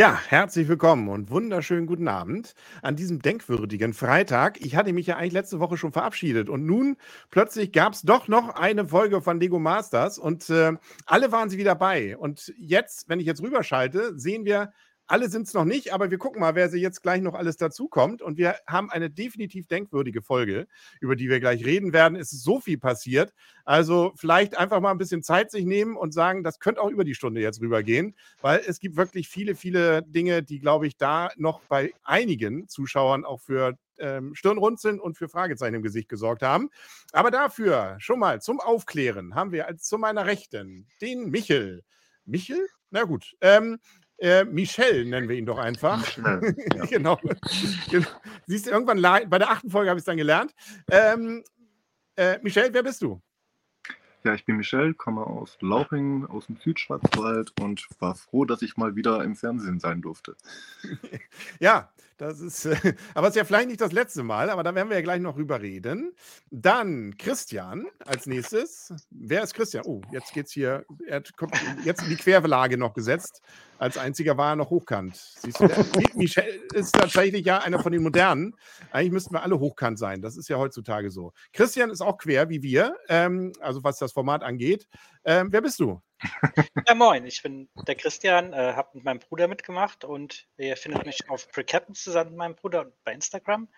Ja, 0.00 0.18
herzlich 0.28 0.66
willkommen 0.66 1.10
und 1.10 1.28
wunderschönen 1.28 1.86
guten 1.86 2.08
Abend 2.08 2.54
an 2.80 2.96
diesem 2.96 3.20
denkwürdigen 3.20 3.92
Freitag. 3.92 4.58
Ich 4.62 4.74
hatte 4.74 4.94
mich 4.94 5.06
ja 5.06 5.18
eigentlich 5.18 5.34
letzte 5.34 5.60
Woche 5.60 5.76
schon 5.76 5.92
verabschiedet 5.92 6.48
und 6.48 6.64
nun 6.64 6.96
plötzlich 7.30 7.70
gab 7.70 7.92
es 7.92 8.00
doch 8.00 8.26
noch 8.26 8.54
eine 8.54 8.88
Folge 8.88 9.20
von 9.20 9.38
Lego 9.38 9.58
Masters 9.58 10.18
und 10.18 10.48
äh, 10.48 10.72
alle 11.04 11.32
waren 11.32 11.50
sie 11.50 11.58
wieder 11.58 11.74
bei. 11.74 12.16
Und 12.16 12.50
jetzt, 12.56 13.10
wenn 13.10 13.20
ich 13.20 13.26
jetzt 13.26 13.42
rüberschalte, 13.42 14.18
sehen 14.18 14.46
wir 14.46 14.72
alle 15.10 15.28
sind 15.28 15.48
es 15.48 15.54
noch 15.54 15.64
nicht, 15.64 15.92
aber 15.92 16.12
wir 16.12 16.18
gucken 16.18 16.40
mal, 16.40 16.54
wer 16.54 16.68
sie 16.68 16.80
jetzt 16.80 17.02
gleich 17.02 17.20
noch 17.20 17.34
alles 17.34 17.56
dazukommt. 17.56 18.22
Und 18.22 18.38
wir 18.38 18.54
haben 18.68 18.90
eine 18.90 19.10
definitiv 19.10 19.66
denkwürdige 19.66 20.22
Folge, 20.22 20.68
über 21.00 21.16
die 21.16 21.28
wir 21.28 21.40
gleich 21.40 21.64
reden 21.64 21.92
werden. 21.92 22.16
Es 22.16 22.32
ist 22.32 22.44
so 22.44 22.60
viel 22.60 22.78
passiert. 22.78 23.34
Also 23.64 24.12
vielleicht 24.14 24.56
einfach 24.56 24.80
mal 24.80 24.92
ein 24.92 24.98
bisschen 24.98 25.24
Zeit 25.24 25.50
sich 25.50 25.64
nehmen 25.64 25.96
und 25.96 26.14
sagen, 26.14 26.44
das 26.44 26.60
könnte 26.60 26.80
auch 26.80 26.90
über 26.90 27.02
die 27.02 27.16
Stunde 27.16 27.40
jetzt 27.40 27.60
rübergehen, 27.60 28.14
weil 28.40 28.62
es 28.64 28.78
gibt 28.78 28.96
wirklich 28.96 29.28
viele, 29.28 29.56
viele 29.56 30.04
Dinge, 30.04 30.44
die, 30.44 30.60
glaube 30.60 30.86
ich, 30.86 30.96
da 30.96 31.30
noch 31.36 31.60
bei 31.68 31.92
einigen 32.04 32.68
Zuschauern 32.68 33.24
auch 33.24 33.40
für 33.40 33.76
ähm, 33.98 34.36
Stirnrunzeln 34.36 35.00
und 35.00 35.18
für 35.18 35.28
Fragezeichen 35.28 35.74
im 35.74 35.82
Gesicht 35.82 36.08
gesorgt 36.08 36.42
haben. 36.42 36.70
Aber 37.10 37.32
dafür 37.32 37.96
schon 37.98 38.20
mal 38.20 38.40
zum 38.40 38.60
Aufklären 38.60 39.34
haben 39.34 39.50
wir 39.50 39.66
als 39.66 39.82
zu 39.82 39.98
meiner 39.98 40.26
Rechten 40.26 40.86
den 41.00 41.30
Michel. 41.30 41.82
Michel? 42.24 42.64
Na 42.90 43.04
gut. 43.04 43.34
Ähm, 43.40 43.78
äh, 44.20 44.44
Michel 44.44 45.06
nennen 45.06 45.28
wir 45.28 45.36
ihn 45.36 45.46
doch 45.46 45.58
einfach. 45.58 45.98
Michel, 45.98 46.54
ja. 46.76 46.84
genau. 46.86 47.18
Siehst 48.46 48.66
du, 48.66 48.70
irgendwann 48.70 49.02
bei 49.02 49.38
der 49.38 49.50
achten 49.50 49.70
Folge 49.70 49.90
habe 49.90 49.98
ich 49.98 50.02
es 50.02 50.06
dann 50.06 50.16
gelernt. 50.16 50.54
Ähm, 50.90 51.42
äh, 52.16 52.38
Michel, 52.42 52.68
wer 52.72 52.82
bist 52.82 53.02
du? 53.02 53.20
Ja, 54.22 54.34
ich 54.34 54.44
bin 54.44 54.56
Michel, 54.56 54.92
komme 54.92 55.26
aus 55.26 55.56
Lauching, 55.62 56.26
aus 56.26 56.46
dem 56.46 56.56
Südschwarzwald 56.56 57.58
und 57.58 57.88
war 58.00 58.14
froh, 58.14 58.44
dass 58.44 58.60
ich 58.60 58.76
mal 58.76 58.94
wieder 58.94 59.24
im 59.24 59.34
Fernsehen 59.34 59.80
sein 59.80 60.02
durfte. 60.02 60.36
ja, 61.58 61.90
das 62.20 62.40
ist, 62.40 62.66
äh, 62.66 62.74
aber 63.14 63.28
es 63.28 63.32
ist 63.34 63.38
ja 63.38 63.44
vielleicht 63.44 63.68
nicht 63.68 63.80
das 63.80 63.92
letzte 63.92 64.22
Mal, 64.22 64.50
aber 64.50 64.62
da 64.62 64.74
werden 64.74 64.90
wir 64.90 64.96
ja 64.96 65.02
gleich 65.02 65.20
noch 65.20 65.34
drüber 65.36 65.62
reden. 65.62 66.12
Dann 66.50 67.16
Christian 67.16 67.86
als 68.04 68.26
nächstes. 68.26 68.92
Wer 69.10 69.42
ist 69.42 69.54
Christian? 69.54 69.84
Oh, 69.86 70.02
jetzt 70.12 70.34
geht's 70.34 70.52
hier, 70.52 70.84
er 71.06 71.22
kommt 71.36 71.54
jetzt 71.84 72.02
in 72.02 72.10
die 72.10 72.16
Querlage 72.16 72.76
noch 72.76 72.92
gesetzt. 72.92 73.40
Als 73.78 73.96
einziger 73.96 74.36
war 74.36 74.52
er 74.52 74.56
noch 74.56 74.68
hochkant. 74.68 75.16
Siehst 75.16 75.60
du, 75.60 75.66
der, 75.66 75.86
Michel 76.14 76.60
ist 76.74 76.92
tatsächlich 76.94 77.46
ja 77.46 77.58
einer 77.58 77.78
von 77.78 77.92
den 77.92 78.02
modernen. 78.02 78.54
Eigentlich 78.92 79.12
müssten 79.12 79.34
wir 79.34 79.42
alle 79.42 79.58
hochkant 79.58 79.98
sein. 79.98 80.20
Das 80.20 80.36
ist 80.36 80.48
ja 80.50 80.58
heutzutage 80.58 81.10
so. 81.10 81.32
Christian 81.54 81.88
ist 81.88 82.02
auch 82.02 82.18
quer 82.18 82.50
wie 82.50 82.62
wir, 82.62 82.96
ähm, 83.08 83.52
also 83.60 83.82
was 83.82 83.98
das 83.98 84.12
Format 84.12 84.42
angeht. 84.42 84.86
Ähm, 85.24 85.48
wer 85.50 85.62
bist 85.62 85.80
du? 85.80 86.02
Ja, 86.86 86.94
moin, 86.94 87.24
ich 87.26 87.42
bin 87.42 87.68
der 87.86 87.94
Christian, 87.94 88.52
äh, 88.52 88.74
habe 88.74 88.90
mit 88.94 89.04
meinem 89.04 89.20
Bruder 89.20 89.48
mitgemacht 89.48 90.04
und 90.04 90.46
ihr 90.56 90.76
findet 90.76 91.06
mich 91.06 91.28
auf 91.28 91.48
Precaptains 91.50 92.02
zusammen 92.02 92.30
mit 92.30 92.38
meinem 92.38 92.54
Bruder 92.56 92.92
bei 93.04 93.12
Instagram. 93.12 93.68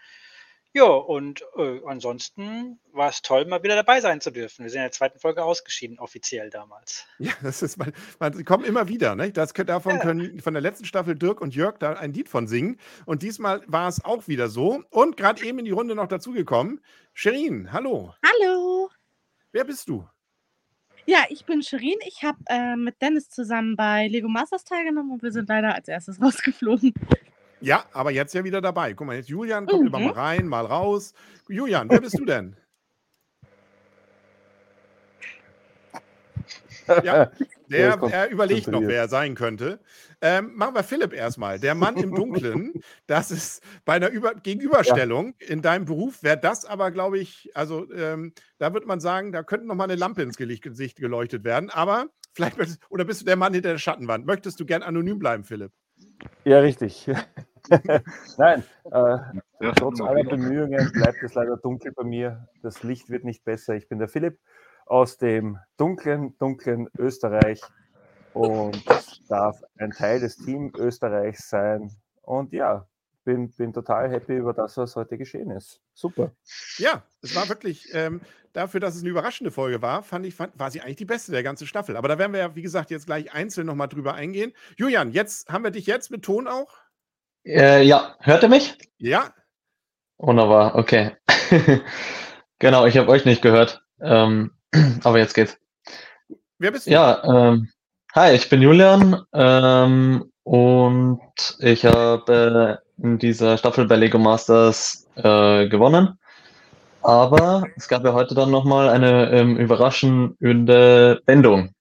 Ja, 0.75 0.85
und 0.85 1.45
äh, 1.59 1.83
ansonsten 1.87 2.81
war 2.93 3.11
es 3.11 3.21
toll, 3.21 3.45
mal 3.45 3.63
wieder 3.63 3.77
dabei 3.77 4.01
sein 4.01 4.23
zu 4.23 4.31
dürfen. 4.31 4.63
Wir 4.65 4.71
sind 4.71 4.79
in 4.79 4.85
der 4.85 4.93
zweiten 4.93 5.19
Folge 5.19 5.45
ausgeschieden, 5.45 5.99
offiziell 5.99 6.49
damals. 6.49 7.05
Ja, 7.19 7.33
das 7.43 7.61
ist, 7.61 7.77
man, 7.77 7.93
man 8.19 8.43
kommt 8.47 8.67
immer 8.67 8.89
wieder. 8.89 9.15
Ne? 9.15 9.31
Das, 9.33 9.53
davon 9.53 9.97
ja. 9.97 9.99
können 10.01 10.41
von 10.41 10.55
der 10.55 10.63
letzten 10.63 10.87
Staffel 10.87 11.15
Dirk 11.15 11.43
und 11.43 11.55
Jörg 11.55 11.77
da 11.79 11.93
ein 11.93 12.15
Lied 12.15 12.31
von 12.31 12.47
singen. 12.47 12.79
Und 13.05 13.23
diesmal 13.23 13.63
war 13.67 13.87
es 13.87 14.03
auch 14.03 14.29
wieder 14.29 14.49
so. 14.49 14.83
Und 14.89 15.19
gerade 15.19 15.45
eben 15.45 15.59
in 15.59 15.67
die 15.67 15.73
Runde 15.73 15.95
noch 15.95 16.09
dazugekommen. 16.09 16.81
Sherin, 17.13 17.71
hallo. 17.71 18.15
Hallo. 18.25 18.89
Wer 19.53 19.65
bist 19.65 19.89
du? 19.89 20.09
Ja, 21.07 21.25
ich 21.29 21.45
bin 21.45 21.63
Shirin. 21.63 21.99
Ich 22.07 22.23
habe 22.23 22.39
äh, 22.49 22.77
mit 22.77 23.01
Dennis 23.03 23.29
zusammen 23.29 23.77
bei 23.77 24.07
Lego 24.09 24.29
Masters 24.29 24.65
teilgenommen 24.65 25.13
und 25.13 25.23
wir 25.23 25.33
sind 25.33 25.49
leider 25.49 25.75
als 25.75 25.89
erstes 25.89 26.21
rausgeflogen. 26.23 26.95
Ja, 27.61 27.85
aber 27.93 28.11
jetzt 28.11 28.35
ja 28.35 28.45
wieder 28.45 28.61
dabei. 28.61 28.93
Guck 28.95 29.07
mal, 29.07 29.17
jetzt 29.17 29.29
Julian 29.29 29.67
kommt 29.67 29.83
mhm. 29.83 29.87
immer 29.89 29.99
mal 30.01 30.13
rein, 30.13 30.47
mal 30.47 30.67
raus. 30.67 31.15
Julian, 31.49 31.89
wer 31.91 32.01
bist 32.01 32.19
du 32.19 32.25
denn? 32.25 32.57
Ja, 37.05 37.31
der 37.73 37.99
er 38.01 38.31
überlegt 38.31 38.69
noch, 38.69 38.83
wer 38.83 39.03
er 39.03 39.09
sein 39.09 39.35
könnte. 39.35 39.81
Ähm, 40.21 40.53
machen 40.55 40.75
wir 40.75 40.85
Philipp 40.85 41.13
erstmal. 41.13 41.59
Der 41.59 41.75
Mann 41.75 41.97
im 41.97 42.15
Dunklen, 42.15 42.73
das 43.07 43.31
ist 43.31 43.63
bei 43.85 43.95
einer 43.95 44.11
Über 44.11 44.35
Gegenüberstellung 44.35 45.35
ja. 45.41 45.49
in 45.49 45.63
deinem 45.63 45.85
Beruf, 45.85 46.23
wäre 46.23 46.39
das 46.39 46.65
aber, 46.65 46.91
glaube 46.91 47.19
ich, 47.19 47.51
also 47.55 47.91
ähm, 47.93 48.33
da 48.59 48.73
würde 48.73 48.87
man 48.87 49.01
sagen, 49.01 49.33
da 49.33 49.43
könnte 49.43 49.67
noch 49.67 49.75
mal 49.75 49.85
eine 49.85 49.97
Lampe 49.97 50.23
ins 50.23 50.37
Gesicht 50.37 50.97
geleuchtet 50.97 51.45
werden. 51.45 51.71
Aber 51.71 52.07
vielleicht, 52.33 52.57
oder 52.89 53.05
bist 53.05 53.23
du 53.23 53.25
der 53.25 53.37
Mann 53.37 53.53
hinter 53.55 53.71
der 53.71 53.79
Schattenwand? 53.79 54.27
Möchtest 54.27 54.61
du 54.61 54.67
gern 54.67 54.83
anonym 54.83 55.19
bleiben, 55.19 55.45
Philipp? 55.45 55.73
Ja, 56.45 56.61
richtig. 56.61 57.09
Nein, 58.39 58.65
äh, 58.91 59.19
trotz 59.77 60.01
aller 60.01 60.25
Bemühungen 60.25 60.91
bleibt 60.93 61.23
es 61.23 61.35
leider 61.35 61.57
dunkel 61.57 61.93
bei 61.93 62.05
mir. 62.05 62.49
Das 62.63 62.83
Licht 62.83 63.11
wird 63.11 63.25
nicht 63.25 63.45
besser. 63.45 63.75
Ich 63.75 63.89
bin 63.89 63.99
der 63.99 64.09
Philipp 64.09 64.39
aus 64.87 65.19
dem 65.19 65.59
dunklen, 65.77 66.37
dunklen 66.39 66.89
Österreich 66.99 67.61
und 68.35 68.83
darf 69.29 69.63
ein 69.79 69.91
Teil 69.91 70.21
des 70.21 70.37
Team 70.37 70.73
Österreichs 70.77 71.49
sein. 71.49 71.91
Und 72.23 72.53
ja, 72.53 72.87
bin, 73.25 73.53
bin 73.53 73.73
total 73.73 74.11
happy 74.11 74.37
über 74.37 74.53
das, 74.53 74.77
was 74.77 74.97
heute 74.97 75.19
geschehen 75.19 75.51
ist. 75.51 75.81
Super. 75.95 76.33
Ja, 76.79 77.03
es 77.23 77.35
war 77.35 77.49
wirklich, 77.49 77.89
ähm, 77.93 78.21
dafür, 78.53 78.81
dass 78.81 78.95
es 78.95 79.03
eine 79.03 79.11
überraschende 79.11 79.51
Folge 79.51 79.83
war, 79.83 80.03
fand 80.03 80.27
ich, 80.27 80.35
fand, 80.35 80.59
war 80.59 80.71
sie 80.71 80.81
eigentlich 80.81 80.97
die 80.97 81.05
beste 81.05 81.33
der 81.33 81.43
ganzen 81.43 81.67
Staffel. 81.67 81.97
Aber 81.97 82.09
da 82.09 82.19
werden 82.19 82.33
wir 82.33 82.41
ja, 82.41 82.55
wie 82.55 82.63
gesagt, 82.63 82.91
jetzt 82.91 83.07
gleich 83.07 83.33
einzeln 83.33 83.67
nochmal 83.67 83.89
drüber 83.89 84.15
eingehen. 84.15 84.53
Julian, 84.77 85.13
jetzt 85.13 85.49
haben 85.49 85.65
wir 85.65 85.71
dich 85.71 85.87
jetzt 85.87 86.11
mit 86.11 86.23
Ton 86.23 86.49
auch? 86.49 86.75
Äh, 87.45 87.83
ja, 87.83 88.17
hört 88.21 88.43
ihr 88.43 88.49
mich? 88.49 88.77
Ja. 88.99 89.33
Wunderbar, 90.19 90.77
okay. 90.77 91.17
genau, 92.59 92.87
ich 92.87 92.97
habe 92.97 93.09
euch 93.09 93.25
nicht 93.25 93.43
gehört. 93.43 93.83
Ähm, 94.01 94.53
aber 95.05 95.19
jetzt 95.19 95.35
geht's. 95.35 95.59
Wer 96.59 96.73
bist 96.73 96.87
du? 96.87 96.91
Ja, 96.91 97.23
ähm, 97.25 97.69
hi, 98.15 98.33
ich 98.33 98.49
bin 98.49 98.63
Julian 98.63 99.23
ähm, 99.33 100.31
und 100.45 101.21
ich 101.59 101.85
habe 101.85 102.81
in 102.99 103.19
dieser 103.19 103.59
Staffel 103.59 103.87
bei 103.87 103.97
Lego 103.97 104.19
Masters 104.19 105.07
äh, 105.17 105.69
gewonnen. 105.69 106.19
Aber 107.03 107.65
es 107.77 107.89
gab 107.89 108.05
ja 108.05 108.13
heute 108.13 108.35
dann 108.35 108.51
nochmal 108.51 108.89
eine 108.89 109.31
ähm, 109.31 109.57
überraschende 109.57 111.21
Wendung 111.27 111.75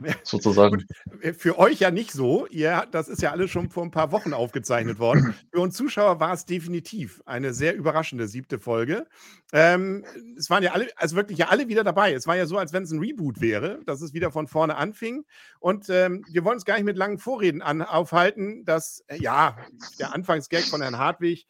sozusagen. 0.22 0.84
Gut, 1.10 1.36
für 1.36 1.58
euch 1.58 1.80
ja 1.80 1.90
nicht 1.90 2.12
so. 2.12 2.46
Ihr, 2.46 2.86
das 2.90 3.08
ist 3.08 3.22
ja 3.22 3.32
alles 3.32 3.50
schon 3.50 3.70
vor 3.70 3.82
ein 3.82 3.90
paar 3.90 4.12
Wochen 4.12 4.32
aufgezeichnet 4.32 4.98
worden. 4.98 5.34
Für 5.52 5.60
uns 5.60 5.76
Zuschauer 5.76 6.20
war 6.20 6.32
es 6.32 6.44
definitiv 6.44 7.22
eine 7.26 7.54
sehr 7.54 7.74
überraschende 7.74 8.28
siebte 8.28 8.58
Folge. 8.58 9.06
Ähm, 9.52 10.04
es 10.36 10.50
waren 10.50 10.62
ja 10.62 10.72
alle, 10.72 10.88
also 10.96 11.16
wirklich 11.16 11.38
ja 11.38 11.48
alle 11.48 11.68
wieder 11.68 11.84
dabei. 11.84 12.12
Es 12.12 12.26
war 12.26 12.36
ja 12.36 12.46
so, 12.46 12.58
als 12.58 12.72
wenn 12.72 12.82
es 12.82 12.90
ein 12.90 12.98
Reboot 12.98 13.40
wäre, 13.40 13.80
dass 13.86 14.00
es 14.00 14.12
wieder 14.12 14.30
von 14.30 14.46
vorne 14.46 14.76
anfing. 14.76 15.24
Und 15.60 15.88
ähm, 15.88 16.24
wir 16.30 16.44
wollen 16.44 16.56
uns 16.56 16.64
gar 16.64 16.74
nicht 16.74 16.84
mit 16.84 16.96
langen 16.96 17.18
Vorreden 17.18 17.62
an, 17.62 17.82
aufhalten, 17.82 18.64
dass, 18.64 19.04
äh, 19.08 19.18
ja, 19.20 19.56
der 19.98 20.14
Anfangsgag 20.14 20.64
von 20.64 20.82
Herrn 20.82 20.98
Hartwig 20.98 21.46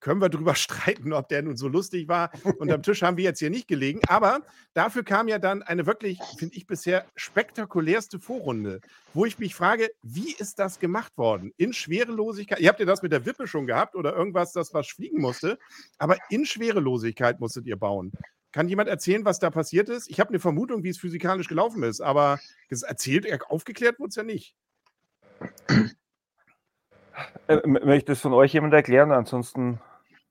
können 0.00 0.20
wir 0.20 0.28
darüber 0.28 0.54
streiten, 0.56 1.12
ob 1.12 1.28
der 1.28 1.42
nun 1.42 1.56
so 1.56 1.68
lustig 1.68 2.08
war. 2.08 2.30
Unterm 2.58 2.82
Tisch 2.82 3.02
haben 3.02 3.16
wir 3.16 3.24
jetzt 3.24 3.38
hier 3.38 3.50
nicht 3.50 3.68
gelegen. 3.68 4.00
Aber 4.08 4.40
dafür 4.74 5.04
kam 5.04 5.28
ja 5.28 5.38
dann 5.38 5.62
eine 5.62 5.86
wirklich, 5.86 6.18
finde 6.38 6.56
ich, 6.56 6.66
bisher 6.66 7.06
spektakulärste 7.16 8.18
Vorrunde, 8.18 8.80
wo 9.14 9.24
ich 9.24 9.38
mich 9.38 9.54
frage, 9.54 9.90
wie 10.02 10.32
ist 10.32 10.58
das 10.58 10.78
gemacht 10.78 11.16
worden? 11.16 11.52
In 11.56 11.72
Schwerelosigkeit. 11.72 12.60
Ihr 12.60 12.68
habt 12.68 12.80
ja 12.80 12.86
das 12.86 13.02
mit 13.02 13.12
der 13.12 13.26
Wippe 13.26 13.46
schon 13.46 13.66
gehabt 13.66 13.94
oder 13.94 14.14
irgendwas, 14.14 14.52
das 14.52 14.74
was 14.74 14.88
fliegen 14.88 15.20
musste. 15.20 15.58
Aber 15.98 16.16
in 16.30 16.46
Schwerelosigkeit 16.46 17.40
musstet 17.40 17.66
ihr 17.66 17.76
bauen. 17.76 18.12
Kann 18.52 18.68
jemand 18.68 18.88
erzählen, 18.88 19.24
was 19.24 19.38
da 19.38 19.50
passiert 19.50 19.88
ist? 19.88 20.10
Ich 20.10 20.18
habe 20.18 20.30
eine 20.30 20.40
Vermutung, 20.40 20.82
wie 20.82 20.88
es 20.88 20.98
physikalisch 20.98 21.46
gelaufen 21.46 21.84
ist, 21.84 22.00
aber 22.00 22.40
erzählt, 22.68 23.28
aufgeklärt 23.48 24.00
wurde 24.00 24.08
es 24.08 24.16
ja 24.16 24.24
nicht. 24.24 24.56
Äh, 27.46 27.66
möchte 27.66 28.12
es 28.12 28.20
von 28.20 28.32
euch 28.32 28.52
jemand 28.52 28.74
erklären? 28.74 29.12
Ansonsten 29.12 29.80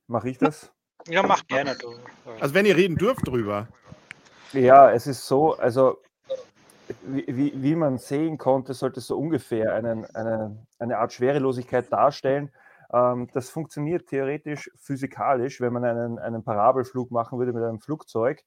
Mache 0.10 0.30
ich 0.30 0.40
das? 0.40 0.72
Ja, 1.08 1.22
mach 1.22 1.46
gerne. 1.46 1.78
Du. 1.78 1.94
Also 2.40 2.56
wenn 2.56 2.66
ihr 2.66 2.76
reden 2.76 2.96
dürft 2.96 3.28
drüber. 3.28 3.68
Ja, 4.54 4.92
es 4.92 5.06
ist 5.06 5.28
so, 5.28 5.56
also 5.56 6.00
wie, 7.04 7.26
wie, 7.28 7.54
wie 7.56 7.76
man 7.76 8.00
sehen 8.00 8.40
konnte, 8.40 8.74
sollte 8.74 9.02
es 9.02 9.06
so 9.06 9.16
ungefähr 9.16 9.76
einen, 9.76 10.06
eine, 10.16 10.66
eine 10.80 10.98
Art 10.98 11.14
Schwerelosigkeit 11.14 11.94
darstellen. 11.94 12.52
Ähm, 12.92 13.30
das 13.34 13.52
funktioniert 13.52 14.08
theoretisch 14.08 14.72
physikalisch, 14.78 15.62
wenn 15.62 15.74
man 15.74 15.86
einen, 15.86 16.18
einen 16.18 16.44
Parabelflug 16.44 17.12
machen 17.12 17.38
würde 17.38 17.54
mit 17.54 17.64
einem 17.64 17.80
Flugzeug. 17.80 18.44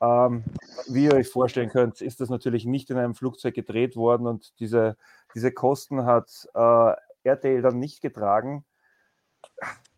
Ähm, 0.00 0.44
wie 0.88 1.04
ihr 1.04 1.14
euch 1.14 1.28
vorstellen 1.28 1.68
könnt, 1.68 2.00
ist 2.00 2.22
das 2.22 2.30
natürlich 2.30 2.64
nicht 2.64 2.88
in 2.88 2.96
einem 2.96 3.14
Flugzeug 3.14 3.54
gedreht 3.54 3.96
worden 3.96 4.26
und 4.26 4.58
diese, 4.60 4.96
diese 5.34 5.52
Kosten 5.52 6.06
hat 6.06 6.48
äh, 6.54 6.94
RTL 7.22 7.60
dann 7.60 7.78
nicht 7.78 8.00
getragen 8.00 8.64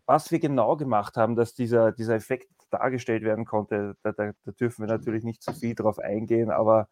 was 0.09 0.31
wir 0.31 0.39
genau 0.39 0.75
gemacht 0.75 1.17
haben, 1.17 1.35
dass 1.35 1.53
dieser, 1.53 1.91
dieser 1.91 2.15
Effekt 2.15 2.49
dargestellt 2.71 3.23
werden 3.23 3.45
konnte, 3.45 3.95
da, 4.01 4.11
da, 4.11 4.31
da 4.43 4.51
dürfen 4.53 4.87
wir 4.87 4.91
natürlich 4.91 5.23
nicht 5.23 5.43
zu 5.43 5.53
viel 5.53 5.75
drauf 5.75 5.99
eingehen, 5.99 6.49
aber 6.49 6.89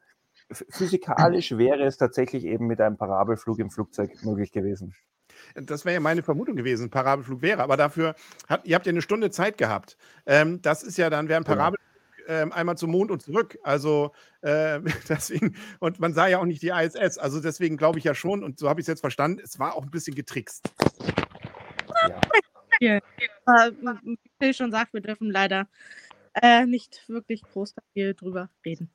physikalisch 0.51 1.57
wäre 1.57 1.83
es 1.83 1.97
tatsächlich 1.97 2.45
eben 2.45 2.67
mit 2.67 2.79
einem 2.79 2.95
Parabelflug 2.95 3.57
im 3.57 3.71
Flugzeug 3.71 4.11
möglich 4.21 4.51
gewesen. 4.51 4.93
das 5.55 5.83
wäre 5.83 5.95
ja 5.95 5.99
meine 5.99 6.21
Vermutung 6.21 6.55
gewesen, 6.55 6.91
Parabelflug 6.91 7.41
wäre. 7.41 7.63
Aber 7.63 7.75
dafür, 7.75 8.13
hat, 8.47 8.67
ihr 8.67 8.75
habt 8.75 8.85
ja 8.85 8.91
eine 8.91 9.01
Stunde 9.01 9.31
Zeit 9.31 9.57
gehabt. 9.57 9.97
Ähm, 10.27 10.61
das 10.61 10.83
ist 10.83 10.99
ja 10.99 11.09
dann, 11.09 11.27
wäre 11.27 11.39
ein 11.39 11.43
Genau. 11.43 11.57
Parabelflug 11.57 11.87
ähm, 12.27 12.51
einmal 12.51 12.77
zum 12.77 12.91
Mond 12.91 13.09
und 13.09 13.23
zurück. 13.23 13.57
Also 13.63 14.11
äh, 14.41 14.79
deswegen, 15.09 15.55
und 15.79 15.99
man 15.99 16.13
sah 16.13 16.27
ja 16.27 16.37
auch 16.37 16.45
nicht 16.45 16.61
die 16.61 16.69
ISS. 16.69 17.17
Also 17.17 17.41
deswegen 17.41 17.77
glaube 17.77 17.97
ich 17.97 18.05
ja 18.05 18.13
schon, 18.13 18.43
und 18.43 18.59
so 18.59 18.69
habe 18.69 18.79
ich 18.79 18.83
es 18.83 18.87
jetzt 18.89 19.01
verstanden, 19.01 19.41
es 19.43 19.57
war 19.57 19.73
auch 19.75 19.81
ein 19.81 19.89
bisschen 19.89 20.13
getrickst. 20.13 20.69
Ja. 22.07 22.21
Aber, 23.45 23.71
wie 24.03 24.19
Phil 24.39 24.53
schon 24.53 24.71
sagt, 24.71 24.93
wir 24.93 25.01
dürfen 25.01 25.31
leider 25.31 25.67
äh, 26.41 26.65
nicht 26.65 27.03
wirklich 27.07 27.41
groß 27.41 27.73
da 27.75 27.81
viel 27.93 28.13
drüber 28.13 28.49
reden. 28.65 28.91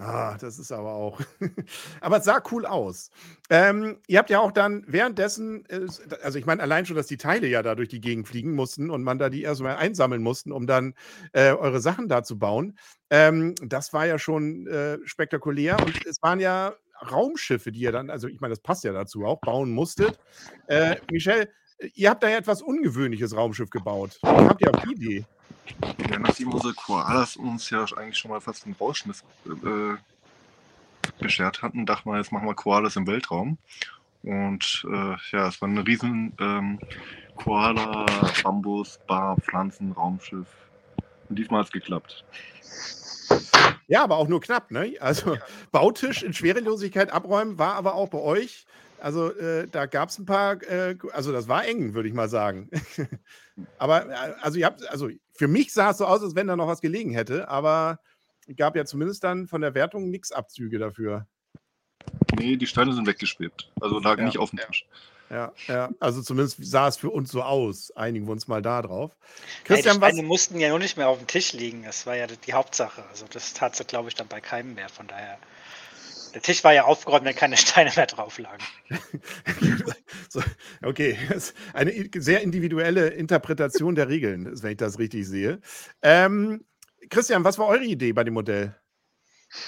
Ah, 0.00 0.36
das 0.38 0.60
ist 0.60 0.70
aber 0.70 0.92
auch. 0.92 1.20
aber 2.00 2.18
es 2.18 2.24
sah 2.24 2.40
cool 2.52 2.64
aus. 2.66 3.10
Ähm, 3.50 3.98
ihr 4.06 4.20
habt 4.20 4.30
ja 4.30 4.38
auch 4.38 4.52
dann 4.52 4.84
währenddessen, 4.86 5.66
äh, 5.68 5.88
also 6.22 6.38
ich 6.38 6.46
meine, 6.46 6.62
allein 6.62 6.86
schon, 6.86 6.94
dass 6.94 7.08
die 7.08 7.16
Teile 7.16 7.48
ja 7.48 7.64
da 7.64 7.74
durch 7.74 7.88
die 7.88 8.00
Gegend 8.00 8.28
fliegen 8.28 8.52
mussten 8.52 8.90
und 8.90 9.02
man 9.02 9.18
da 9.18 9.28
die 9.28 9.42
erstmal 9.42 9.74
einsammeln 9.74 10.22
mussten, 10.22 10.52
um 10.52 10.68
dann 10.68 10.94
äh, 11.32 11.50
eure 11.50 11.80
Sachen 11.80 12.06
da 12.06 12.22
zu 12.22 12.38
bauen. 12.38 12.78
Ähm, 13.10 13.56
das 13.60 13.92
war 13.92 14.06
ja 14.06 14.20
schon 14.20 14.68
äh, 14.68 14.98
spektakulär 15.04 15.76
und 15.84 16.06
es 16.06 16.22
waren 16.22 16.38
ja 16.38 16.74
Raumschiffe, 17.10 17.72
die 17.72 17.80
ihr 17.80 17.92
dann, 17.92 18.08
also 18.08 18.28
ich 18.28 18.40
meine, 18.40 18.52
das 18.52 18.60
passt 18.60 18.84
ja 18.84 18.92
dazu 18.92 19.24
auch, 19.24 19.40
bauen 19.40 19.72
musstet. 19.72 20.20
Äh, 20.68 20.96
Michel, 21.10 21.48
ihr 21.94 22.10
habt 22.10 22.22
da 22.22 22.28
ja 22.28 22.38
etwas 22.38 22.62
ungewöhnliches 22.62 23.36
Raumschiff 23.36 23.70
gebaut. 23.70 24.18
Wie 24.22 24.28
habt 24.28 24.60
ihr 24.60 24.74
auf 24.74 24.82
die 24.82 24.92
Idee? 24.94 25.24
Ja, 26.10 26.18
nachdem 26.18 26.52
unsere 26.52 26.74
Koalas 26.74 27.36
uns 27.36 27.70
ja 27.70 27.84
eigentlich 27.96 28.18
schon 28.18 28.30
mal 28.30 28.40
fast 28.40 28.64
einen 28.64 28.74
Rausschmiss 28.80 29.22
äh, 29.46 29.96
beschert 31.18 31.62
hatten, 31.62 31.86
dachten 31.86 32.10
wir, 32.10 32.18
jetzt 32.18 32.32
machen 32.32 32.46
wir 32.46 32.54
Koalas 32.54 32.96
im 32.96 33.06
Weltraum. 33.06 33.58
Und 34.22 34.84
äh, 34.90 35.16
ja, 35.30 35.48
es 35.48 35.60
war 35.60 35.68
ein 35.68 35.78
riesen 35.78 36.32
ähm, 36.40 36.78
Koala, 37.36 38.06
Bambus, 38.42 38.98
Bar, 39.06 39.36
Pflanzen, 39.40 39.92
Raumschiff. 39.92 40.46
Und 41.28 41.38
diesmal 41.38 41.60
hat 41.60 41.66
es 41.66 41.72
geklappt. 41.72 42.24
Ja, 43.86 44.02
aber 44.02 44.16
auch 44.16 44.28
nur 44.28 44.40
knapp, 44.40 44.70
ne? 44.70 44.96
Also 45.00 45.38
Bautisch 45.70 46.22
in 46.22 46.34
Schwerelosigkeit 46.34 47.10
abräumen 47.10 47.58
war 47.58 47.74
aber 47.74 47.94
auch 47.94 48.08
bei 48.08 48.18
euch. 48.18 48.66
Also 49.00 49.32
äh, 49.32 49.68
da 49.68 49.86
gab 49.86 50.08
es 50.08 50.18
ein 50.18 50.26
paar, 50.26 50.62
äh, 50.62 50.96
also 51.12 51.32
das 51.32 51.48
war 51.48 51.66
eng, 51.66 51.94
würde 51.94 52.08
ich 52.08 52.14
mal 52.14 52.28
sagen. 52.28 52.70
aber 53.78 54.10
äh, 54.10 54.34
also 54.40 54.58
ihr 54.58 54.66
habt, 54.66 54.86
also 54.88 55.08
für 55.32 55.48
mich 55.48 55.72
sah 55.72 55.90
es 55.90 55.98
so 55.98 56.06
aus, 56.06 56.22
als 56.22 56.34
wenn 56.34 56.46
da 56.46 56.56
noch 56.56 56.66
was 56.66 56.80
gelegen 56.80 57.12
hätte, 57.12 57.48
aber 57.48 58.00
gab 58.56 58.76
ja 58.76 58.84
zumindest 58.84 59.24
dann 59.24 59.46
von 59.46 59.60
der 59.60 59.74
Wertung 59.74 60.10
nichts 60.10 60.32
Abzüge 60.32 60.78
dafür. 60.78 61.26
Nee, 62.38 62.56
die 62.56 62.66
Steine 62.66 62.92
sind 62.92 63.06
weggeschwebt. 63.06 63.70
Also 63.80 63.98
lagen 63.98 64.22
Ja. 64.22 64.26
nicht 64.26 64.38
auf 64.38 64.50
dem 64.50 64.58
Tisch. 64.58 64.86
Ja, 65.30 65.52
ja, 65.66 65.90
also 66.00 66.22
zumindest 66.22 66.56
sah 66.64 66.88
es 66.88 66.96
für 66.96 67.10
uns 67.10 67.30
so 67.30 67.42
aus. 67.42 67.90
Einigen 67.90 68.26
wir 68.26 68.32
uns 68.32 68.48
mal 68.48 68.62
da 68.62 68.80
drauf. 68.80 69.14
Hey, 69.14 69.28
die 69.58 69.64
Christian, 69.64 70.00
was, 70.00 70.12
Steine 70.12 70.26
mussten 70.26 70.58
ja 70.58 70.70
nur 70.70 70.78
nicht 70.78 70.96
mehr 70.96 71.08
auf 71.08 71.18
dem 71.18 71.26
Tisch 71.26 71.52
liegen. 71.52 71.82
Das 71.82 72.06
war 72.06 72.16
ja 72.16 72.26
die 72.26 72.52
Hauptsache. 72.54 73.04
Also 73.10 73.26
das 73.30 73.52
tat 73.52 73.76
sie, 73.76 73.84
glaube 73.84 74.08
ich, 74.08 74.14
dann 74.14 74.26
bei 74.26 74.40
keinem 74.40 74.74
mehr. 74.74 74.88
Von 74.88 75.06
daher. 75.06 75.38
Der 76.34 76.42
Tisch 76.42 76.64
war 76.64 76.72
ja 76.72 76.84
aufgeräumt, 76.84 77.24
wenn 77.24 77.34
keine 77.34 77.56
Steine 77.56 77.92
mehr 77.94 78.06
drauf 78.06 78.38
lagen. 78.38 78.64
so, 80.28 80.42
okay, 80.84 81.18
eine 81.72 82.10
sehr 82.16 82.42
individuelle 82.42 83.08
Interpretation 83.08 83.94
der 83.94 84.08
Regeln, 84.08 84.50
wenn 84.62 84.72
ich 84.72 84.76
das 84.76 84.98
richtig 84.98 85.26
sehe. 85.26 85.60
Ähm, 86.02 86.64
Christian, 87.10 87.44
was 87.44 87.58
war 87.58 87.68
eure 87.68 87.84
Idee 87.84 88.12
bei 88.12 88.24
dem 88.24 88.34
Modell? 88.34 88.74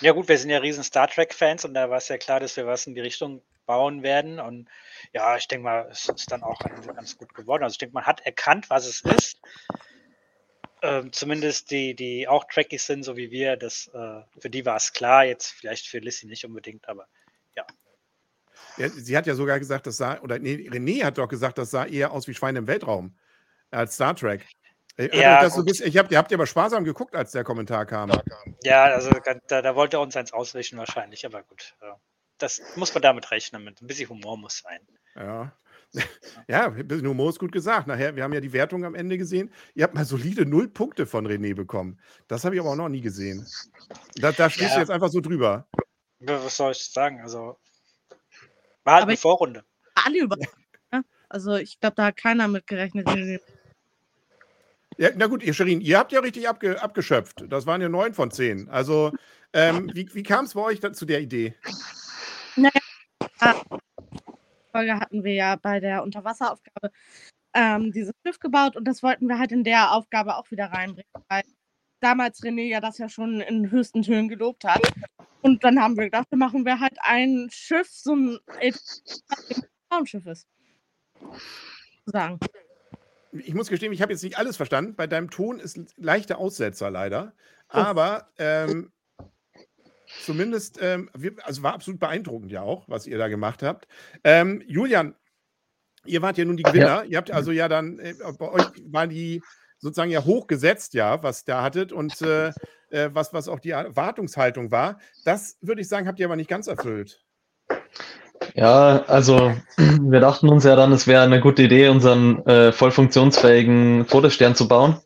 Ja 0.03 0.12
gut, 0.12 0.29
wir 0.29 0.37
sind 0.37 0.51
ja 0.51 0.59
riesen 0.59 0.85
Star 0.85 1.09
Trek-Fans 1.09 1.65
und 1.65 1.75
da 1.75 1.89
war 1.89 1.97
es 1.97 2.09
ja 2.09 2.19
klar, 2.19 2.39
dass 2.39 2.57
wir 2.57 2.67
was 2.67 2.87
in 2.87 2.95
die 2.95 3.01
Richtung 3.01 3.43
bauen 3.65 4.03
werden. 4.03 4.39
Und 4.39 4.69
ja, 5.12 5.37
ich 5.37 5.49
denke 5.49 5.65
mal, 5.65 5.89
es 5.91 6.09
ist 6.09 6.31
dann 6.31 6.43
auch 6.43 6.59
ganz 6.59 7.17
gut 7.17 7.35
geworden. 7.35 7.62
Also 7.62 7.75
ich 7.75 7.79
denke, 7.79 7.95
man 7.95 8.05
hat 8.05 8.21
erkannt, 8.21 8.69
was 8.69 8.87
es 8.87 9.01
ist. 9.01 9.41
Ähm, 10.82 11.12
zumindest 11.12 11.71
die, 11.71 11.94
die 11.94 12.27
auch 12.29 12.44
Trekkies 12.44 12.87
sind, 12.87 13.03
so 13.05 13.17
wie 13.17 13.31
wir, 13.31 13.56
das, 13.56 13.88
äh, 13.93 14.21
für 14.38 14.49
die 14.50 14.65
war 14.65 14.77
es 14.77 14.93
klar, 14.93 15.25
jetzt 15.25 15.49
vielleicht 15.53 15.87
für 15.88 15.99
Lissy 15.99 16.27
nicht 16.27 16.44
unbedingt, 16.44 16.88
aber 16.88 17.06
Ja, 18.77 18.88
sie 18.88 19.17
hat 19.17 19.27
ja 19.27 19.35
sogar 19.35 19.59
gesagt, 19.59 19.87
das 19.87 19.97
sah, 19.97 20.21
oder 20.21 20.38
nee, 20.38 20.55
René 20.71 21.05
hat 21.05 21.19
doch 21.19 21.29
gesagt, 21.29 21.59
das 21.59 21.71
sah 21.71 21.85
eher 21.87 22.12
aus 22.12 22.29
wie 22.29 22.35
Schweine 22.35 22.61
im 22.61 22.67
Weltraum 22.67 23.15
als 23.71 23.94
Star 23.94 24.15
Trek. 24.15 24.47
Äh, 24.97 25.05
hat 25.09 25.15
Ja, 25.15 25.50
so 25.50 25.65
bisschen- 25.65 25.87
ich 25.88 25.99
hab, 25.99 26.11
ihr 26.11 26.19
habt 26.19 26.31
ja 26.31 26.37
aber 26.37 26.47
sparsam 26.47 26.85
geguckt, 26.85 27.15
als 27.15 27.33
der 27.33 27.44
Kommentar 27.44 27.85
kam. 27.87 28.11
ja, 28.62 28.85
also 28.85 29.11
da, 29.49 29.62
da 29.62 29.75
wollte 29.75 29.97
er 29.97 30.00
uns 30.00 30.17
eins 30.17 30.33
auswischen 30.33 30.79
wahrscheinlich, 30.79 31.26
aber 31.26 31.43
gut. 31.43 31.75
Ja. 31.83 31.99
Das 32.38 32.62
muss 32.76 32.94
man 32.94 33.03
damit 33.03 33.31
rechnen, 33.31 33.65
mit 33.65 33.83
ein 33.83 33.87
bisschen 33.87 34.09
Humor 34.09 34.37
muss 34.38 34.59
sein. 34.59 34.81
Ja. 35.15 35.53
Ja, 36.48 36.66
ein 36.70 36.87
bisschen 36.87 37.06
Humor 37.08 37.31
ist 37.31 37.38
gut 37.40 37.50
gesagt. 37.52 37.87
Nachher, 37.88 38.14
wir 38.14 38.22
haben 38.22 38.32
ja 38.32 38.40
die 38.40 38.52
Wertung 38.52 38.84
am 38.84 38.94
Ende 38.94 39.19
gesehen. 39.19 39.50
Ihr 39.75 39.84
habt 39.84 39.94
mal 39.94 40.04
solide 40.04 40.46
null 40.46 40.69
Punkte 40.69 41.04
von 41.06 41.26
René 41.26 41.54
bekommen. 41.54 41.98
Das 42.28 42.44
habe 42.44 42.54
ich 42.54 42.60
aber 42.60 42.70
auch 42.70 42.76
noch 42.76 42.88
nie 42.88 43.00
gesehen. 43.00 43.46
Da, 44.16 44.31
da 44.32 44.48
stehst 44.48 44.70
Ja. 44.70 44.75
du 44.76 44.81
jetzt 44.82 44.90
einfach 44.90 45.08
so 45.10 45.20
drüber. 45.20 45.66
Was 46.20 46.56
soll 46.56 46.72
ich 46.72 46.84
sagen? 46.84 47.20
Also 47.22 47.58
war 48.84 48.94
halt 48.94 49.02
Aber 49.02 49.02
eine 49.02 49.14
ich- 49.14 49.20
Vorrunde. 49.20 49.64
Alle 49.94 50.20
über. 50.20 50.37
Ne? 50.92 51.04
Also 51.28 51.54
ich 51.54 51.78
glaube, 51.81 51.94
da 51.96 52.06
hat 52.06 52.16
keiner 52.16 52.48
mit 52.48 52.66
gerechnet. 52.66 53.08
Ja, 54.98 55.10
na 55.16 55.26
gut, 55.28 55.42
ihr 55.42 55.54
Scherin, 55.54 55.81
ihr 55.81 55.98
habt 55.98 56.10
ja 56.12 56.20
richtig 56.20 56.48
abge, 56.48 56.82
abgeschöpft. 56.82 57.44
Das 57.48 57.64
waren 57.66 57.81
ja 57.81 57.88
neun 57.88 58.12
von 58.12 58.31
zehn. 58.32 58.69
Also, 58.69 59.12
ähm, 59.52 59.90
wie, 59.94 60.08
wie 60.14 60.22
kam 60.25 60.44
es 60.46 60.54
bei 60.54 60.60
euch 60.62 60.81
da, 60.81 60.92
zu 60.92 61.06
der 61.06 61.20
Idee? 61.20 61.54
Folge 64.70 64.94
hatten 64.99 65.25
wir 65.25 65.34
ja 65.34 65.56
bei 65.56 65.81
der 65.81 66.02
Unterwasseraufgabe 66.02 66.90
ähm, 67.55 67.93
dieses 67.93 68.12
Schiff 68.25 68.38
gebaut 68.38 68.76
und 68.76 68.84
das 68.84 69.02
wollten 69.02 69.28
wir 69.28 69.38
halt 69.38 69.52
in 69.52 69.64
der 69.64 69.93
Aufgabe 69.93 70.37
auch 70.37 70.50
wieder 70.50 70.67
reinbringen, 70.67 71.11
weil 71.28 71.43
damals 72.00 72.43
René 72.43 72.69
ja 72.69 72.81
das 72.81 72.99
ja 72.99 73.08
schon 73.08 73.40
in 73.40 73.70
höchsten 73.70 74.02
Tönen 74.02 74.28
gelobt 74.28 74.64
hat. 74.64 74.81
Und 75.43 75.64
dann 75.64 75.81
haben 75.81 75.96
wir 75.96 76.05
gedacht, 76.05 76.26
wir 76.31 76.38
machen 76.38 76.64
wir 76.64 76.81
halt 76.81 76.99
ein 77.00 77.49
Schiff, 77.50 77.88
so 77.90 78.14
ein 78.14 78.38
Raumschiff 79.93 80.26
ist. 80.26 80.46
Sagen. 82.06 82.38
Ich 83.32 83.55
muss 83.55 83.69
gestehen, 83.69 83.93
ich 83.93 84.02
habe 84.02 84.12
jetzt 84.12 84.25
nicht 84.25 84.38
alles 84.38 84.56
verstanden. 84.56 84.96
Bei 84.96 85.06
deinem 85.06 85.31
Ton 85.31 85.61
ist 85.61 85.78
leichte 85.96 86.37
Aussetzer 86.37 86.90
leider. 86.90 87.32
Oh. 87.73 87.76
Aber 87.76 88.28
ähm, 88.38 88.93
zumindest, 90.23 90.79
ähm, 90.81 91.11
wir, 91.17 91.33
also 91.43 91.62
war 91.62 91.75
absolut 91.75 92.01
beeindruckend 92.01 92.53
ja 92.53 92.62
auch, 92.62 92.89
was 92.89 93.07
ihr 93.07 93.19
da 93.19 93.29
gemacht 93.29 93.62
habt. 93.62 93.87
Ähm, 94.25 94.62
Julian, 94.67 95.15
ihr 96.05 96.23
wart 96.23 96.39
ja 96.39 96.45
nun 96.45 96.57
die 96.57 96.62
Gewinner. 96.62 97.05
Ihr 97.05 97.19
habt 97.19 97.31
also 97.31 97.51
ja 97.53 97.69
dann, 97.69 97.99
äh, 97.99 98.14
bei 98.38 98.49
euch 98.50 98.67
waren 98.87 99.11
die 99.11 99.43
sozusagen 99.79 100.11
ja 100.11 100.25
hochgesetzt, 100.25 100.95
ja, 100.95 101.23
was 101.23 101.45
da 101.45 101.62
hattet 101.62 101.93
und 101.93 102.21
äh, 102.23 102.52
äh, 102.90 103.11
was, 103.12 103.33
was 103.33 103.49
auch 103.49 103.61
die 103.61 103.71
Erwartungshaltung 103.71 104.71
war. 104.71 104.99
Das 105.25 105.57
würde 105.61 105.81
ich 105.81 105.88
sagen, 105.88 106.07
habt 106.07 106.21
ihr 106.21 106.26
aber 106.26 106.37
nicht 106.37 106.50
ganz 106.50 106.67
erfüllt. 106.67 107.21
Ja, 108.55 109.05
also 109.07 109.55
wir 109.76 110.21
dachten 110.21 110.49
uns 110.49 110.64
ja 110.64 110.76
dann, 110.76 110.93
es 110.93 111.07
wäre 111.07 111.23
eine 111.23 111.40
gute 111.40 111.62
Idee, 111.62 111.88
unseren 111.88 112.45
äh, 112.47 112.73
voll 112.73 112.90
funktionsfähigen 112.90 114.07
Todesstern 114.09 114.55
zu 114.55 114.69
bauen. 114.69 114.99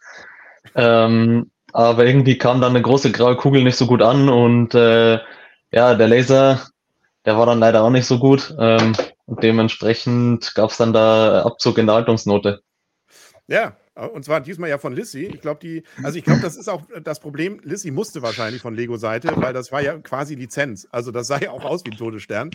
Ähm, 0.75 1.51
aber 1.75 2.07
irgendwie 2.07 2.39
kam 2.39 2.61
dann 2.61 2.71
eine 2.71 2.83
große 2.83 3.11
graue 3.11 3.37
Kugel 3.37 3.65
nicht 3.65 3.77
so 3.77 3.87
gut 3.87 4.01
an 4.01 4.29
und 4.29 4.75
äh, 4.75 5.19
ja, 5.73 5.95
der 5.95 6.07
Laser, 6.07 6.69
der 7.27 7.37
war 7.37 7.47
dann 7.47 7.59
leider 7.59 7.83
auch 7.83 7.91
nicht 7.91 8.07
so 8.07 8.21
gut. 8.21 8.55
Ähm, 8.61 8.95
und 9.27 9.43
dementsprechend 9.43 10.55
gab 10.55 10.71
es 10.71 10.77
dann 10.77 10.93
da 10.93 11.43
Abzug 11.43 11.79
in 11.79 11.87
der 11.87 11.97
Haltungsnote. 11.97 12.63
Ja, 13.49 13.77
und 14.13 14.25
zwar 14.25 14.41
diesmal 14.41 14.71
ja 14.71 14.79
von 14.79 14.95
Lissy. 14.95 15.27
Ich 15.27 15.41
glaube, 15.41 15.59
die, 15.61 15.83
also 16.03 16.17
ich 16.17 16.25
glaube, 16.25 16.43
das 16.43 16.57
ist 16.57 16.69
auch 16.69 16.83
das 17.03 17.19
Problem. 17.19 17.61
Lissy 17.65 17.91
musste 17.91 18.23
wahrscheinlich 18.23 18.63
von 18.63 18.75
Lego-Seite, 18.75 19.33
weil 19.37 19.53
das 19.53 19.73
war 19.73 19.83
ja 19.83 19.99
quasi 19.99 20.37
Lizenz. 20.37 20.87
Also 20.93 21.11
das 21.11 21.27
sah 21.27 21.41
ja 21.41 21.51
auch 21.51 21.65
aus 21.65 21.85
wie 21.85 21.91
ein 21.91 21.97
Todesstern. 21.97 22.51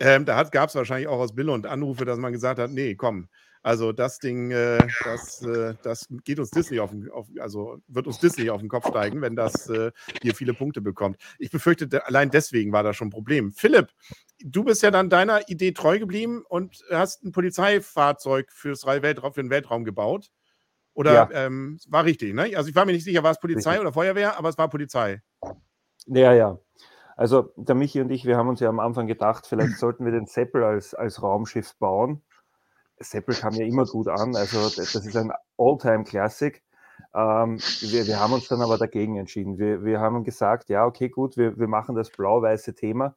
Ähm, 0.00 0.24
da 0.24 0.42
gab 0.44 0.68
es 0.68 0.74
wahrscheinlich 0.74 1.06
auch 1.06 1.20
aus 1.20 1.34
Bille 1.34 1.52
und 1.52 1.66
Anrufe, 1.66 2.04
dass 2.04 2.18
man 2.18 2.32
gesagt 2.32 2.58
hat, 2.58 2.70
nee, 2.70 2.96
komm. 2.96 3.28
Also 3.64 3.92
das 3.92 4.18
Ding, 4.18 4.50
äh, 4.50 4.88
das, 5.02 5.40
äh, 5.40 5.74
das 5.82 6.06
geht 6.24 6.38
uns 6.38 6.50
Disney 6.50 6.80
auf 6.80 6.90
den, 6.90 7.10
auf, 7.10 7.28
also 7.40 7.78
wird 7.88 8.06
uns 8.06 8.18
Disney 8.18 8.50
auf 8.50 8.60
den 8.60 8.68
Kopf 8.68 8.86
steigen, 8.86 9.22
wenn 9.22 9.36
das 9.36 9.66
äh, 9.70 9.90
hier 10.20 10.34
viele 10.34 10.52
Punkte 10.52 10.82
bekommt. 10.82 11.16
Ich 11.38 11.50
befürchte, 11.50 12.06
allein 12.06 12.30
deswegen 12.30 12.72
war 12.72 12.82
das 12.82 12.94
schon 12.94 13.08
ein 13.08 13.10
Problem. 13.10 13.52
Philipp, 13.52 13.88
du 14.44 14.64
bist 14.64 14.82
ja 14.82 14.90
dann 14.90 15.08
deiner 15.08 15.48
Idee 15.48 15.72
treu 15.72 15.98
geblieben 15.98 16.44
und 16.46 16.84
hast 16.90 17.24
ein 17.24 17.32
Polizeifahrzeug 17.32 18.52
fürs 18.52 18.86
Ra- 18.86 19.00
Weltraum, 19.00 19.32
für 19.32 19.42
den 19.42 19.50
Weltraum 19.50 19.84
gebaut. 19.84 20.30
Oder 20.92 21.14
Ja. 21.14 21.28
ähm, 21.32 21.80
war 21.88 22.04
richtig, 22.04 22.34
ne? 22.34 22.52
Also 22.56 22.68
ich 22.68 22.76
war 22.76 22.84
mir 22.84 22.92
nicht 22.92 23.04
sicher, 23.04 23.22
war 23.22 23.30
es 23.30 23.40
Polizei 23.40 23.70
Richtig. 23.70 23.80
oder 23.80 23.94
Feuerwehr, 23.94 24.38
aber 24.38 24.50
es 24.50 24.58
war 24.58 24.68
Polizei. 24.68 25.22
Ja, 26.06 26.34
ja. 26.34 26.58
Also 27.16 27.54
der 27.56 27.74
Michi 27.74 28.02
und 28.02 28.10
ich, 28.10 28.26
wir 28.26 28.36
haben 28.36 28.48
uns 28.48 28.60
ja 28.60 28.68
am 28.68 28.78
Anfang 28.78 29.06
gedacht, 29.06 29.46
vielleicht 29.46 29.78
sollten 29.78 30.04
wir 30.04 30.12
den 30.12 30.26
Seppel 30.26 30.62
als, 30.62 30.92
als 30.92 31.22
Raumschiff 31.22 31.76
bauen. 31.78 32.22
Seppel 33.04 33.34
kam 33.34 33.54
ja 33.54 33.64
immer 33.64 33.84
gut 33.86 34.08
an, 34.08 34.34
also 34.36 34.62
das 34.64 34.94
ist 34.94 35.16
ein 35.16 35.32
All-Time-Classic. 35.58 36.62
Ähm, 37.14 37.58
wir, 37.80 38.06
wir 38.06 38.20
haben 38.20 38.32
uns 38.32 38.48
dann 38.48 38.62
aber 38.62 38.78
dagegen 38.78 39.16
entschieden. 39.16 39.58
Wir, 39.58 39.84
wir 39.84 40.00
haben 40.00 40.24
gesagt, 40.24 40.68
ja, 40.68 40.84
okay, 40.84 41.08
gut, 41.08 41.36
wir, 41.36 41.58
wir 41.58 41.68
machen 41.68 41.94
das 41.94 42.10
blau-weiße 42.10 42.74
Thema. 42.74 43.14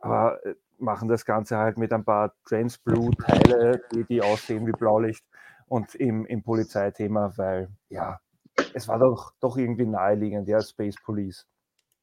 aber 0.00 0.44
äh, 0.44 0.54
machen 0.78 1.08
das 1.08 1.24
Ganze 1.24 1.56
halt 1.58 1.76
mit 1.76 1.92
ein 1.92 2.04
paar 2.04 2.34
Trans 2.44 2.78
Blue 2.78 3.10
Teile, 3.16 3.82
die, 3.92 4.04
die 4.04 4.22
aussehen 4.22 4.66
wie 4.66 4.72
Blaulicht 4.72 5.24
und 5.66 5.94
im, 5.94 6.24
im 6.26 6.42
Polizeithema, 6.42 7.32
weil 7.36 7.68
ja, 7.88 8.20
es 8.74 8.88
war 8.88 8.98
doch, 8.98 9.32
doch 9.40 9.56
irgendwie 9.56 9.86
naheliegend, 9.86 10.48
ja, 10.48 10.60
Space 10.60 10.96
Police. 11.04 11.46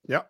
Ja. 0.03 0.29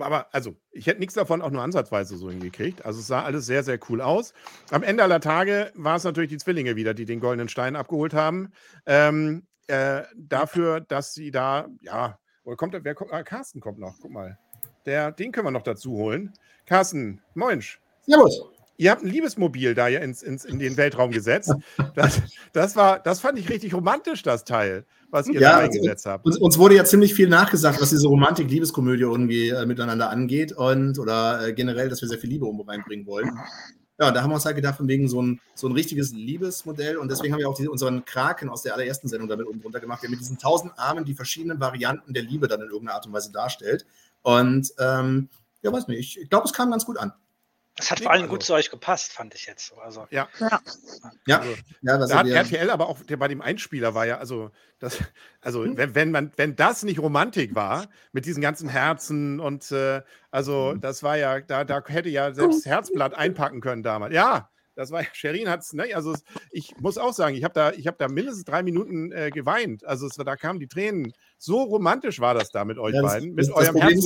Aber 0.00 0.32
also, 0.32 0.56
ich 0.70 0.86
hätte 0.86 1.00
nichts 1.00 1.14
davon 1.14 1.42
auch 1.42 1.50
nur 1.50 1.62
ansatzweise 1.62 2.16
so 2.16 2.30
hingekriegt. 2.30 2.84
Also 2.84 3.00
es 3.00 3.06
sah 3.06 3.22
alles 3.22 3.46
sehr, 3.46 3.62
sehr 3.62 3.78
cool 3.88 4.00
aus. 4.00 4.32
Am 4.70 4.82
Ende 4.82 5.02
aller 5.02 5.20
Tage 5.20 5.72
war 5.74 5.96
es 5.96 6.04
natürlich 6.04 6.30
die 6.30 6.38
Zwillinge 6.38 6.76
wieder, 6.76 6.94
die 6.94 7.04
den 7.04 7.20
goldenen 7.20 7.48
Stein 7.48 7.76
abgeholt 7.76 8.14
haben. 8.14 8.52
Ähm, 8.86 9.46
äh, 9.66 10.02
dafür, 10.16 10.80
dass 10.80 11.14
sie 11.14 11.30
da, 11.30 11.68
ja, 11.82 12.18
oder 12.44 12.56
kommt, 12.56 12.74
wer 12.82 12.94
kommt, 12.94 13.12
ah, 13.12 13.22
Carsten 13.22 13.60
kommt 13.60 13.78
noch, 13.78 13.94
guck 14.00 14.10
mal. 14.10 14.38
Der, 14.86 15.12
den 15.12 15.32
können 15.32 15.46
wir 15.46 15.50
noch 15.50 15.62
dazu 15.62 15.92
holen. 15.92 16.32
Carsten, 16.64 17.20
moinsch. 17.34 17.78
Servus. 18.06 18.57
Ihr 18.80 18.92
habt 18.92 19.02
ein 19.02 19.08
Liebesmobil 19.08 19.74
da 19.74 19.88
ja 19.88 19.98
ins, 19.98 20.22
ins, 20.22 20.44
in 20.44 20.60
den 20.60 20.76
Weltraum 20.76 21.10
gesetzt. 21.10 21.52
Das, 21.96 22.22
das, 22.52 22.76
war, 22.76 23.00
das 23.00 23.18
fand 23.18 23.36
ich 23.36 23.48
richtig 23.50 23.74
romantisch, 23.74 24.22
das 24.22 24.44
Teil, 24.44 24.84
was 25.10 25.26
ihr 25.26 25.40
Ja, 25.40 25.50
da 25.50 25.56
also, 25.58 25.78
eingesetzt 25.78 26.06
habt. 26.06 26.24
Uns, 26.24 26.38
uns 26.38 26.58
wurde 26.58 26.76
ja 26.76 26.84
ziemlich 26.84 27.12
viel 27.12 27.28
nachgesagt, 27.28 27.80
was 27.80 27.90
diese 27.90 28.06
Romantik-Liebeskomödie 28.06 29.02
irgendwie 29.02 29.48
äh, 29.48 29.66
miteinander 29.66 30.10
angeht 30.10 30.52
und 30.52 30.96
oder 31.00 31.48
äh, 31.48 31.52
generell, 31.52 31.88
dass 31.88 32.02
wir 32.02 32.08
sehr 32.08 32.18
viel 32.18 32.30
Liebe 32.30 32.46
um 32.46 32.60
reinbringen 32.60 33.04
wollen. 33.06 33.36
Ja, 33.98 34.12
da 34.12 34.22
haben 34.22 34.30
wir 34.30 34.36
uns 34.36 34.44
halt 34.44 34.54
gedacht, 34.54 34.76
von 34.76 34.86
wegen 34.86 35.08
so 35.08 35.20
ein, 35.22 35.40
so 35.56 35.66
ein 35.66 35.72
richtiges 35.72 36.12
Liebesmodell 36.12 36.98
und 36.98 37.10
deswegen 37.10 37.32
haben 37.32 37.40
wir 37.40 37.48
auch 37.48 37.56
diese, 37.56 37.72
unseren 37.72 38.04
Kraken 38.04 38.48
aus 38.48 38.62
der 38.62 38.74
allerersten 38.74 39.08
Sendung 39.08 39.28
damit 39.28 39.48
unten 39.48 39.60
drunter 39.60 39.80
gemacht, 39.80 40.04
der 40.04 40.10
mit 40.10 40.20
diesen 40.20 40.38
tausend 40.38 40.72
Armen 40.78 41.04
die 41.04 41.14
verschiedenen 41.14 41.58
Varianten 41.58 42.14
der 42.14 42.22
Liebe 42.22 42.46
dann 42.46 42.60
in 42.60 42.68
irgendeiner 42.68 42.94
Art 42.94 43.06
und 43.06 43.12
Weise 43.12 43.32
darstellt. 43.32 43.86
Und 44.22 44.72
ähm, 44.78 45.28
ja, 45.62 45.72
weiß 45.72 45.88
nicht, 45.88 45.98
ich, 45.98 46.20
ich 46.20 46.30
glaube, 46.30 46.46
es 46.46 46.52
kam 46.52 46.70
ganz 46.70 46.84
gut 46.84 46.96
an. 46.96 47.12
Das 47.78 47.90
hat 47.90 48.00
vor 48.00 48.10
allem 48.10 48.22
also- 48.22 48.34
gut 48.34 48.42
zu 48.42 48.52
euch 48.54 48.70
gepasst, 48.70 49.12
fand 49.12 49.34
ich 49.34 49.46
jetzt 49.46 49.66
so. 49.66 49.76
Also, 49.76 50.06
Ja, 50.10 50.28
Ja. 50.38 50.60
Ja, 51.26 51.38
Also, 51.38 51.54
ja 51.82 52.06
da 52.06 52.16
hat 52.18 52.26
RTL 52.26 52.70
aber 52.70 52.88
auch, 52.88 53.00
der 53.02 53.16
bei 53.16 53.28
dem 53.28 53.40
Einspieler 53.40 53.94
war 53.94 54.04
ja, 54.06 54.18
also, 54.18 54.50
das, 54.78 54.98
also 55.40 55.64
Hm? 55.64 55.76
wenn, 55.76 55.94
wenn, 55.94 56.10
man, 56.10 56.32
wenn 56.36 56.56
das 56.56 56.82
nicht 56.82 56.98
Romantik 56.98 57.54
war, 57.54 57.86
mit 58.12 58.26
diesen 58.26 58.42
ganzen 58.42 58.68
Herzen 58.68 59.40
und 59.40 59.70
äh, 59.72 60.02
also 60.30 60.72
Hm. 60.72 60.80
das 60.80 61.02
war 61.02 61.16
ja, 61.16 61.40
da, 61.40 61.64
da 61.64 61.82
hätte 61.86 62.08
ja 62.10 62.34
selbst 62.34 62.66
Herzblatt 62.66 63.14
einpacken 63.14 63.60
können 63.60 63.82
damals. 63.82 64.12
Ja, 64.14 64.50
das 64.74 64.90
war 64.92 65.02
ja, 65.02 65.08
Sherin 65.12 65.48
hat 65.48 65.60
es, 65.60 65.72
ne, 65.72 65.92
also 65.94 66.14
ich 66.52 66.76
muss 66.78 66.98
auch 66.98 67.12
sagen, 67.12 67.34
ich 67.36 67.42
habe 67.44 67.54
da, 67.54 67.72
ich 67.72 67.86
habe 67.88 67.96
da 67.98 68.06
mindestens 68.08 68.44
drei 68.44 68.62
Minuten 68.62 69.10
äh, 69.12 69.30
geweint. 69.30 69.84
Also 69.84 70.06
es, 70.06 70.14
da 70.14 70.36
kamen 70.36 70.60
die 70.60 70.68
Tränen. 70.68 71.12
So 71.36 71.62
romantisch 71.62 72.20
war 72.20 72.34
das 72.34 72.50
da 72.50 72.64
mit 72.64 72.78
euch 72.78 72.94
Ja, 72.94 73.02
das- 73.02 73.12
beiden, 73.14 73.34
mit 73.34 73.46
das 73.48 73.54
eurem 73.54 73.74
Problem 73.74 74.00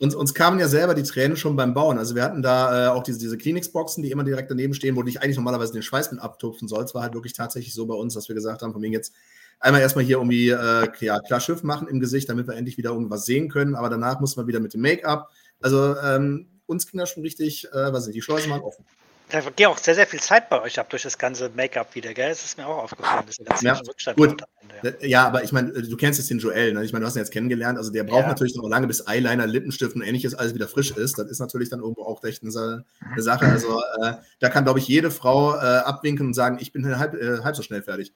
uns, 0.00 0.14
uns 0.14 0.32
kamen 0.32 0.58
ja 0.58 0.66
selber 0.66 0.94
die 0.94 1.02
Tränen 1.02 1.36
schon 1.36 1.56
beim 1.56 1.74
Bauen. 1.74 1.98
Also 1.98 2.14
wir 2.14 2.22
hatten 2.22 2.40
da 2.42 2.86
äh, 2.86 2.88
auch 2.88 3.02
diese, 3.02 3.18
diese 3.18 3.36
Kleenex-Boxen, 3.36 4.02
die 4.02 4.10
immer 4.10 4.24
direkt 4.24 4.50
daneben 4.50 4.72
stehen, 4.72 4.96
wo 4.96 5.02
du 5.02 5.06
dich 5.06 5.20
eigentlich 5.20 5.36
normalerweise 5.36 5.74
den 5.74 5.82
Schweiß 5.82 6.10
mit 6.10 6.20
abtupfen 6.20 6.68
sollst. 6.68 6.94
War 6.94 7.02
halt 7.02 7.12
wirklich 7.12 7.34
tatsächlich 7.34 7.74
so 7.74 7.84
bei 7.86 7.94
uns, 7.94 8.14
dass 8.14 8.28
wir 8.28 8.34
gesagt 8.34 8.62
haben, 8.62 8.72
von 8.72 8.80
wegen 8.80 8.94
jetzt 8.94 9.12
einmal 9.60 9.82
erstmal 9.82 10.04
hier 10.04 10.16
irgendwie 10.16 10.48
äh, 10.48 10.88
ja, 11.00 11.20
klar 11.20 11.40
Schiff 11.40 11.62
machen 11.62 11.86
im 11.86 12.00
Gesicht, 12.00 12.30
damit 12.30 12.46
wir 12.46 12.56
endlich 12.56 12.78
wieder 12.78 12.90
irgendwas 12.90 13.26
sehen 13.26 13.50
können. 13.50 13.74
Aber 13.74 13.90
danach 13.90 14.20
mussten 14.20 14.40
wir 14.40 14.46
wieder 14.46 14.60
mit 14.60 14.72
dem 14.72 14.80
Make-up. 14.80 15.28
Also 15.60 15.94
ähm, 15.98 16.46
uns 16.64 16.90
ging 16.90 16.98
das 16.98 17.10
schon 17.10 17.22
richtig, 17.22 17.66
äh, 17.70 17.92
was 17.92 18.04
sind 18.04 18.14
die 18.14 18.22
Schleusen 18.22 18.50
waren 18.50 18.62
offen. 18.62 18.86
Da 19.30 19.40
geht 19.40 19.66
auch 19.66 19.78
sehr, 19.78 19.94
sehr 19.94 20.06
viel 20.06 20.20
Zeit 20.20 20.48
bei 20.50 20.60
euch 20.60 20.78
ab 20.78 20.90
durch 20.90 21.02
das 21.02 21.16
ganze 21.16 21.48
Make-up 21.50 21.94
wieder, 21.94 22.12
gell? 22.12 22.28
Das 22.28 22.44
ist 22.44 22.58
mir 22.58 22.66
auch 22.66 22.84
aufgefallen, 22.84 23.24
dass 23.26 23.38
ihr 23.38 23.44
da 23.44 23.54
ziemlich 23.54 23.74
Ja, 23.74 23.80
im 23.80 23.86
Rückstand 23.86 24.16
gut. 24.16 24.42
Ende, 24.82 24.96
ja. 25.00 25.06
Ja, 25.08 25.26
aber 25.26 25.42
ich 25.44 25.52
meine, 25.52 25.70
äh, 25.70 25.82
du 25.82 25.96
kennst 25.96 26.18
jetzt 26.18 26.30
den 26.30 26.38
Joel, 26.38 26.72
ne? 26.72 26.84
Ich 26.84 26.92
meine, 26.92 27.02
du 27.02 27.06
hast 27.06 27.16
ihn 27.16 27.20
jetzt 27.20 27.32
kennengelernt. 27.32 27.78
Also 27.78 27.90
der 27.90 28.04
braucht 28.04 28.22
Ja. 28.22 28.28
natürlich 28.28 28.54
noch 28.56 28.68
lange, 28.68 28.86
bis 28.86 29.06
Eyeliner, 29.06 29.46
Lippenstift 29.46 29.94
und 29.96 30.02
ähnliches 30.02 30.34
alles 30.34 30.54
wieder 30.54 30.68
frisch 30.68 30.90
ist. 30.90 31.18
Das 31.18 31.30
ist 31.30 31.38
natürlich 31.38 31.70
dann 31.70 31.80
irgendwo 31.80 32.02
auch 32.04 32.22
echt 32.24 32.42
eine, 32.42 32.84
eine 33.12 33.22
Sache. 33.22 33.46
Also 33.46 33.80
äh, 34.02 34.14
da 34.40 34.48
kann, 34.48 34.64
glaube 34.64 34.78
ich, 34.78 34.88
jede 34.88 35.10
Frau 35.10 35.54
äh, 35.54 35.58
abwinken 35.58 36.26
und 36.26 36.34
sagen, 36.34 36.58
ich 36.60 36.72
bin 36.72 36.98
halb, 36.98 37.14
äh, 37.14 37.38
halb 37.42 37.56
so 37.56 37.62
schnell 37.62 37.82
fertig. 37.82 38.12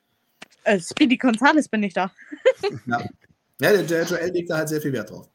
Äh, 0.64 0.80
Speedy 0.80 1.16
Gonzales 1.16 1.68
bin 1.68 1.82
ich 1.82 1.92
da. 1.94 2.10
Ja, 2.86 3.02
der, 3.60 3.82
der 3.82 4.04
Joel 4.04 4.30
legt 4.30 4.50
da 4.50 4.56
halt 4.58 4.68
sehr 4.68 4.80
viel 4.80 4.92
Wert 4.92 5.10
drauf. 5.10 5.28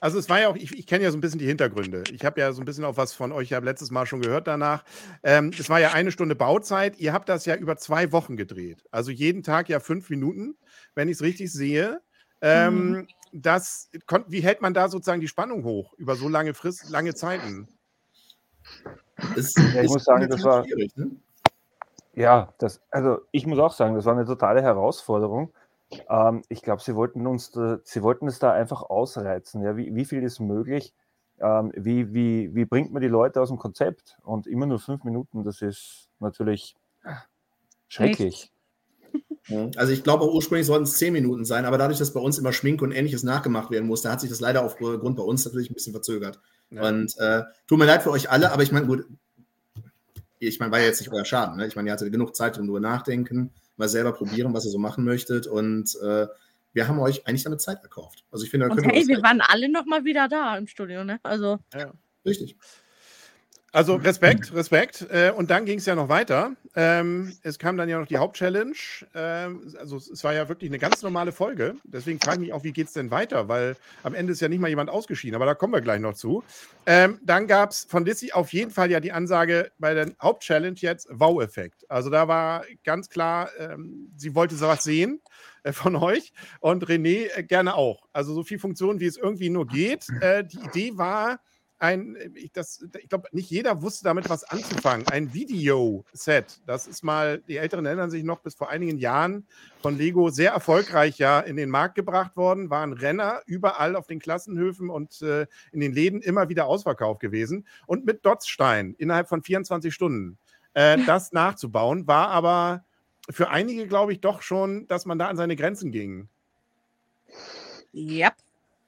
Also 0.00 0.18
es 0.18 0.28
war 0.28 0.40
ja 0.40 0.48
auch, 0.48 0.56
ich, 0.56 0.76
ich 0.78 0.86
kenne 0.86 1.04
ja 1.04 1.10
so 1.10 1.16
ein 1.16 1.20
bisschen 1.20 1.38
die 1.38 1.46
Hintergründe. 1.46 2.04
Ich 2.12 2.24
habe 2.24 2.40
ja 2.40 2.52
so 2.52 2.60
ein 2.62 2.64
bisschen 2.64 2.84
auch 2.84 2.96
was 2.96 3.12
von 3.12 3.32
euch 3.32 3.50
ja 3.50 3.58
letztes 3.58 3.90
Mal 3.90 4.06
schon 4.06 4.20
gehört 4.20 4.46
danach. 4.46 4.84
Ähm, 5.22 5.50
es 5.58 5.68
war 5.70 5.80
ja 5.80 5.92
eine 5.92 6.10
Stunde 6.12 6.34
Bauzeit. 6.34 6.98
Ihr 6.98 7.12
habt 7.12 7.28
das 7.28 7.46
ja 7.46 7.56
über 7.56 7.76
zwei 7.76 8.12
Wochen 8.12 8.36
gedreht. 8.36 8.84
Also 8.90 9.10
jeden 9.10 9.42
Tag 9.42 9.68
ja 9.68 9.80
fünf 9.80 10.10
Minuten, 10.10 10.56
wenn 10.94 11.08
ich 11.08 11.14
es 11.14 11.22
richtig 11.22 11.52
sehe. 11.52 12.00
Ähm, 12.42 13.06
das, 13.32 13.90
kon- 14.06 14.24
wie 14.28 14.40
hält 14.40 14.60
man 14.60 14.74
da 14.74 14.88
sozusagen 14.88 15.20
die 15.20 15.28
Spannung 15.28 15.64
hoch 15.64 15.94
über 15.94 16.16
so 16.16 16.28
lange 16.28 16.54
Frist, 16.54 16.90
lange 16.90 17.14
Zeiten? 17.14 17.68
Ist, 19.34 19.56
Ja, 19.58 19.82
ich 19.82 19.88
muss 19.88 20.04
sagen, 20.04 20.28
das 20.28 20.42
war- 20.44 20.66
ne? 20.96 21.10
Ja, 22.14 22.54
das, 22.58 22.80
also 22.90 23.20
ich 23.30 23.46
muss 23.46 23.58
auch 23.58 23.72
sagen, 23.72 23.94
das 23.94 24.04
war 24.06 24.14
eine 24.14 24.24
totale 24.24 24.62
Herausforderung. 24.62 25.52
Ähm, 26.08 26.42
ich 26.48 26.62
glaube, 26.62 26.82
sie 26.82 26.94
wollten 26.94 27.26
uns, 27.26 27.50
da, 27.50 27.78
sie 27.84 28.02
wollten 28.02 28.26
es 28.28 28.38
da 28.38 28.52
einfach 28.52 28.82
ausreizen. 28.82 29.62
Ja, 29.62 29.76
wie, 29.76 29.94
wie 29.94 30.04
viel 30.04 30.22
ist 30.22 30.40
möglich? 30.40 30.94
Ähm, 31.38 31.72
wie, 31.76 32.12
wie, 32.14 32.54
wie 32.54 32.64
bringt 32.64 32.92
man 32.92 33.02
die 33.02 33.08
Leute 33.08 33.40
aus 33.40 33.48
dem 33.48 33.58
Konzept? 33.58 34.16
Und 34.22 34.46
immer 34.46 34.66
nur 34.66 34.78
fünf 34.78 35.04
Minuten, 35.04 35.44
das 35.44 35.62
ist 35.62 36.08
natürlich 36.18 36.76
schrecklich. 37.88 38.52
Also 39.76 39.92
ich 39.92 40.02
glaube, 40.02 40.24
auch 40.24 40.34
ursprünglich 40.34 40.66
sollten 40.66 40.84
es 40.84 40.94
zehn 40.94 41.12
Minuten 41.12 41.44
sein, 41.44 41.66
aber 41.66 41.78
dadurch, 41.78 41.98
dass 41.98 42.12
bei 42.12 42.20
uns 42.20 42.36
immer 42.36 42.52
Schminke 42.52 42.84
und 42.84 42.90
ähnliches 42.90 43.22
nachgemacht 43.22 43.70
werden 43.70 43.86
musste, 43.86 44.10
hat 44.10 44.20
sich 44.20 44.30
das 44.30 44.40
leider 44.40 44.64
aufgrund 44.64 45.16
bei 45.16 45.22
uns 45.22 45.44
natürlich 45.44 45.70
ein 45.70 45.74
bisschen 45.74 45.92
verzögert. 45.92 46.40
Ja. 46.70 46.88
Und 46.88 47.16
äh, 47.18 47.44
tut 47.68 47.78
mir 47.78 47.84
leid 47.84 48.02
für 48.02 48.10
euch 48.10 48.28
alle, 48.28 48.50
aber 48.50 48.64
ich 48.64 48.72
meine, 48.72 48.86
gut, 48.86 49.06
ich 50.40 50.58
meine, 50.58 50.72
war 50.72 50.80
ja 50.80 50.86
jetzt 50.86 51.00
nicht 51.00 51.12
euer 51.12 51.24
Schaden. 51.24 51.58
Ne? 51.58 51.66
Ich 51.66 51.76
meine, 51.76 51.88
ihr 51.88 51.92
hattet 51.92 52.10
genug 52.10 52.34
Zeit, 52.34 52.58
um 52.58 52.66
drüber 52.66 52.80
nachdenken, 52.80 53.52
mal 53.76 53.88
selber 53.88 54.12
probieren, 54.12 54.52
was 54.54 54.64
ihr 54.64 54.70
so 54.70 54.78
machen 54.78 55.04
möchtet. 55.04 55.46
Und 55.46 55.94
äh, 56.02 56.26
wir 56.72 56.88
haben 56.88 56.98
euch 56.98 57.26
eigentlich 57.26 57.44
damit 57.44 57.60
Zeit 57.60 57.82
erkauft. 57.82 58.24
Also 58.30 58.44
ich 58.44 58.50
finde, 58.50 58.68
da 58.68 58.72
Und 58.74 58.84
hey, 58.84 59.00
uns 59.00 59.08
wir 59.08 59.22
waren 59.22 59.40
alle 59.40 59.68
noch 59.68 59.86
mal 59.86 60.04
wieder 60.04 60.28
da 60.28 60.56
im 60.56 60.66
Studio, 60.66 61.04
ne? 61.04 61.20
Also, 61.22 61.58
richtig. 62.24 62.56
Also 63.76 63.96
Respekt, 63.96 64.54
Respekt. 64.54 65.06
Äh, 65.10 65.32
und 65.36 65.50
dann 65.50 65.66
ging 65.66 65.78
es 65.78 65.84
ja 65.84 65.94
noch 65.94 66.08
weiter. 66.08 66.52
Ähm, 66.74 67.36
es 67.42 67.58
kam 67.58 67.76
dann 67.76 67.90
ja 67.90 67.98
noch 67.98 68.06
die 68.06 68.16
Hauptchallenge. 68.16 68.72
Ähm, 69.14 69.70
also 69.78 69.98
es 69.98 70.24
war 70.24 70.32
ja 70.32 70.48
wirklich 70.48 70.70
eine 70.70 70.78
ganz 70.78 71.02
normale 71.02 71.30
Folge. 71.30 71.74
Deswegen 71.84 72.18
frage 72.18 72.36
ich 72.36 72.40
mich 72.46 72.52
auch, 72.54 72.64
wie 72.64 72.72
geht 72.72 72.86
es 72.86 72.94
denn 72.94 73.10
weiter? 73.10 73.48
Weil 73.48 73.76
am 74.02 74.14
Ende 74.14 74.32
ist 74.32 74.40
ja 74.40 74.48
nicht 74.48 74.60
mal 74.60 74.68
jemand 74.68 74.88
ausgeschieden, 74.88 75.36
aber 75.36 75.44
da 75.44 75.52
kommen 75.52 75.74
wir 75.74 75.82
gleich 75.82 76.00
noch 76.00 76.14
zu. 76.14 76.42
Ähm, 76.86 77.20
dann 77.22 77.46
gab 77.46 77.72
es 77.72 77.84
von 77.84 78.06
Lissy 78.06 78.32
auf 78.32 78.50
jeden 78.54 78.70
Fall 78.70 78.90
ja 78.90 78.98
die 78.98 79.12
Ansage 79.12 79.70
bei 79.78 79.92
der 79.92 80.10
Hauptchallenge 80.22 80.78
jetzt 80.78 81.08
Wow-Effekt. 81.10 81.84
Also 81.90 82.08
da 82.08 82.28
war 82.28 82.64
ganz 82.82 83.10
klar, 83.10 83.50
ähm, 83.58 84.10
sie 84.16 84.34
wollte 84.34 84.54
sowas 84.54 84.84
sehen 84.84 85.20
äh, 85.64 85.72
von 85.72 85.96
euch 85.96 86.32
und 86.60 86.86
René 86.86 87.28
äh, 87.36 87.42
gerne 87.42 87.74
auch. 87.74 88.08
Also 88.14 88.32
so 88.32 88.42
viel 88.42 88.58
Funktion, 88.58 89.00
wie 89.00 89.06
es 89.06 89.18
irgendwie 89.18 89.50
nur 89.50 89.66
geht. 89.66 90.06
Äh, 90.22 90.44
die 90.44 90.60
Idee 90.60 90.96
war, 90.96 91.40
ein, 91.78 92.16
ich, 92.34 92.52
das- 92.52 92.84
ich 93.00 93.08
glaube, 93.08 93.28
nicht 93.32 93.50
jeder 93.50 93.82
wusste 93.82 94.04
damit 94.04 94.28
was 94.30 94.44
anzufangen. 94.44 95.06
Ein 95.08 95.34
Videoset. 95.34 96.60
Das 96.66 96.86
ist 96.86 97.02
mal, 97.04 97.38
die 97.48 97.56
Älteren 97.58 97.84
erinnern 97.86 98.10
sich 98.10 98.24
noch, 98.24 98.40
bis 98.40 98.54
vor 98.54 98.70
einigen 98.70 98.98
Jahren 98.98 99.46
von 99.82 99.98
Lego 99.98 100.30
sehr 100.30 100.52
erfolgreich 100.52 101.18
ja 101.18 101.40
in 101.40 101.56
den 101.56 101.68
Markt 101.70 101.94
gebracht 101.94 102.36
worden, 102.36 102.70
waren 102.70 102.92
Renner 102.92 103.42
überall 103.46 103.94
auf 103.96 104.06
den 104.06 104.18
Klassenhöfen 104.20 104.88
und 104.90 105.20
äh, 105.22 105.46
in 105.72 105.80
den 105.80 105.92
Läden 105.92 106.22
immer 106.22 106.48
wieder 106.48 106.66
ausverkauft 106.66 107.20
gewesen. 107.20 107.66
Und 107.86 108.06
mit 108.06 108.24
Dotzstein 108.24 108.94
innerhalb 108.98 109.28
von 109.28 109.42
24 109.42 109.92
Stunden 109.92 110.38
äh, 110.74 110.98
das 111.06 111.32
nachzubauen, 111.32 112.06
war 112.06 112.28
aber 112.28 112.84
für 113.28 113.50
einige, 113.50 113.86
glaube 113.86 114.12
ich, 114.12 114.20
doch 114.20 114.40
schon, 114.40 114.86
dass 114.86 115.04
man 115.04 115.18
da 115.18 115.28
an 115.28 115.36
seine 115.36 115.56
Grenzen 115.56 115.90
ging. 115.90 116.28
yep. 117.92 118.34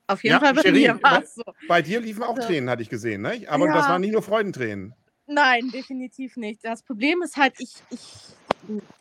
Auf 0.08 0.24
jeden 0.24 0.34
Ja, 0.34 0.40
Fall 0.40 0.54
bei 0.54 0.62
Shirin, 0.62 0.80
mir 0.96 1.02
war 1.02 1.22
es 1.22 1.34
so. 1.34 1.42
Bei 1.68 1.82
dir 1.82 2.00
liefen 2.00 2.22
auch 2.22 2.34
Also- 2.34 2.48
Tränen, 2.48 2.70
hatte 2.70 2.82
ich 2.82 2.88
gesehen, 2.88 3.22
ne? 3.22 3.42
Aber 3.46 3.66
das 3.66 3.84
Ja. 3.84 3.90
waren 3.90 4.00
nicht 4.00 4.12
nur 4.12 4.22
Freudentränen. 4.22 4.94
Nein, 5.26 5.70
definitiv 5.70 6.36
nicht. 6.38 6.64
Das 6.64 6.82
Problem 6.82 7.20
ist 7.22 7.36
halt, 7.36 7.52
ich, 7.58 7.74
ich, 7.90 8.00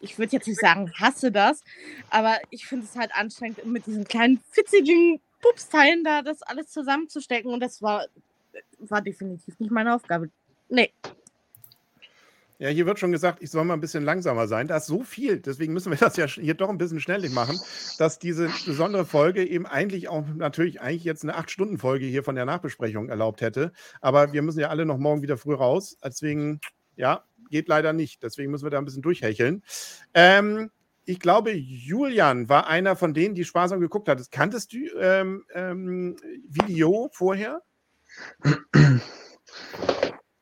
ich 0.01 0.19
würde 0.19 0.33
jetzt 0.33 0.47
nicht 0.47 0.59
sagen, 0.59 0.91
hasse 0.99 1.31
das, 1.31 1.63
aber 2.09 2.37
ich 2.49 2.67
finde 2.67 2.85
es 2.85 2.97
halt 2.97 3.11
anstrengend, 3.15 3.65
mit 3.65 3.85
diesen 3.87 4.03
kleinen 4.03 4.41
fitzigen 4.51 5.21
Pupsteilen 5.41 6.03
da 6.03 6.21
das 6.21 6.41
alles 6.43 6.67
zusammenzustecken 6.69 7.53
und 7.53 7.61
das 7.61 7.81
war, 7.81 8.05
war 8.79 9.01
definitiv 9.01 9.57
nicht 9.59 9.71
meine 9.71 9.95
Aufgabe. 9.95 10.29
Nee. 10.67 10.91
Ja, 12.59 12.69
hier 12.69 12.87
wird 12.87 12.97
schon 12.97 13.11
gesagt, 13.11 13.43
ich 13.43 13.51
soll 13.51 13.63
mal 13.65 13.75
ein 13.75 13.81
bisschen 13.81 14.03
langsamer 14.03 14.47
sein. 14.47 14.67
Da 14.67 14.77
ist 14.77 14.87
so 14.87 15.03
viel, 15.03 15.39
deswegen 15.39 15.73
müssen 15.73 15.91
wir 15.91 15.97
das 15.99 16.17
ja 16.17 16.25
hier 16.25 16.55
doch 16.55 16.69
ein 16.69 16.79
bisschen 16.79 16.99
schnellig 16.99 17.31
machen, 17.31 17.59
dass 17.99 18.17
diese 18.17 18.49
besondere 18.65 19.05
Folge 19.05 19.45
eben 19.45 19.67
eigentlich 19.67 20.09
auch 20.09 20.25
natürlich 20.35 20.81
eigentlich 20.81 21.03
jetzt 21.03 21.23
eine 21.23 21.37
8-Stunden-Folge 21.37 22.05
hier 22.05 22.23
von 22.23 22.35
der 22.35 22.45
Nachbesprechung 22.45 23.09
erlaubt 23.09 23.41
hätte. 23.41 23.71
Aber 24.01 24.33
wir 24.33 24.41
müssen 24.41 24.59
ja 24.59 24.69
alle 24.69 24.85
noch 24.85 24.97
morgen 24.97 25.21
wieder 25.21 25.37
früh 25.37 25.53
raus. 25.53 25.97
Deswegen, 26.03 26.59
ja, 26.95 27.23
geht 27.51 27.67
leider 27.67 27.93
nicht. 27.93 28.23
Deswegen 28.23 28.51
müssen 28.51 28.65
wir 28.65 28.71
da 28.71 28.79
ein 28.79 28.85
bisschen 28.85 29.03
durchhecheln. 29.03 29.63
Ähm, 30.15 30.71
ich 31.05 31.19
glaube, 31.19 31.51
Julian 31.51 32.49
war 32.49 32.67
einer 32.67 32.95
von 32.95 33.13
denen, 33.13 33.35
die 33.35 33.45
sparsam 33.45 33.79
geguckt 33.79 34.09
hat. 34.09 34.31
Kanntest 34.31 34.73
du 34.73 34.77
ähm, 34.99 35.45
ähm, 35.53 36.17
Video 36.49 37.09
vorher? 37.13 37.61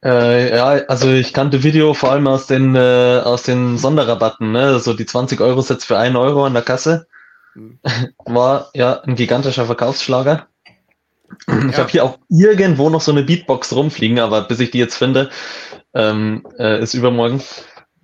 Äh, 0.05 0.55
ja, 0.55 0.65
also 0.87 1.09
ich 1.11 1.33
kannte 1.33 1.63
Video 1.63 1.95
vor 1.95 2.11
allem 2.11 2.27
aus 2.27 2.45
den, 2.45 2.75
äh, 2.75 3.21
aus 3.23 3.41
den 3.43 3.77
Sonderrabatten, 3.79 4.51
ne? 4.51 4.79
So 4.79 4.93
die 4.93 5.07
20 5.07 5.41
Euro 5.41 5.61
Sets 5.61 5.83
für 5.83 5.97
1 5.97 6.15
Euro 6.15 6.45
an 6.45 6.53
der 6.53 6.61
Kasse. 6.61 7.07
Hm. 7.53 7.79
War 8.25 8.69
ja 8.75 9.01
ein 9.01 9.15
gigantischer 9.15 9.65
Verkaufsschlager. 9.65 10.47
Ich 11.47 11.71
Ja. 11.71 11.77
habe 11.79 11.89
hier 11.89 12.03
auch 12.03 12.19
irgendwo 12.29 12.91
noch 12.91 13.01
so 13.01 13.11
eine 13.11 13.23
Beatbox 13.23 13.73
rumfliegen, 13.73 14.19
aber 14.19 14.43
bis 14.43 14.59
ich 14.59 14.69
die 14.69 14.77
jetzt 14.77 14.95
finde, 14.95 15.31
ähm, 15.95 16.45
äh, 16.59 16.81
ist 16.83 16.93
übermorgen. 16.93 17.41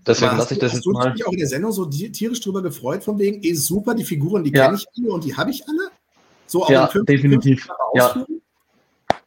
Deswegen 0.08 0.38
lasse 0.38 0.56
ich 0.56 0.62
hast, 0.62 0.64
das 0.64 0.72
hast 0.72 0.78
jetzt 0.78 0.86
du 0.88 0.92
mal. 0.94 1.14
dich 1.14 1.28
auch 1.28 1.32
in 1.32 1.38
der 1.38 1.48
Sendung 1.48 1.72
so 1.72 1.86
ti- 1.86 2.12
tierisch 2.12 2.42
drüber 2.42 2.64
gefreut, 2.64 3.04
von 3.04 3.20
wegen, 3.20 3.44
eh 3.44 3.54
super, 3.54 3.94
die 3.94 4.04
Figuren, 4.04 4.44
die 4.44 4.52
Ja. 4.52 4.66
kenne 4.66 4.78
ich 4.78 4.88
alle 4.98 5.14
und 5.14 5.24
die 5.24 5.38
habe 5.38 5.52
ich 5.52 5.64
alle? 5.68 5.92
So 6.48 6.66
Ja, 6.68 6.90
definitiv. 7.08 7.70
Ja. 7.94 8.26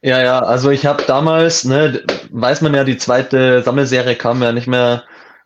Ja, 0.05 0.21
ja, 0.21 0.37
also 0.37 0.69
ich 0.69 0.85
habe 0.85 1.01
damals, 1.07 1.63
ne, 1.65 2.03
weiß 2.29 2.61
man 2.61 2.75
ja, 2.75 2.83
die 2.83 2.97
zweite 2.97 3.63
Sammelserie 3.63 4.15
kam 4.15 4.43
ja 4.43 4.51
nicht 4.51 4.67
mehr 4.67 5.03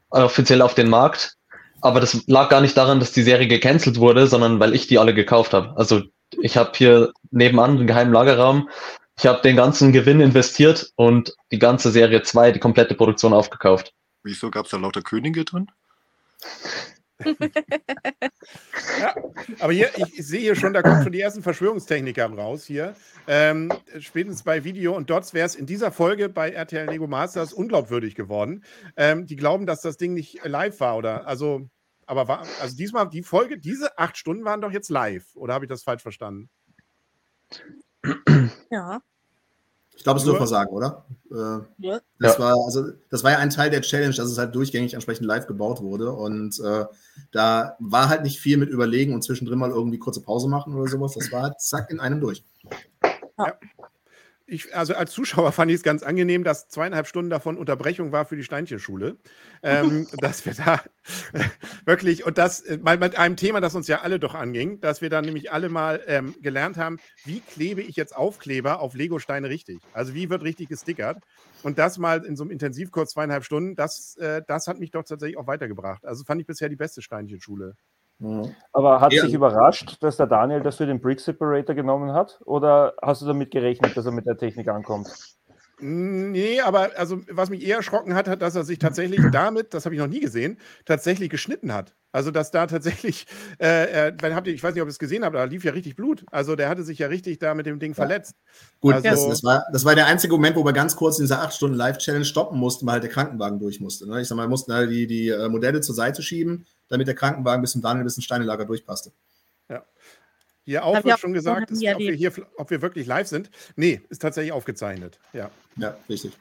offiziell 0.10 0.62
auf 0.62 0.74
den 0.74 0.90
Markt. 0.90 1.38
Aber 1.80 2.02
das 2.02 2.28
lag 2.28 2.50
gar 2.50 2.60
nicht 2.60 2.76
daran, 2.76 3.00
dass 3.00 3.14
die 3.14 3.24
Serie 3.24 3.48
gecancelt 3.48 4.00
wurde, 4.00 4.28
sondern 4.28 4.60
weil 4.60 4.76
ich 4.76 4.88
die 4.88 5.00
alle 5.00 5.14
gekauft 5.14 5.54
habe. 5.54 5.78
Also 5.78 6.02
ich 6.42 6.58
habe 6.58 6.74
hier 6.76 7.14
nebenan 7.32 7.78
einen 7.78 7.88
geheimen 7.88 8.12
Lagerraum. 8.12 8.70
Ich 9.18 9.26
habe 9.26 9.42
den 9.44 9.56
ganzen 9.56 9.94
Gewinn 9.94 10.20
investiert 10.20 10.92
und 10.98 11.34
die 11.54 11.60
ganze 11.60 11.90
Serie 11.90 12.24
2, 12.24 12.52
die 12.52 12.60
komplette 12.60 12.96
Produktion 12.96 13.32
aufgekauft. 13.32 13.94
Wieso 14.24 14.52
gab 14.52 14.66
es 14.66 14.72
da 14.72 14.78
lauter 14.78 15.02
Könige 15.02 15.46
drin? 15.46 15.72
Ja, 19.00 19.16
aber 19.60 19.74
hier, 19.74 19.90
ich, 19.98 20.26
sehe 20.26 20.40
hier 20.40 20.56
schon, 20.56 20.74
da 20.74 20.82
kommen 20.82 21.04
schon 21.04 21.12
die 21.12 21.22
ersten 21.22 21.44
Verschwörungstechniker 21.44 22.26
raus 22.28 22.66
hier. 22.66 22.96
Ähm, 23.28 23.72
spätestens 24.00 24.44
bei 24.44 24.64
Video 24.64 24.96
und 24.96 25.10
Dots 25.10 25.34
wäre 25.34 25.46
es 25.46 25.56
in 25.56 25.66
dieser 25.66 25.92
Folge 25.92 26.30
bei 26.30 26.52
RTL 26.52 26.90
Lego 26.90 27.08
Masters 27.08 27.54
unglaubwürdig 27.54 28.16
geworden. 28.16 28.64
Ähm, 28.96 29.26
die 29.26 29.36
glauben, 29.36 29.66
dass 29.66 29.82
das 29.82 29.98
Ding 29.98 30.14
nicht 30.14 30.44
live 30.46 30.80
war 30.80 30.98
oder 30.98 31.28
also, 31.28 31.70
aber 32.06 32.28
war, 32.28 32.46
also 32.62 32.76
diesmal 32.76 33.10
die 33.10 33.24
Folge, 33.24 33.58
diese 33.58 33.98
acht 33.98 34.18
Stunden 34.18 34.46
waren 34.46 34.62
doch 34.62 34.72
jetzt 34.72 34.90
live, 34.90 35.36
oder 35.36 35.54
habe 35.54 35.66
ich 35.66 35.70
das 35.70 35.84
falsch 35.84 36.02
verstanden? 36.02 36.50
Ja. 38.72 39.02
Ich 40.00 40.04
glaube, 40.06 40.18
das 40.18 40.24
Nur- 40.26 40.36
dürfen 40.36 40.44
wir 40.44 40.48
sagen, 40.48 40.70
oder? 40.72 41.04
Äh, 41.30 41.86
Ja. 41.86 42.00
das, 42.22 42.38
Ja. 42.38 42.40
war, 42.40 42.56
also, 42.66 42.86
das 43.10 43.22
war 43.26 43.32
ja 43.32 43.40
ein 43.40 43.50
Teil 43.50 43.70
der 43.70 43.82
Challenge, 43.82 44.16
dass 44.16 44.32
es 44.32 44.38
halt 44.38 44.56
durchgängig 44.56 44.94
entsprechend 44.94 45.26
live 45.28 45.46
gebaut 45.46 45.82
wurde. 45.82 46.14
Und 46.14 46.58
äh, 46.62 46.86
da 47.34 47.76
war 47.80 48.08
halt 48.08 48.24
nicht 48.24 48.40
viel 48.40 48.56
mit 48.56 48.70
Überlegen 48.70 49.14
und 49.14 49.24
zwischendrin 49.26 49.60
mal 49.60 49.72
irgendwie 49.72 50.00
kurze 50.00 50.22
Pause 50.22 50.48
machen 50.48 50.74
oder 50.74 50.90
sowas. 50.90 51.16
Das 51.20 51.30
war 51.34 51.42
halt 51.42 51.60
zack 51.60 51.90
in 51.92 52.00
einem 52.00 52.22
durch. 52.22 52.46
Ich, 54.50 54.76
also 54.76 54.96
als 54.96 55.12
Zuschauer 55.12 55.52
fand 55.52 55.72
ich 55.72 55.78
es 55.78 55.84
ganz 55.84 56.04
angenehm, 56.04 56.44
dass 56.44 56.68
zweieinhalb 56.68 57.08
Stunden 57.08 57.30
davon 57.30 57.58
Unterbrechung 57.58 58.12
war 58.12 58.26
für 58.26 58.36
die 58.36 58.44
Steinchenschule. 58.44 59.18
Ähm, 59.64 60.08
dass 60.20 60.46
wir 60.46 60.54
da 60.54 60.82
wirklich, 61.86 62.26
und 62.26 62.38
das 62.38 62.62
äh, 62.62 62.78
mal 62.78 62.98
mit 62.98 63.18
einem 63.18 63.36
Thema, 63.36 63.62
das 63.62 63.76
uns 63.76 63.88
ja 63.88 64.02
alle 64.02 64.20
doch 64.20 64.36
anging, 64.36 64.82
dass 64.82 65.02
wir 65.02 65.10
dann 65.10 65.26
nämlich 65.26 65.52
alle 65.52 65.70
mal 65.70 66.02
ähm, 66.08 66.36
gelernt 66.42 66.78
haben, 66.78 66.98
wie 67.26 67.42
klebe 67.42 67.82
ich 67.82 67.96
jetzt 67.96 68.16
Aufkleber 68.16 68.80
auf 68.80 68.96
Lego-Steine 68.96 69.50
richtig? 69.50 69.80
Also 69.94 70.14
wie 70.14 70.30
wird 70.30 70.44
richtig 70.44 70.70
gestickert? 70.70 71.18
Und 71.62 71.78
das 71.78 71.98
mal 71.98 72.24
in 72.26 72.36
so 72.36 72.44
einem 72.44 72.52
Intensivkurs 72.52 73.12
zweieinhalb 73.12 73.44
Stunden, 73.44 73.76
das, 73.76 74.16
äh, 74.18 74.42
das 74.48 74.68
hat 74.68 74.80
mich 74.80 74.92
doch 74.92 75.04
tatsächlich 75.04 75.38
auch 75.38 75.48
weitergebracht. 75.48 76.06
Also 76.06 76.24
fand 76.24 76.42
ich 76.42 76.48
bisher 76.48 76.70
die 76.70 76.76
beste 76.76 77.02
Steinchenschule. 77.02 77.76
Mhm. 78.22 78.56
Aber 78.74 79.00
hat 79.02 79.14
Ja. 79.14 79.22
dich 79.22 79.34
überrascht, 79.34 79.98
dass 80.04 80.18
der 80.18 80.28
Daniel 80.28 80.62
das 80.62 80.76
für 80.78 80.86
den 80.86 81.00
Brick 81.02 81.20
Separator 81.22 81.74
genommen 81.76 82.14
hat? 82.14 82.40
Oder 82.46 82.94
hast 83.02 83.22
du 83.22 83.26
damit 83.26 83.52
gerechnet, 83.52 83.96
dass 83.98 84.06
er 84.06 84.12
mit 84.12 84.26
der 84.26 84.38
Technik 84.38 84.68
ankommt? 84.68 85.10
Nee, 85.82 86.60
aber 86.62 86.92
also 86.98 87.22
was 87.30 87.50
mich 87.50 87.64
eher 87.66 87.78
erschrocken 87.78 88.14
hat, 88.14 88.28
hat, 88.28 88.42
dass 88.42 88.56
er 88.56 88.66
sich 88.66 88.80
tatsächlich 88.80 89.30
damit, 89.30 89.74
das 89.74 89.86
habe 89.86 89.96
ich 89.96 90.02
noch 90.02 90.08
nie 90.08 90.20
gesehen, 90.20 90.60
tatsächlich 90.86 91.30
geschnitten 91.30 91.74
hat. 91.74 91.96
Also 92.12 92.32
dass 92.32 92.50
da 92.52 92.66
tatsächlich, 92.66 93.28
äh, 93.60 94.10
äh, 94.10 94.34
habt 94.34 94.48
ihr, 94.48 94.54
ich 94.54 94.64
weiß 94.64 94.74
nicht, 94.74 94.82
ob 94.82 94.88
ihr 94.88 94.92
es 94.92 95.00
gesehen 95.00 95.24
habt, 95.24 95.36
aber 95.36 95.46
da 95.46 95.52
lief 95.52 95.64
ja 95.64 95.72
richtig 95.72 95.96
Blut. 95.96 96.26
Also 96.32 96.56
der 96.56 96.68
hatte 96.68 96.84
sich 96.84 97.00
ja 97.00 97.08
richtig 97.08 97.40
da 97.40 97.54
mit 97.54 97.66
dem 97.66 97.80
Ding 97.80 97.94
verletzt. 97.94 98.34
Gut, 98.80 98.96
Also- 98.96 99.10
das, 99.10 99.28
das, 99.28 99.44
war, 99.44 99.66
das 99.72 99.86
war 99.86 99.96
der 99.96 100.08
einzige 100.08 100.34
Moment, 100.34 100.56
wo 100.56 100.66
wir 100.66 100.74
ganz 100.74 100.96
kurz 100.96 101.20
in 101.20 101.26
dieser 101.26 101.44
8-Stunden-Live-Challenge 101.44 102.26
stoppen 102.26 102.58
mussten, 102.58 102.86
weil 102.88 102.94
halt 102.94 103.04
der 103.04 103.12
Krankenwagen 103.12 103.60
durch 103.60 103.80
musste. 103.80 104.10
Ne? 104.10 104.22
Ich 104.22 104.28
sag 104.28 104.36
mal, 104.36 104.46
wir 104.46 104.50
mussten 104.50 104.74
halt 104.74 104.90
die, 104.90 105.06
die 105.06 105.30
äh, 105.30 105.50
Modelle 105.50 105.82
zur 105.82 105.94
Seite 105.94 106.24
schieben, 106.24 106.66
damit 106.88 107.08
der 107.08 107.16
Krankenwagen 107.16 107.62
bis 107.62 107.72
zum 107.74 107.82
Daniel 107.82 108.04
bis 108.06 108.16
zum 108.16 108.24
Steinelager 108.24 108.66
durchpasste. 108.66 109.12
Hier 110.70 110.86
auch 110.86 111.04
wird 111.04 111.20
schon 111.20 111.34
gesagt, 111.34 111.72
ist, 111.72 111.84
ob, 111.84 111.98
wir 111.98 112.14
hier, 112.14 112.32
ob 112.58 112.70
wir 112.70 112.84
wirklich 112.84 113.08
live 113.08 113.28
sind. 113.28 113.50
Nee, 113.76 114.02
ist 114.10 114.22
tatsächlich 114.22 114.52
aufgezeichnet. 114.52 115.18
Ja. 115.34 115.50
Ja, 115.78 115.98
richtig. 116.08 116.38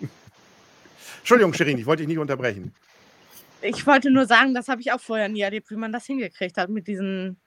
Entschuldigung, 1.18 1.52
Shirin, 1.52 1.76
ich 1.76 1.84
wollte 1.84 2.00
dich 2.00 2.08
nicht 2.08 2.16
unterbrechen. 2.16 2.72
Ich 3.62 3.86
wollte 3.86 4.10
nur 4.10 4.26
sagen, 4.26 4.54
das 4.54 4.68
habe 4.68 4.80
ich 4.80 4.92
auch 4.92 5.00
vorher 5.00 5.28
nie 5.28 5.40
erlebt, 5.40 5.70
wie 5.70 5.76
man 5.76 5.92
das 5.92 6.06
hingekriegt 6.06 6.56
hat, 6.56 6.68
mit 6.68 6.86
diesen 6.86 7.40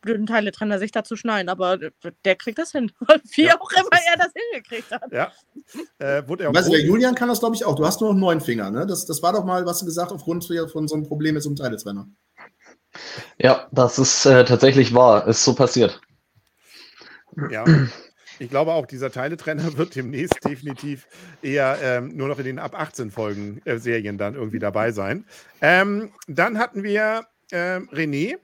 blöden 0.00 0.26
Teile 0.26 0.52
sich 0.78 0.92
da 0.92 1.04
zu 1.04 1.16
schneiden. 1.16 1.48
Aber 1.48 1.78
der 2.24 2.36
kriegt 2.36 2.58
das 2.58 2.72
hin. 2.72 2.92
Wie 3.34 3.44
Ja, 3.44 3.60
auch 3.60 3.70
immer 3.72 3.92
ist- 3.92 4.08
er 4.10 4.16
das 4.18 4.32
hingekriegt 4.34 4.90
hat. 4.90 5.12
Ja. 5.12 5.32
Äh, 5.98 6.26
wurde 6.28 6.44
er 6.44 6.50
auch 6.50 6.54
Weißt 6.54 6.68
du, 6.68 6.72
der 6.72 6.82
Julian 6.82 7.14
kann 7.14 7.28
das, 7.28 7.40
glaube 7.40 7.56
ich, 7.56 7.64
auch. 7.64 7.74
Du 7.74 7.84
hast 7.84 8.00
nur 8.00 8.12
noch 8.14 8.20
neun 8.20 8.40
Finger, 8.40 8.70
ne? 8.70 8.86
Das, 8.86 9.04
das 9.06 9.22
war 9.22 9.32
doch 9.32 9.44
mal, 9.44 9.66
was 9.66 9.80
du 9.80 9.84
gesagt 9.86 10.12
aufgrund 10.12 10.44
hier 10.44 10.68
von 10.68 10.88
so 10.88 10.94
einem 10.94 11.04
Problem 11.04 11.34
mit 11.34 11.42
so 11.42 11.48
einem 11.50 11.56
Teiletrenner. 11.56 12.08
Ja, 13.38 13.68
das 13.72 13.98
ist 13.98 14.24
äh, 14.24 14.44
tatsächlich 14.44 14.94
wahr. 14.94 15.26
Ist 15.26 15.44
so 15.44 15.54
passiert. 15.54 16.00
Ja. 17.50 17.64
Ich 18.38 18.50
glaube 18.50 18.72
auch, 18.72 18.86
dieser 18.86 19.10
Teiletrenner 19.10 19.76
wird 19.78 19.94
demnächst 19.94 20.44
definitiv 20.44 21.06
eher 21.42 21.78
ähm, 21.82 22.16
nur 22.16 22.28
noch 22.28 22.38
in 22.38 22.44
den 22.44 22.58
ab 22.58 22.78
18 22.78 23.10
Folgen 23.10 23.62
äh, 23.64 23.78
Serien 23.78 24.18
dann 24.18 24.34
irgendwie 24.34 24.58
dabei 24.58 24.92
sein. 24.92 25.24
Ähm, 25.60 26.12
dann 26.26 26.58
hatten 26.58 26.82
wir 26.82 27.26
ähm, 27.52 27.88
René 27.90 28.36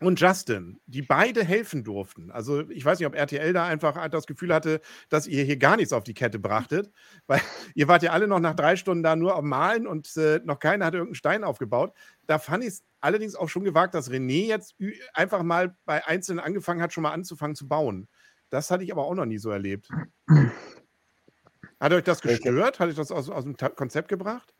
und 0.00 0.20
Justin, 0.20 0.78
die 0.86 1.02
beide 1.02 1.44
helfen 1.44 1.82
durften. 1.82 2.30
Also 2.30 2.68
ich 2.70 2.84
weiß 2.84 2.98
nicht, 2.98 3.06
ob 3.06 3.16
RTL 3.16 3.52
da 3.52 3.66
einfach 3.66 4.08
das 4.08 4.26
Gefühl 4.26 4.54
hatte, 4.54 4.80
dass 5.08 5.26
ihr 5.26 5.42
hier 5.42 5.56
gar 5.56 5.76
nichts 5.76 5.92
auf 5.92 6.04
die 6.04 6.14
Kette 6.14 6.38
brachtet, 6.38 6.92
weil 7.26 7.40
ihr 7.74 7.88
wart 7.88 8.02
ja 8.02 8.12
alle 8.12 8.28
noch 8.28 8.40
nach 8.40 8.54
drei 8.54 8.76
Stunden 8.76 9.02
da 9.02 9.16
nur 9.16 9.34
am 9.34 9.48
Malen 9.48 9.86
und 9.86 10.16
äh, 10.16 10.40
noch 10.44 10.58
keiner 10.58 10.86
hatte 10.86 10.98
irgendeinen 10.98 11.16
Stein 11.16 11.44
aufgebaut. 11.44 11.94
Da 12.26 12.38
fand 12.38 12.62
ich 12.62 12.70
es 12.70 12.84
allerdings 13.00 13.34
auch 13.34 13.48
schon 13.48 13.64
gewagt, 13.64 13.94
dass 13.94 14.10
René 14.10 14.46
jetzt 14.46 14.76
einfach 15.14 15.42
mal 15.42 15.74
bei 15.84 16.06
Einzelnen 16.06 16.40
angefangen 16.40 16.82
hat, 16.82 16.92
schon 16.92 17.02
mal 17.02 17.12
anzufangen 17.12 17.56
zu 17.56 17.66
bauen. 17.66 18.06
Das 18.50 18.70
hatte 18.70 18.84
ich 18.84 18.92
aber 18.92 19.04
auch 19.04 19.14
noch 19.14 19.26
nie 19.26 19.38
so 19.38 19.50
erlebt. 19.50 19.88
Hat 21.80 21.92
euch 21.92 22.04
das 22.04 22.20
gestört? 22.20 22.80
Hat 22.80 22.88
euch 22.88 22.96
das 22.96 23.12
aus, 23.12 23.30
aus 23.30 23.44
dem 23.44 23.56
Konzept 23.56 24.08
gebracht? 24.08 24.54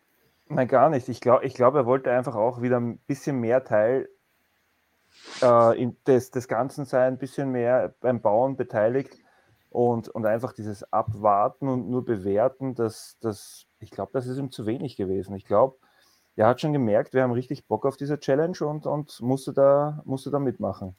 Nein, 0.48 0.68
gar 0.68 0.88
nicht. 0.88 1.08
Ich 1.08 1.20
glaube, 1.20 1.44
ich 1.44 1.54
glaub, 1.54 1.74
er 1.74 1.84
wollte 1.84 2.10
einfach 2.10 2.36
auch 2.36 2.62
wieder 2.62 2.78
ein 2.78 2.98
bisschen 3.00 3.40
mehr 3.40 3.64
Teil 3.64 4.08
äh, 5.42 5.82
in 5.82 5.96
des, 6.06 6.30
des 6.30 6.48
Ganzen 6.48 6.84
sein, 6.84 7.14
ein 7.14 7.18
bisschen 7.18 7.50
mehr 7.50 7.94
beim 8.00 8.20
Bauen 8.20 8.56
beteiligt 8.56 9.18
und, 9.70 10.08
und 10.08 10.26
einfach 10.26 10.52
dieses 10.52 10.90
Abwarten 10.92 11.68
und 11.68 11.90
nur 11.90 12.04
bewerten, 12.04 12.74
das, 12.74 13.18
das, 13.20 13.66
ich 13.80 13.90
glaube, 13.90 14.12
das 14.14 14.26
ist 14.26 14.38
ihm 14.38 14.50
zu 14.50 14.64
wenig 14.64 14.96
gewesen. 14.96 15.34
Ich 15.34 15.44
glaube, 15.44 15.76
er 16.36 16.46
hat 16.46 16.60
schon 16.60 16.72
gemerkt, 16.72 17.14
wir 17.14 17.22
haben 17.22 17.32
richtig 17.32 17.66
Bock 17.66 17.84
auf 17.84 17.96
diese 17.96 18.18
Challenge 18.18 18.58
und, 18.60 18.86
und 18.86 19.20
musste, 19.20 19.52
da, 19.52 20.02
musste 20.04 20.30
da 20.30 20.38
mitmachen. 20.38 20.96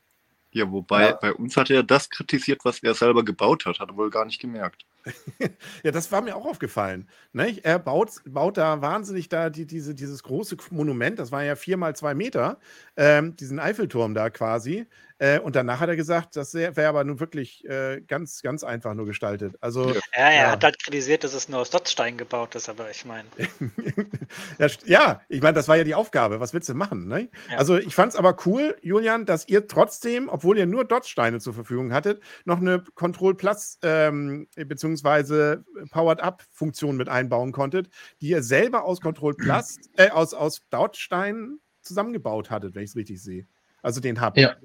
Ja, 0.51 0.71
wobei 0.71 1.09
Ja. 1.09 1.13
bei 1.13 1.33
uns 1.33 1.55
hat 1.57 1.69
er 1.69 1.83
das 1.83 2.09
kritisiert, 2.09 2.65
was 2.65 2.81
er 2.81 2.95
selber 2.95 3.23
gebaut 3.23 3.65
hat, 3.65 3.79
hat 3.79 3.89
er 3.89 3.97
wohl 3.97 4.09
gar 4.09 4.25
nicht 4.25 4.39
gemerkt. 4.41 4.85
Ja, 5.83 5.91
das 5.91 6.11
war 6.11 6.21
mir 6.21 6.35
auch 6.35 6.45
aufgefallen. 6.45 7.07
Ne? 7.31 7.57
Er 7.63 7.79
baut, 7.79 8.11
baut 8.25 8.57
da 8.57 8.81
wahnsinnig 8.81 9.29
da 9.29 9.49
die, 9.49 9.65
diese, 9.65 9.95
dieses 9.95 10.23
große 10.23 10.57
Monument, 10.71 11.17
das 11.19 11.31
war 11.31 11.43
ja 11.43 11.55
vier 11.55 11.77
mal 11.77 11.95
zwei 11.95 12.13
Meter, 12.13 12.59
ähm, 12.97 13.35
diesen 13.37 13.59
Eiffelturm 13.59 14.13
da 14.13 14.29
quasi. 14.29 14.87
Äh, 15.19 15.39
und 15.39 15.55
danach 15.55 15.79
hat 15.81 15.89
er 15.89 15.95
gesagt, 15.95 16.35
das 16.35 16.53
wäre 16.53 16.87
aber 16.87 17.03
nun 17.03 17.19
wirklich 17.19 17.63
äh, 17.65 18.01
ganz, 18.01 18.41
ganz 18.41 18.63
einfach 18.63 18.93
nur 18.95 19.05
gestaltet. 19.05 19.55
Also, 19.61 19.89
Ja. 19.93 19.99
Er 20.13 20.33
Ja. 20.33 20.51
hat 20.51 20.63
halt 20.63 20.79
kritisiert, 20.81 21.23
dass 21.23 21.33
es 21.33 21.47
nur 21.49 21.59
aus 21.59 21.69
Dotzstein 21.69 22.17
gebaut 22.17 22.55
ist, 22.55 22.69
aber 22.69 22.89
ich 22.89 23.05
meine. 23.05 23.27
ja, 24.85 25.21
ich 25.29 25.41
meine, 25.41 25.53
das 25.53 25.67
war 25.67 25.77
ja 25.77 25.83
die 25.83 25.95
Aufgabe. 25.95 26.39
Was 26.39 26.53
willst 26.53 26.69
du 26.69 26.73
machen? 26.73 27.07
Ne? 27.07 27.29
Ja. 27.51 27.57
Also, 27.57 27.77
ich 27.77 27.93
fand 27.95 28.13
es 28.13 28.17
aber 28.19 28.35
cool, 28.45 28.75
Julian, 28.81 29.25
dass 29.25 29.47
ihr 29.47 29.67
trotzdem, 29.67 30.29
obwohl 30.29 30.57
ihr 30.57 30.65
nur 30.65 30.85
Dodge-Steine 30.85 31.39
zur 31.39 31.53
Verfügung 31.53 31.93
hattet, 31.93 32.21
noch 32.45 32.59
eine 32.59 32.83
Control 32.95 33.35
Plus 33.35 33.77
ähm, 33.83 34.47
beziehungsweise 34.55 35.63
Powered 35.91 36.21
Up-Funktion 36.21 36.97
mit 36.97 37.09
einbauen 37.09 37.51
konntet, 37.51 37.89
die 38.21 38.29
ihr 38.29 38.43
selber 38.43 38.83
aus 38.85 39.01
Control 39.01 39.35
Plus, 39.37 39.77
äh, 39.97 40.09
aus, 40.09 40.33
aus 40.33 40.61
Dodge-Steinen 40.69 41.59
zusammengebaut 41.81 42.49
hattet, 42.49 42.75
wenn 42.75 42.83
ich 42.83 42.91
es 42.91 42.95
richtig 42.95 43.21
sehe. 43.21 43.47
Also 43.81 44.01
den 44.01 44.21
Hub. 44.21 44.37
Ja. 44.37 44.55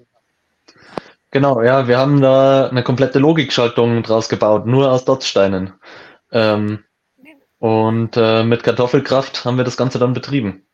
Genau, 1.30 1.62
ja, 1.62 1.88
wir 1.88 1.98
haben 1.98 2.20
da 2.20 2.68
eine 2.68 2.84
komplette 2.84 3.18
Logikschaltung 3.18 4.02
draus 4.02 4.28
gebaut, 4.28 4.66
nur 4.66 4.90
aus 4.90 5.04
Dotzsteinen. 5.04 5.72
Ähm, 6.30 6.84
und 7.58 8.16
äh, 8.16 8.44
mit 8.44 8.62
Kartoffelkraft 8.62 9.44
haben 9.44 9.56
wir 9.56 9.64
das 9.64 9.76
Ganze 9.76 9.98
dann 9.98 10.12
betrieben. 10.12 10.64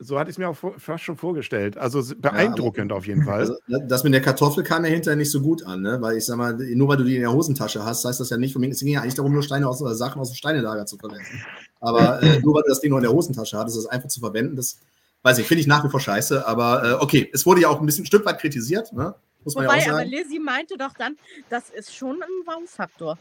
So 0.00 0.16
hatte 0.16 0.30
ich 0.30 0.34
es 0.34 0.38
mir 0.38 0.48
auch 0.48 0.56
vor, 0.56 0.74
fast 0.78 1.02
schon 1.02 1.16
vorgestellt. 1.16 1.76
Also 1.76 2.14
beeindruckend 2.16 2.92
ja, 2.92 2.96
auf 2.96 3.06
jeden 3.06 3.24
Fall. 3.24 3.40
Also, 3.40 3.56
das 3.66 4.04
mit 4.04 4.14
der 4.14 4.20
Kartoffel 4.20 4.62
kam 4.62 4.84
ja 4.84 4.90
hinterher 4.92 5.16
nicht 5.16 5.32
so 5.32 5.40
gut 5.40 5.64
an, 5.66 5.82
ne? 5.82 6.00
weil 6.00 6.16
ich 6.16 6.24
sag 6.24 6.36
mal, 6.36 6.54
nur 6.54 6.86
weil 6.86 6.98
du 6.98 7.04
die 7.04 7.16
in 7.16 7.22
der 7.22 7.32
Hosentasche 7.32 7.84
hast, 7.84 8.04
heißt 8.04 8.20
das 8.20 8.30
ja 8.30 8.36
nicht, 8.36 8.54
es 8.54 8.80
ging 8.80 8.92
ja 8.92 9.00
eigentlich 9.00 9.16
darum, 9.16 9.32
nur 9.32 9.42
Steine 9.42 9.68
aus 9.68 9.82
oder 9.82 9.96
Sachen 9.96 10.20
aus 10.20 10.30
dem 10.30 10.36
Steinelager 10.36 10.86
zu 10.86 10.98
verwenden. 10.98 11.42
Aber 11.80 12.22
äh, 12.22 12.38
nur 12.40 12.54
weil 12.54 12.62
du 12.62 12.68
das 12.68 12.80
Ding 12.80 12.90
nur 12.90 13.00
in 13.00 13.04
der 13.04 13.12
Hosentasche 13.12 13.58
hattest, 13.58 13.76
das 13.76 13.86
einfach 13.86 14.08
zu 14.08 14.20
verwenden, 14.20 14.54
das 14.54 14.78
weiß 15.22 15.38
ich, 15.38 15.46
finde 15.46 15.60
ich 15.60 15.66
nach 15.66 15.84
wie 15.84 15.90
vor 15.90 16.00
scheiße. 16.00 16.46
Aber 16.46 16.84
äh, 16.84 16.92
okay, 16.94 17.30
es 17.32 17.44
wurde 17.46 17.62
ja 17.62 17.68
auch 17.68 17.80
ein 17.80 17.86
bisschen 17.86 18.04
ein 18.04 18.06
Stück 18.06 18.24
weit 18.24 18.38
kritisiert, 18.38 18.92
ne? 18.92 19.14
muss 19.44 19.54
man 19.54 19.64
Wobei, 19.64 19.76
ja 19.76 19.80
auch 19.80 19.86
sagen. 19.86 19.96
aber 19.98 20.04
Lizzie 20.04 20.38
meinte 20.38 20.76
doch 20.76 20.92
dann, 20.94 21.16
das 21.48 21.70
ist 21.70 21.94
schon 21.94 22.22
ein 22.22 22.46
Wow-Faktor. 22.46 23.18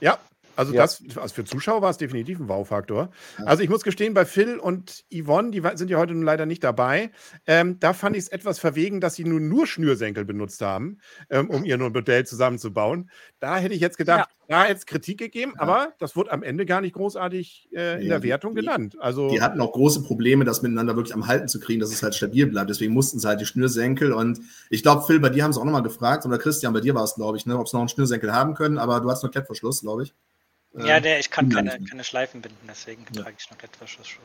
Ja, 0.00 0.18
also 0.58 0.74
ja. 0.74 0.82
das, 0.82 1.00
also 1.16 1.32
für 1.32 1.44
Zuschauer 1.44 1.82
war 1.82 1.90
es 1.90 1.98
definitiv 1.98 2.40
ein 2.40 2.48
Wow-Faktor. 2.48 3.10
Ja. 3.38 3.44
Also 3.44 3.62
ich 3.62 3.70
muss 3.70 3.84
gestehen, 3.84 4.12
bei 4.12 4.24
Phil 4.24 4.58
und 4.58 5.04
Yvonne, 5.08 5.52
die 5.52 5.62
sind 5.74 5.88
ja 5.88 5.98
heute 5.98 6.14
nun 6.14 6.24
leider 6.24 6.46
nicht 6.46 6.64
dabei, 6.64 7.12
ähm, 7.46 7.78
da 7.78 7.92
fand 7.92 8.16
ich 8.16 8.24
es 8.24 8.28
etwas 8.28 8.58
verwegen, 8.58 9.00
dass 9.00 9.14
sie 9.14 9.22
nun 9.22 9.48
nur 9.48 9.68
Schnürsenkel 9.68 10.24
benutzt 10.24 10.60
haben, 10.60 10.98
ähm, 11.30 11.48
um 11.48 11.64
ihr 11.64 11.78
Modell 11.78 12.26
zusammenzubauen. 12.26 13.08
Da 13.38 13.58
hätte 13.58 13.72
ich 13.72 13.80
jetzt 13.80 13.98
gedacht, 13.98 14.30
ja. 14.48 14.56
da 14.56 14.64
hätte 14.64 14.78
es 14.78 14.86
Kritik 14.86 15.18
gegeben, 15.18 15.52
aber 15.58 15.92
das 16.00 16.16
wurde 16.16 16.32
am 16.32 16.42
Ende 16.42 16.66
gar 16.66 16.80
nicht 16.80 16.94
großartig 16.94 17.68
äh, 17.72 18.02
in 18.02 18.08
der 18.08 18.24
Wertung 18.24 18.56
die, 18.56 18.62
genannt. 18.62 18.96
Also, 18.98 19.30
die 19.30 19.40
hatten 19.40 19.60
auch 19.60 19.70
große 19.70 20.02
Probleme, 20.02 20.44
das 20.44 20.62
miteinander 20.62 20.96
wirklich 20.96 21.14
am 21.14 21.28
Halten 21.28 21.46
zu 21.46 21.60
kriegen, 21.60 21.78
dass 21.78 21.92
es 21.92 22.02
halt 22.02 22.16
stabil 22.16 22.48
bleibt. 22.48 22.68
Deswegen 22.68 22.92
mussten 22.92 23.20
sie 23.20 23.28
halt 23.28 23.40
die 23.40 23.46
Schnürsenkel 23.46 24.12
und 24.12 24.40
ich 24.70 24.82
glaube, 24.82 25.04
Phil, 25.06 25.20
bei 25.20 25.28
dir 25.28 25.44
haben 25.44 25.52
sie 25.52 25.60
auch 25.60 25.64
nochmal 25.64 25.84
gefragt, 25.84 26.26
oder 26.26 26.38
Christian, 26.38 26.72
bei 26.72 26.80
dir 26.80 26.96
war 26.96 27.04
es, 27.04 27.14
glaube 27.14 27.36
ich, 27.36 27.46
ne, 27.46 27.56
ob 27.56 27.68
sie 27.68 27.76
noch 27.76 27.82
einen 27.82 27.88
Schnürsenkel 27.88 28.32
haben 28.32 28.54
können, 28.54 28.76
aber 28.78 28.98
du 28.98 29.08
hast 29.08 29.22
noch 29.22 29.30
Klettverschluss, 29.30 29.82
glaube 29.82 30.02
ich. 30.02 30.14
Ja, 30.84 31.00
der, 31.00 31.18
ich 31.18 31.30
kann 31.30 31.48
keine, 31.48 31.78
keine 31.84 32.04
Schleifen 32.04 32.40
binden, 32.40 32.66
deswegen 32.68 33.04
ja. 33.12 33.22
trage 33.22 33.36
ich 33.38 33.50
noch 33.50 33.62
etwas 33.62 33.90
schon. 33.90 34.22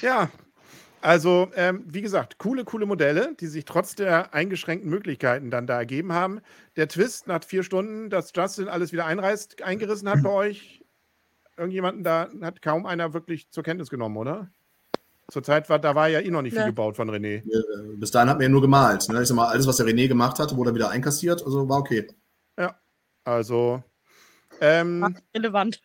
Ja, 0.00 0.30
also 1.00 1.50
ähm, 1.54 1.84
wie 1.86 2.00
gesagt, 2.00 2.38
coole, 2.38 2.64
coole 2.64 2.86
Modelle, 2.86 3.34
die 3.38 3.46
sich 3.46 3.66
trotz 3.66 3.94
der 3.94 4.32
eingeschränkten 4.32 4.88
Möglichkeiten 4.88 5.50
dann 5.50 5.66
da 5.66 5.76
ergeben 5.76 6.12
haben. 6.14 6.40
Der 6.76 6.88
Twist 6.88 7.26
nach 7.26 7.44
vier 7.44 7.62
Stunden, 7.62 8.08
dass 8.08 8.32
Justin 8.34 8.68
alles 8.68 8.92
wieder 8.92 9.04
einreißt, 9.04 9.62
eingerissen 9.62 10.08
hat 10.08 10.22
bei 10.22 10.30
euch. 10.30 10.82
Irgendjemanden 11.58 12.04
da 12.04 12.30
hat 12.40 12.62
kaum 12.62 12.86
einer 12.86 13.12
wirklich 13.12 13.50
zur 13.50 13.62
Kenntnis 13.62 13.90
genommen, 13.90 14.16
oder? 14.16 14.48
Zurzeit 15.28 15.68
war, 15.68 15.78
da 15.78 15.94
war 15.94 16.08
ja 16.08 16.20
eh 16.20 16.30
noch 16.30 16.40
nicht 16.40 16.52
viel 16.52 16.62
ja. 16.62 16.66
gebaut 16.66 16.96
von 16.96 17.10
René. 17.10 17.42
Bis 17.98 18.10
dahin 18.10 18.28
hat 18.28 18.36
man 18.36 18.42
ja 18.42 18.48
nur 18.48 18.62
gemalt. 18.62 19.06
Ne? 19.08 19.22
Ich 19.22 19.28
sag 19.28 19.34
mal, 19.34 19.48
alles, 19.48 19.66
was 19.66 19.76
der 19.76 19.86
René 19.86 20.08
gemacht 20.08 20.38
hat, 20.38 20.56
wurde 20.56 20.74
wieder 20.74 20.88
einkassiert, 20.88 21.44
also 21.44 21.68
war 21.68 21.78
okay. 21.80 22.06
Ja, 22.58 22.78
also 23.24 23.82
ähm, 24.60 25.16
relevant. 25.34 25.82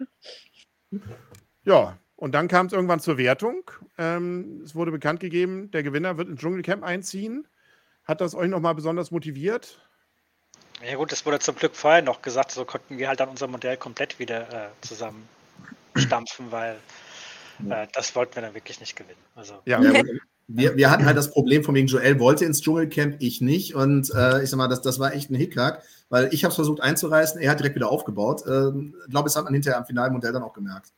Ja, 1.63 1.97
und 2.15 2.33
dann 2.33 2.47
kam 2.47 2.65
es 2.65 2.73
irgendwann 2.73 2.99
zur 2.99 3.17
Wertung. 3.17 3.69
Ähm, 3.97 4.61
es 4.63 4.75
wurde 4.75 4.91
bekannt 4.91 5.19
gegeben, 5.19 5.71
der 5.71 5.83
Gewinner 5.83 6.17
wird 6.17 6.29
ins 6.29 6.39
Dschungelcamp 6.39 6.83
einziehen. 6.83 7.47
Hat 8.03 8.21
das 8.21 8.35
euch 8.35 8.49
nochmal 8.49 8.75
besonders 8.75 9.11
motiviert? 9.11 9.79
Ja 10.83 10.95
gut, 10.95 11.11
das 11.11 11.25
wurde 11.25 11.39
zum 11.39 11.55
Glück 11.55 11.75
vorher 11.75 12.01
noch 12.01 12.21
gesagt, 12.21 12.51
so 12.51 12.65
konnten 12.65 12.97
wir 12.97 13.07
halt 13.07 13.19
dann 13.19 13.29
unser 13.29 13.47
Modell 13.47 13.77
komplett 13.77 14.17
wieder 14.17 14.67
äh, 14.67 14.69
zusammenstampfen, 14.81 16.51
weil 16.51 16.79
äh, 17.69 17.87
das 17.93 18.15
wollten 18.15 18.35
wir 18.35 18.41
dann 18.41 18.53
wirklich 18.53 18.79
nicht 18.79 18.95
gewinnen. 18.95 19.19
Also, 19.35 19.61
ja, 19.65 19.81
ja 19.81 20.01
wir, 20.51 20.75
wir 20.75 20.89
hatten 20.89 21.05
halt 21.05 21.15
das 21.15 21.29
Problem 21.31 21.63
von 21.63 21.75
wegen, 21.75 21.87
Joel 21.87 22.19
wollte 22.19 22.43
ins 22.43 22.61
Dschungelcamp, 22.61 23.17
ich 23.19 23.39
nicht. 23.39 23.75
Und 23.75 24.11
äh, 24.15 24.43
ich 24.43 24.49
sag 24.49 24.57
mal, 24.57 24.67
das, 24.67 24.81
das 24.81 24.99
war 24.99 25.13
echt 25.13 25.29
ein 25.29 25.35
Hickhack, 25.35 25.83
weil 26.09 26.33
ich 26.33 26.43
habe 26.43 26.49
es 26.49 26.55
versucht 26.55 26.81
einzureißen, 26.81 27.39
er 27.39 27.51
hat 27.51 27.59
direkt 27.59 27.75
wieder 27.75 27.89
aufgebaut. 27.89 28.43
Ähm, 28.47 28.95
ich 29.05 29.11
glaube, 29.11 29.27
das 29.27 29.35
hat 29.35 29.43
man 29.43 29.53
hinterher 29.53 29.77
am 29.77 29.85
finalen 29.85 30.11
Modell 30.11 30.33
dann 30.33 30.43
auch 30.43 30.53
gemerkt. 30.53 30.91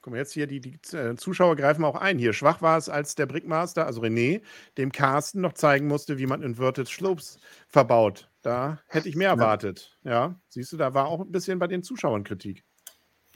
Guck 0.00 0.12
mal, 0.12 0.16
jetzt 0.16 0.32
hier, 0.32 0.46
die, 0.46 0.60
die 0.60 0.78
äh, 0.96 1.14
Zuschauer 1.14 1.56
greifen 1.56 1.84
auch 1.84 1.94
ein. 1.94 2.18
Hier, 2.18 2.32
schwach 2.32 2.62
war 2.62 2.78
es, 2.78 2.88
als 2.88 3.16
der 3.16 3.26
Brickmaster, 3.26 3.84
also 3.84 4.00
René, 4.00 4.40
dem 4.78 4.92
Carsten 4.92 5.42
noch 5.42 5.52
zeigen 5.52 5.86
musste, 5.86 6.16
wie 6.16 6.26
man 6.26 6.42
Inverted 6.42 6.88
Slopes 6.88 7.38
verbaut. 7.68 8.30
Da 8.40 8.80
hätte 8.86 9.10
ich 9.10 9.16
mehr 9.16 9.28
erwartet. 9.28 9.98
Ja. 10.02 10.10
ja, 10.10 10.40
siehst 10.48 10.72
du, 10.72 10.78
da 10.78 10.94
war 10.94 11.06
auch 11.06 11.20
ein 11.20 11.30
bisschen 11.30 11.58
bei 11.58 11.66
den 11.66 11.82
Zuschauern 11.82 12.24
Kritik. 12.24 12.64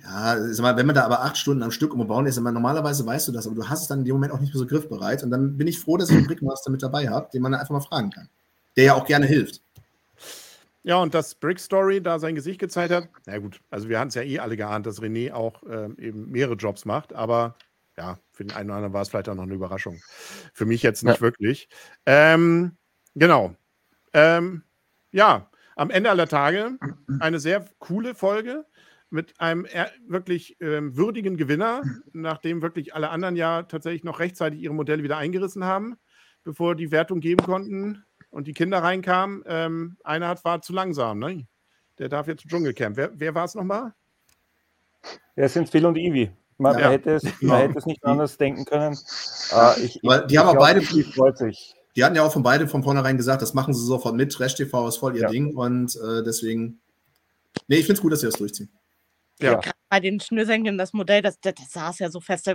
Ja, 0.05 0.37
sag 0.53 0.63
mal, 0.63 0.77
wenn 0.77 0.85
man 0.85 0.95
da 0.95 1.05
aber 1.05 1.23
acht 1.23 1.39
Stunden 1.39 1.63
am 1.63 1.71
Stück 1.71 1.95
umbauen 1.95 2.27
ist, 2.27 2.39
normalerweise 2.39 3.07
weißt 3.07 3.29
du 3.29 3.33
das, 3.33 3.47
aber 3.47 3.57
du 3.57 3.69
hast 3.69 3.83
es 3.83 3.89
dann 3.89 4.01
in 4.01 4.05
dem 4.05 4.15
Moment 4.15 4.33
auch 4.35 4.41
nicht 4.41 4.53
mehr 4.53 4.61
so 4.61 4.67
griffbereit. 4.67 5.23
Und 5.23 5.31
dann 5.31 5.57
bin 5.57 5.67
ich 5.67 5.81
froh, 5.81 5.97
dass 5.97 6.11
ich 6.11 6.17
einen 6.17 6.27
Brickmaster 6.27 6.71
mit 6.71 6.83
dabei 6.83 7.09
habe, 7.09 7.31
den 7.33 7.41
man 7.41 7.53
dann 7.53 7.61
einfach 7.63 7.73
mal 7.73 7.81
fragen 7.81 8.11
kann. 8.11 8.29
Der 8.77 8.85
ja 8.85 8.95
auch 8.95 9.07
gerne 9.07 9.25
hilft. 9.25 9.63
Ja, 10.83 10.97
und 10.97 11.15
dass 11.15 11.35
Brick 11.35 11.59
Story 11.59 12.03
da 12.03 12.19
sein 12.19 12.35
Gesicht 12.35 12.61
gezeigt 12.61 12.93
hat, 12.93 13.09
na 13.25 13.39
gut, 13.39 13.61
also 13.71 13.89
wir 13.89 13.99
haben 13.99 14.09
es 14.09 14.15
ja 14.15 14.23
eh 14.23 14.39
alle 14.39 14.59
geahnt, 14.59 14.85
dass 14.85 15.01
René 15.01 15.33
auch 15.33 15.63
äh, 15.63 15.89
eben 15.97 16.31
mehrere 16.31 16.57
Jobs 16.57 16.85
macht, 16.85 17.15
aber 17.15 17.55
ja, 17.97 18.19
für 18.33 18.45
den 18.45 18.55
einen 18.55 18.69
oder 18.69 18.77
anderen 18.77 18.93
war 18.93 19.01
es 19.01 19.09
vielleicht 19.09 19.31
auch 19.31 19.35
noch 19.35 19.45
eine 19.45 19.55
Überraschung. 19.55 19.99
Für 20.53 20.67
mich 20.67 20.83
jetzt 20.83 21.03
nicht 21.03 21.17
ja. 21.17 21.21
wirklich. 21.23 21.71
Ähm, 22.05 22.77
genau. 23.15 23.55
Ähm, 24.13 24.63
ja, 25.13 25.49
am 25.77 25.91
Ende 25.91 26.11
aller 26.11 26.29
Tage 26.29 26.79
eine 27.21 27.41
sehr 27.41 27.65
coole 27.79 28.15
Folge 28.15 28.67
mit 29.11 29.41
einem 29.41 29.67
wirklich 30.07 30.57
ähm, 30.61 30.97
würdigen 30.97 31.37
Gewinner, 31.37 31.83
nachdem 32.13 32.63
wirklich 32.63 32.95
alle 32.95 33.11
anderen 33.11 33.37
ja 33.37 33.63
tatsächlich 33.63 34.05
noch 34.05 34.21
rechtzeitig 34.21 34.61
ihre 34.61 34.75
Modelle 34.75 35.03
wieder 35.03 35.17
eingerissen 35.17 35.65
haben, 35.65 35.97
bevor 36.43 36.75
die 36.75 36.91
Wertung 36.91 37.21
geben 37.21 37.45
konnten 37.45 38.05
und 38.31 38.47
die 38.47 38.53
Kinder 38.53 38.83
reinkamen. 38.83 39.45
Ähm, 39.47 39.97
einer 40.05 40.29
hat, 40.29 40.45
war 40.45 40.61
zu 40.61 40.73
langsam, 40.73 41.19
ne? 41.19 41.47
Der 41.99 42.09
darf 42.09 42.27
jetzt 42.27 42.43
zum 42.43 42.51
Dschungelcamp. 42.51 42.97
Wer, 42.97 43.11
wer 43.15 43.35
war 43.35 43.45
es 43.45 43.55
nochmal? 43.55 43.95
Ja, 45.37 45.45
es 45.45 45.55
sind 45.55 45.69
Phil 45.69 45.87
und 45.87 45.97
Ivi. 45.97 46.31
Man, 46.59 46.79
ja. 46.79 46.91
hätte, 46.91 47.11
es, 47.15 47.25
man 47.25 47.33
genau. 47.41 47.57
hätte 47.57 47.79
es 47.79 47.87
nicht 47.87 48.05
anders 48.05 48.37
denken 48.37 48.65
können. 48.65 48.97
Äh, 49.53 49.81
ich, 49.81 50.01
Weil 50.03 50.27
die 50.27 50.35
ich, 50.35 50.41
haben 50.41 50.49
auch 50.49 50.59
beide. 50.59 50.83
freut 50.83 51.39
sich. 51.39 51.75
Die 51.97 52.05
hatten 52.05 52.17
ja 52.17 52.25
auch 52.25 52.33
von 52.33 52.43
beiden 52.43 52.69
von 52.69 52.83
vornherein 52.83 53.17
gesagt, 53.17 53.43
das 53.43 53.55
machen 53.55 53.75
sie 53.75 53.85
sofort 53.85 54.17
mit. 54.17 54.33
Trash 54.33 54.55
TV 54.55 54.89
ist 54.89 54.97
voll 54.97 55.15
ihr 55.15 55.23
ja. 55.23 55.29
Ding 55.29 55.55
und 55.55 55.97
äh, 55.97 56.23
deswegen. 56.25 56.81
Nee, 57.69 57.77
ich 57.77 57.87
finde 57.87 57.99
es 57.99 58.03
gut, 58.03 58.13
dass 58.13 58.21
sie 58.21 58.27
das 58.27 58.37
durchziehen. 58.37 58.69
Ja. 59.41 59.53
ja. 59.53 59.73
Bei 59.89 60.01
den 60.01 60.21
Schnürsenkeln, 60.21 60.79
das 60.79 60.93
Modell, 60.93 61.23
das, 61.23 61.41
das, 61.41 61.55
das 61.55 61.71
saß 61.73 61.99
ja 61.99 62.11
so 62.11 62.21
fest 62.21 62.49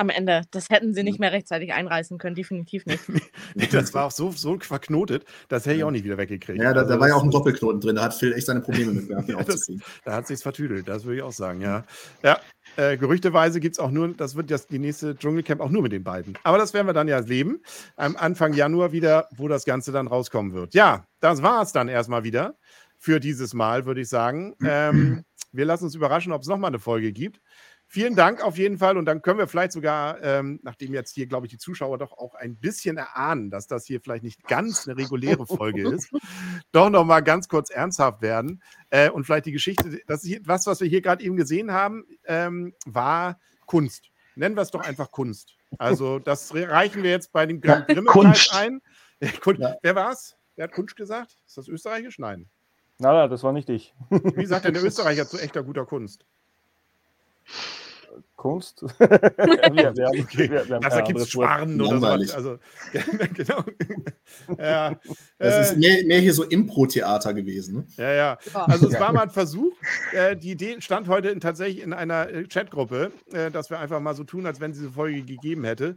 am 0.00 0.08
Ende. 0.08 0.42
Das 0.50 0.70
hätten 0.70 0.94
sie 0.94 1.02
nicht 1.02 1.20
mehr 1.20 1.30
rechtzeitig 1.30 1.72
einreißen 1.72 2.18
können, 2.18 2.34
definitiv 2.34 2.86
nicht. 2.86 3.02
nee, 3.54 3.68
das 3.70 3.92
war 3.92 4.06
auch 4.06 4.10
so, 4.10 4.30
so 4.30 4.58
verknotet, 4.58 5.24
das 5.48 5.66
hätte 5.66 5.76
ich 5.76 5.84
auch 5.84 5.90
nicht 5.90 6.04
wieder 6.04 6.16
weggekriegt. 6.16 6.58
Ja, 6.60 6.72
da, 6.72 6.80
also, 6.80 6.94
da 6.94 7.00
war 7.00 7.08
ja 7.08 7.14
auch 7.14 7.22
ein 7.22 7.30
Doppelknoten 7.30 7.80
drin, 7.80 7.96
da 7.96 8.04
hat 8.04 8.14
Phil 8.14 8.32
echt 8.32 8.46
seine 8.46 8.60
Probleme 8.60 8.92
mit 8.92 9.10
ja, 9.28 9.42
das, 9.42 9.70
Da 10.04 10.14
hat 10.14 10.26
sich's 10.26 10.42
vertüdelt, 10.42 10.88
das 10.88 11.04
würde 11.04 11.18
ich 11.18 11.22
auch 11.22 11.32
sagen, 11.32 11.60
ja. 11.60 11.84
Ja, 12.22 12.40
äh, 12.76 12.96
gerüchteweise 12.96 13.60
gibt 13.60 13.76
es 13.76 13.78
auch 13.78 13.90
nur, 13.90 14.08
das 14.08 14.34
wird 14.34 14.50
das 14.50 14.66
die 14.66 14.78
nächste 14.78 15.14
Dschungelcamp 15.16 15.60
auch 15.60 15.70
nur 15.70 15.82
mit 15.82 15.92
den 15.92 16.02
beiden. 16.02 16.36
Aber 16.44 16.56
das 16.56 16.72
werden 16.72 16.86
wir 16.86 16.94
dann 16.94 17.08
ja 17.08 17.18
leben. 17.18 17.60
Am 17.96 18.16
Anfang 18.16 18.54
Januar 18.54 18.92
wieder, 18.92 19.28
wo 19.36 19.48
das 19.48 19.64
Ganze 19.66 19.92
dann 19.92 20.06
rauskommen 20.06 20.54
wird. 20.54 20.74
Ja, 20.74 21.04
das 21.20 21.42
war 21.42 21.62
es 21.62 21.72
dann 21.72 21.88
erstmal 21.88 22.24
wieder 22.24 22.56
für 23.00 23.18
dieses 23.18 23.54
Mal, 23.54 23.86
würde 23.86 24.02
ich 24.02 24.08
sagen. 24.08 24.54
Ähm, 24.62 25.24
wir 25.52 25.64
lassen 25.64 25.84
uns 25.84 25.94
überraschen, 25.94 26.32
ob 26.32 26.42
es 26.42 26.48
nochmal 26.48 26.68
eine 26.68 26.78
Folge 26.78 27.12
gibt. 27.12 27.40
Vielen 27.86 28.14
Dank 28.14 28.44
auf 28.44 28.56
jeden 28.56 28.78
Fall. 28.78 28.96
Und 28.96 29.06
dann 29.06 29.20
können 29.20 29.38
wir 29.38 29.48
vielleicht 29.48 29.72
sogar, 29.72 30.22
ähm, 30.22 30.60
nachdem 30.62 30.94
jetzt 30.94 31.12
hier, 31.12 31.26
glaube 31.26 31.46
ich, 31.46 31.50
die 31.50 31.58
Zuschauer 31.58 31.98
doch 31.98 32.12
auch 32.12 32.36
ein 32.36 32.56
bisschen 32.56 32.98
erahnen, 32.98 33.50
dass 33.50 33.66
das 33.66 33.86
hier 33.86 34.00
vielleicht 34.00 34.22
nicht 34.22 34.44
ganz 34.44 34.86
eine 34.86 34.96
reguläre 34.96 35.44
Folge 35.46 35.88
ist, 35.88 36.12
doch 36.72 36.90
nochmal 36.90 37.24
ganz 37.24 37.48
kurz 37.48 37.70
ernsthaft 37.70 38.22
werden. 38.22 38.62
Äh, 38.90 39.10
und 39.10 39.24
vielleicht 39.24 39.46
die 39.46 39.52
Geschichte, 39.52 39.98
das 40.06 40.22
hier, 40.22 40.40
was, 40.44 40.66
was 40.66 40.80
wir 40.80 40.88
hier 40.88 41.00
gerade 41.00 41.24
eben 41.24 41.36
gesehen 41.36 41.72
haben, 41.72 42.04
ähm, 42.26 42.74
war 42.84 43.40
Kunst. 43.66 44.10
Nennen 44.36 44.56
wir 44.56 44.62
es 44.62 44.70
doch 44.70 44.86
einfach 44.86 45.10
Kunst. 45.10 45.56
Also, 45.78 46.18
das 46.18 46.54
reichen 46.54 47.02
wir 47.02 47.10
jetzt 47.10 47.32
bei 47.32 47.46
dem 47.46 47.60
Grimme-Preis 47.60 48.50
ein. 48.52 48.80
Ja. 49.22 49.76
Wer 49.82 49.94
war 49.94 50.12
es? 50.12 50.34
Wer 50.56 50.64
hat 50.64 50.72
Kunst 50.72 50.96
gesagt? 50.96 51.36
Ist 51.46 51.58
das 51.58 51.68
österreichisch? 51.68 52.18
Nein. 52.18 52.48
Nein, 53.00 53.14
nein, 53.14 53.30
das 53.30 53.42
war 53.42 53.52
nicht 53.52 53.68
ich. 53.68 53.94
Wie 54.10 54.46
sagt 54.46 54.66
denn 54.66 54.74
der 54.74 54.84
Österreicher 54.84 55.26
zu 55.26 55.38
echter 55.38 55.62
guter 55.62 55.86
Kunst? 55.86 56.24
Kunst. 58.36 58.82
wir, 58.98 59.10
wir 59.10 59.86
haben, 59.86 59.98
okay. 60.20 60.50
wir, 60.50 60.66
wir 60.66 60.74
haben 60.76 60.80
da 60.80 61.00
gibt 61.02 61.20
es 61.20 61.30
Schwarren 61.30 61.78
oder 61.80 62.00
so. 62.00 62.34
Also, 62.34 62.58
genau. 63.34 63.62
ja, 64.58 64.98
das 65.38 65.54
äh, 65.54 65.60
ist 65.60 65.76
mehr, 65.76 66.04
mehr, 66.06 66.20
hier 66.20 66.32
so 66.32 66.44
Impro-Theater 66.44 67.34
gewesen. 67.34 67.76
Ne? 67.76 67.86
Ja, 67.98 68.12
ja. 68.12 68.38
Also 68.54 68.88
es 68.88 68.98
war 68.98 69.12
mal 69.12 69.24
ein 69.24 69.30
Versuch. 69.30 69.72
Äh, 70.12 70.36
die 70.36 70.52
Idee 70.52 70.80
stand 70.80 71.08
heute 71.08 71.28
in, 71.28 71.40
tatsächlich 71.40 71.82
in 71.82 71.92
einer 71.92 72.30
äh, 72.30 72.44
Chatgruppe, 72.44 73.12
äh, 73.32 73.50
dass 73.50 73.68
wir 73.68 73.78
einfach 73.78 74.00
mal 74.00 74.14
so 74.14 74.24
tun, 74.24 74.46
als 74.46 74.58
wenn 74.58 74.70
es 74.70 74.78
diese 74.78 74.90
Folge 74.90 75.22
gegeben 75.22 75.64
hätte. 75.64 75.96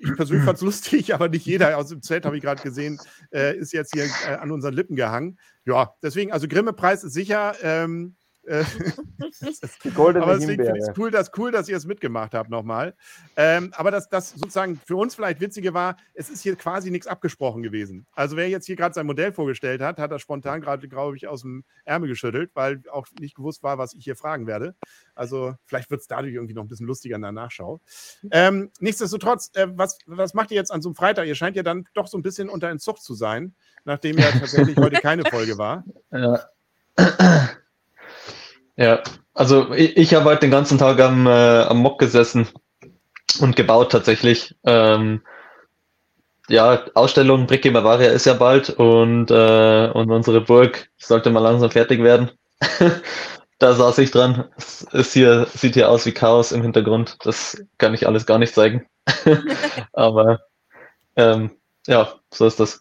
Ich 0.00 0.16
persönlich 0.16 0.44
fand 0.44 0.56
es 0.56 0.62
lustig, 0.62 1.14
aber 1.14 1.28
nicht 1.28 1.46
jeder 1.46 1.76
aus 1.76 1.88
dem 1.88 2.00
Chat, 2.00 2.24
habe 2.24 2.36
ich 2.36 2.42
gerade 2.42 2.62
gesehen, 2.62 2.98
äh, 3.32 3.56
ist 3.56 3.72
jetzt 3.72 3.92
hier 3.94 4.04
äh, 4.26 4.34
an 4.36 4.50
unseren 4.50 4.74
Lippen 4.74 4.96
gehangen. 4.96 5.38
Ja, 5.66 5.94
deswegen, 6.02 6.32
also 6.32 6.48
Grimme-Preis 6.48 7.04
ist 7.04 7.12
sicher. 7.12 7.54
Ähm, 7.62 8.16
Äh, 8.16 8.19
goldene 9.94 10.24
aber 10.24 10.34
deswegen 10.34 10.64
finde 10.64 10.78
ich 10.78 10.88
es 10.88 10.98
cool, 10.98 11.10
dass, 11.10 11.30
cool, 11.36 11.52
dass 11.52 11.68
ihr 11.68 11.76
es 11.76 11.84
mitgemacht 11.84 12.34
habt 12.34 12.50
nochmal. 12.50 12.94
Ähm, 13.36 13.72
aber 13.76 13.90
das, 13.90 14.08
das 14.08 14.30
sozusagen 14.30 14.80
für 14.84 14.96
uns 14.96 15.14
vielleicht 15.14 15.40
Witzige 15.40 15.74
war, 15.74 15.96
es 16.14 16.30
ist 16.30 16.42
hier 16.42 16.56
quasi 16.56 16.90
nichts 16.90 17.06
abgesprochen 17.06 17.62
gewesen. 17.62 18.06
Also 18.12 18.36
wer 18.36 18.48
jetzt 18.48 18.66
hier 18.66 18.76
gerade 18.76 18.94
sein 18.94 19.06
Modell 19.06 19.32
vorgestellt 19.32 19.80
hat, 19.82 19.98
hat 19.98 20.10
das 20.10 20.22
spontan 20.22 20.60
gerade, 20.60 20.88
glaube 20.88 21.16
ich, 21.16 21.28
aus 21.28 21.42
dem 21.42 21.64
Ärmel 21.84 22.08
geschüttelt, 22.08 22.50
weil 22.54 22.82
auch 22.90 23.06
nicht 23.18 23.34
gewusst 23.34 23.62
war, 23.62 23.78
was 23.78 23.94
ich 23.94 24.04
hier 24.04 24.16
fragen 24.16 24.46
werde. 24.46 24.74
Also 25.14 25.54
vielleicht 25.66 25.90
wird 25.90 26.00
es 26.00 26.08
dadurch 26.08 26.34
irgendwie 26.34 26.54
noch 26.54 26.62
ein 26.62 26.68
bisschen 26.68 26.86
lustiger 26.86 27.16
in 27.16 27.22
der 27.22 27.32
Nachschau. 27.32 27.80
Ähm, 28.30 28.70
nichtsdestotrotz, 28.80 29.50
äh, 29.54 29.68
was, 29.74 29.98
was 30.06 30.34
macht 30.34 30.50
ihr 30.50 30.56
jetzt 30.56 30.72
an 30.72 30.82
so 30.82 30.88
einem 30.88 30.96
Freitag? 30.96 31.26
Ihr 31.26 31.34
scheint 31.34 31.56
ja 31.56 31.62
dann 31.62 31.86
doch 31.94 32.06
so 32.06 32.16
ein 32.16 32.22
bisschen 32.22 32.48
unter 32.48 32.68
Entzug 32.68 33.00
zu 33.00 33.14
sein, 33.14 33.54
nachdem 33.84 34.18
ja 34.18 34.30
tatsächlich 34.30 34.76
heute 34.78 35.00
keine 35.00 35.24
Folge 35.24 35.58
war. 35.58 35.84
Ja. 36.10 36.40
Ja, 38.76 39.02
also 39.34 39.72
ich, 39.72 39.96
ich 39.96 40.14
habe 40.14 40.26
heute 40.26 40.40
den 40.40 40.50
ganzen 40.50 40.78
Tag 40.78 41.00
am, 41.00 41.26
äh, 41.26 41.62
am 41.62 41.78
Mock 41.78 41.98
gesessen 41.98 42.48
und 43.40 43.56
gebaut 43.56 43.92
tatsächlich. 43.92 44.54
Ähm, 44.64 45.22
ja, 46.48 46.84
Ausstellung 46.94 47.46
Bricke 47.46 47.70
Bavaria 47.70 48.10
ist 48.10 48.26
ja 48.26 48.34
bald 48.34 48.70
und, 48.70 49.30
äh, 49.30 49.90
und 49.94 50.10
unsere 50.10 50.40
Burg 50.40 50.90
sollte 50.98 51.30
mal 51.30 51.40
langsam 51.40 51.70
fertig 51.70 52.02
werden. 52.02 52.30
da 53.60 53.72
saß 53.74 53.98
ich 53.98 54.10
dran. 54.10 54.48
Es 54.56 54.82
ist 54.92 55.12
hier, 55.12 55.46
sieht 55.54 55.74
hier 55.74 55.88
aus 55.88 56.06
wie 56.06 56.12
Chaos 56.12 56.50
im 56.50 56.62
Hintergrund. 56.62 57.18
Das 57.24 57.62
kann 57.78 57.94
ich 57.94 58.06
alles 58.06 58.26
gar 58.26 58.38
nicht 58.38 58.54
zeigen. 58.54 58.86
Aber 59.92 60.40
ähm, 61.14 61.52
ja, 61.86 62.14
so 62.32 62.46
ist 62.46 62.58
das. 62.58 62.80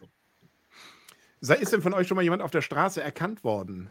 Ist 1.41 1.73
denn 1.73 1.81
von 1.81 1.93
euch 1.93 2.07
schon 2.07 2.15
mal 2.15 2.23
jemand 2.23 2.41
auf 2.41 2.51
der 2.51 2.61
Straße 2.61 3.01
erkannt 3.01 3.43
worden? 3.43 3.89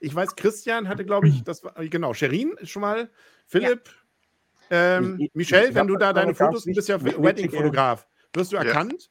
Ich 0.00 0.14
weiß, 0.14 0.36
Christian 0.36 0.88
hatte, 0.88 1.04
glaube 1.04 1.28
ich, 1.28 1.42
das 1.44 1.64
war, 1.64 1.72
genau, 1.86 2.14
Sherin 2.14 2.54
schon 2.64 2.82
mal, 2.82 3.10
Philipp, 3.46 3.88
ähm, 4.70 5.16
Ich- 5.18 5.26
ich- 5.26 5.34
Michelle, 5.34 5.68
ich 5.68 5.74
wenn 5.74 5.86
du 5.88 5.94
da 5.96 6.12
da 6.12 6.20
eine 6.22 6.32
deine 6.32 6.34
Fotos, 6.34 6.64
du 6.64 6.72
bist 6.74 6.88
ja 6.88 7.02
Wedding-Fotograf. 7.02 8.06
Wirst 8.34 8.52
du 8.52 8.56
Ja. 8.56 8.62
erkannt? 8.62 9.10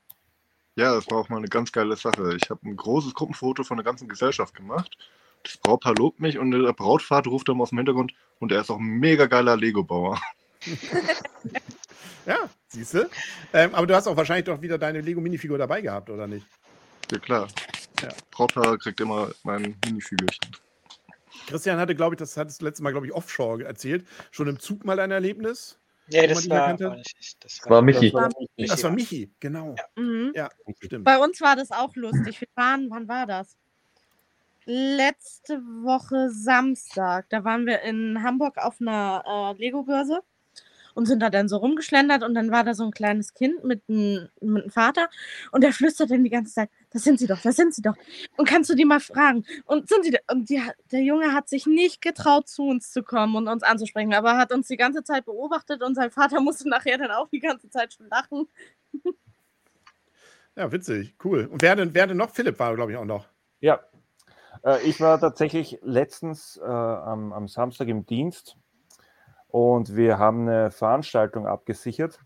Ja, 0.75 0.93
das 0.93 1.09
war 1.09 1.17
auch 1.17 1.29
mal 1.29 1.37
eine 1.37 1.47
ganz 1.47 1.71
geile 1.71 1.95
Sache. 1.95 2.37
Ich 2.41 2.49
habe 2.49 2.67
ein 2.69 2.75
großes 2.77 3.13
Gruppenfoto 3.15 3.63
von 3.63 3.77
der 3.77 3.83
ganzen 3.83 4.07
Gesellschaft 4.07 4.53
gemacht. 4.53 4.95
Das 5.43 5.57
Brautpaar 5.57 5.95
lobt 5.95 6.19
mich 6.19 6.37
und 6.37 6.51
der 6.51 6.71
Brautvater 6.73 7.29
ruft 7.31 7.49
dann 7.49 7.59
aus 7.59 7.69
dem 7.69 7.79
Hintergrund 7.79 8.13
und 8.39 8.51
er 8.51 8.61
ist 8.61 8.69
auch 8.69 8.77
ein 8.79 8.85
mega 8.99 9.25
geiler 9.25 9.57
Lego-Bauer. 9.57 10.21
Ja, 12.25 12.49
siehst 12.67 12.93
du. 12.93 13.09
Ähm, 13.53 13.73
aber 13.73 13.87
du 13.87 13.95
hast 13.95 14.05
auch 14.05 14.17
wahrscheinlich 14.17 14.43
doch 14.45 14.61
wieder 14.61 14.77
deine 14.77 14.99
Lego-Minifigur 14.99 15.57
dabei 15.57 15.79
gehabt, 15.79 16.09
oder 16.09 16.27
nicht? 16.27 16.45
Ja 17.09 17.19
klar. 17.19 17.47
Ja. 18.01 18.09
Brautpaar 18.31 18.77
kriegt 18.77 18.99
immer 18.99 19.31
mein 19.43 19.77
Minifigürchen. 19.85 20.51
Christian 21.45 21.77
hatte, 21.79 21.95
glaube 21.95 22.15
ich, 22.15 22.19
das 22.19 22.35
hattest 22.37 22.61
du 22.61 22.65
letztes 22.65 22.81
Mal, 22.83 22.91
glaube 22.91 23.05
ich, 23.07 23.13
offshore 23.13 23.63
erzählt, 23.63 24.05
schon 24.31 24.47
im 24.47 24.59
Zug 24.59 24.83
mal 24.85 24.99
ein 24.99 25.11
Erlebnis. 25.11 25.79
Nee, 26.09 26.21
man 26.21 26.29
das 26.29 26.49
war, 26.49 26.67
hat? 26.69 26.79
war 26.79 26.95
nicht 26.95 27.15
ich. 27.19 27.37
Das 27.39 27.61
War 27.69 27.81
Michi. 27.81 28.13
war 28.13 28.29
Michi 28.39 28.67
Das 28.69 28.83
war 28.83 28.89
war- 28.91 28.95
Michi, 28.95 29.29
genau. 29.41 29.75
Mhm. 29.97 30.31
Ja, 30.35 30.49
stimmt. 30.81 31.03
Bei 31.03 31.17
uns 31.17 31.41
war 31.41 31.55
das 31.57 31.71
auch 31.71 31.93
lustig. 31.95 32.39
Wir 32.41 32.47
waren, 32.55 32.89
wann 32.89 33.07
war 33.09 33.25
das? 33.25 33.57
Letzte 34.65 35.59
Woche 35.83 36.29
Samstag. 36.31 37.27
Da 37.29 37.43
waren 37.43 37.65
wir 37.65 37.81
in 37.81 38.21
Hamburg 38.23 38.57
auf 38.57 38.81
einer 38.81 39.23
äh, 39.57 39.59
Lego-Börse 39.61 40.21
und 40.97 41.05
sind 41.05 41.21
da 41.21 41.29
dann 41.29 41.47
so 41.47 41.57
rumgeschlendert 41.57 42.23
und 42.23 42.33
dann 42.33 42.49
war 42.49 42.63
da 42.63 42.73
so 42.73 42.83
ein 42.83 42.89
kleines 42.89 43.35
Kind 43.35 43.63
mit 43.63 43.83
einem 43.87 44.29
mit 44.41 44.63
einem 44.63 44.71
Vater 44.71 45.09
und 45.51 45.63
der 45.63 45.71
flüstert 45.71 46.09
dann 46.09 46.23
die 46.23 46.31
ganze 46.31 46.55
Zeit, 46.55 46.71
das 46.89 47.03
sind 47.03 47.19
sie 47.19 47.27
doch, 47.27 47.39
das 47.39 47.55
sind 47.55 47.75
sie 47.75 47.83
doch. 47.83 47.93
Und 48.35 48.49
kannst 48.49 48.71
du 48.71 48.73
die 48.73 48.83
mal 48.83 48.99
fragen? 48.99 49.45
Und 49.65 49.87
sind 49.89 50.05
sie 50.05 50.09
da? 50.09 50.17
Und 50.31 50.49
die, 50.49 50.59
der 50.91 51.01
Junge 51.01 51.33
hat 51.33 51.49
sich 51.49 51.67
nicht 51.67 52.01
getraut, 52.01 52.47
zu 52.47 52.63
uns 52.63 52.91
zu 52.91 53.03
kommen 53.03 53.35
und 53.35 53.47
uns 53.47 53.61
anzusprechen, 53.61 54.15
aber 54.15 54.37
hat 54.37 54.51
uns 54.51 54.69
die 54.69 54.75
ganze 54.75 55.03
Zeit 55.03 55.25
beobachtet 55.25 55.83
und 55.83 55.93
sein 55.93 56.09
Vater 56.09 56.41
musste 56.41 56.67
nachher 56.67 56.97
dann 56.97 57.11
auch 57.11 57.29
die 57.29 57.41
ganze 57.41 57.69
Zeit 57.69 57.93
schon 57.93 58.09
lachen. 58.09 58.47
Ja, 60.55 60.71
witzig, 60.71 61.13
cool. 61.23 61.45
Und 61.45 61.61
wer 61.61 61.75
denn, 61.75 61.93
wer 61.93 62.07
denn 62.07 62.17
noch? 62.17 62.31
Philipp 62.31 62.57
war, 62.57 62.75
glaube 62.75 62.91
ich, 62.91 62.97
auch 62.97 63.05
noch. 63.05 63.27
Ja, 63.59 63.81
äh, 64.65 64.81
ich 64.81 64.99
war 64.99 65.19
tatsächlich 65.19 65.77
letztens 65.83 66.57
äh, 66.57 66.65
am, 66.65 67.33
am 67.33 67.47
Samstag 67.47 67.87
im 67.87 68.07
Dienst 68.07 68.57
und 69.57 69.95
wir 69.95 70.19
haben 70.19 70.41
eine 70.47 70.69
Veranstaltung 70.69 71.47
abgesichert. 71.47 72.19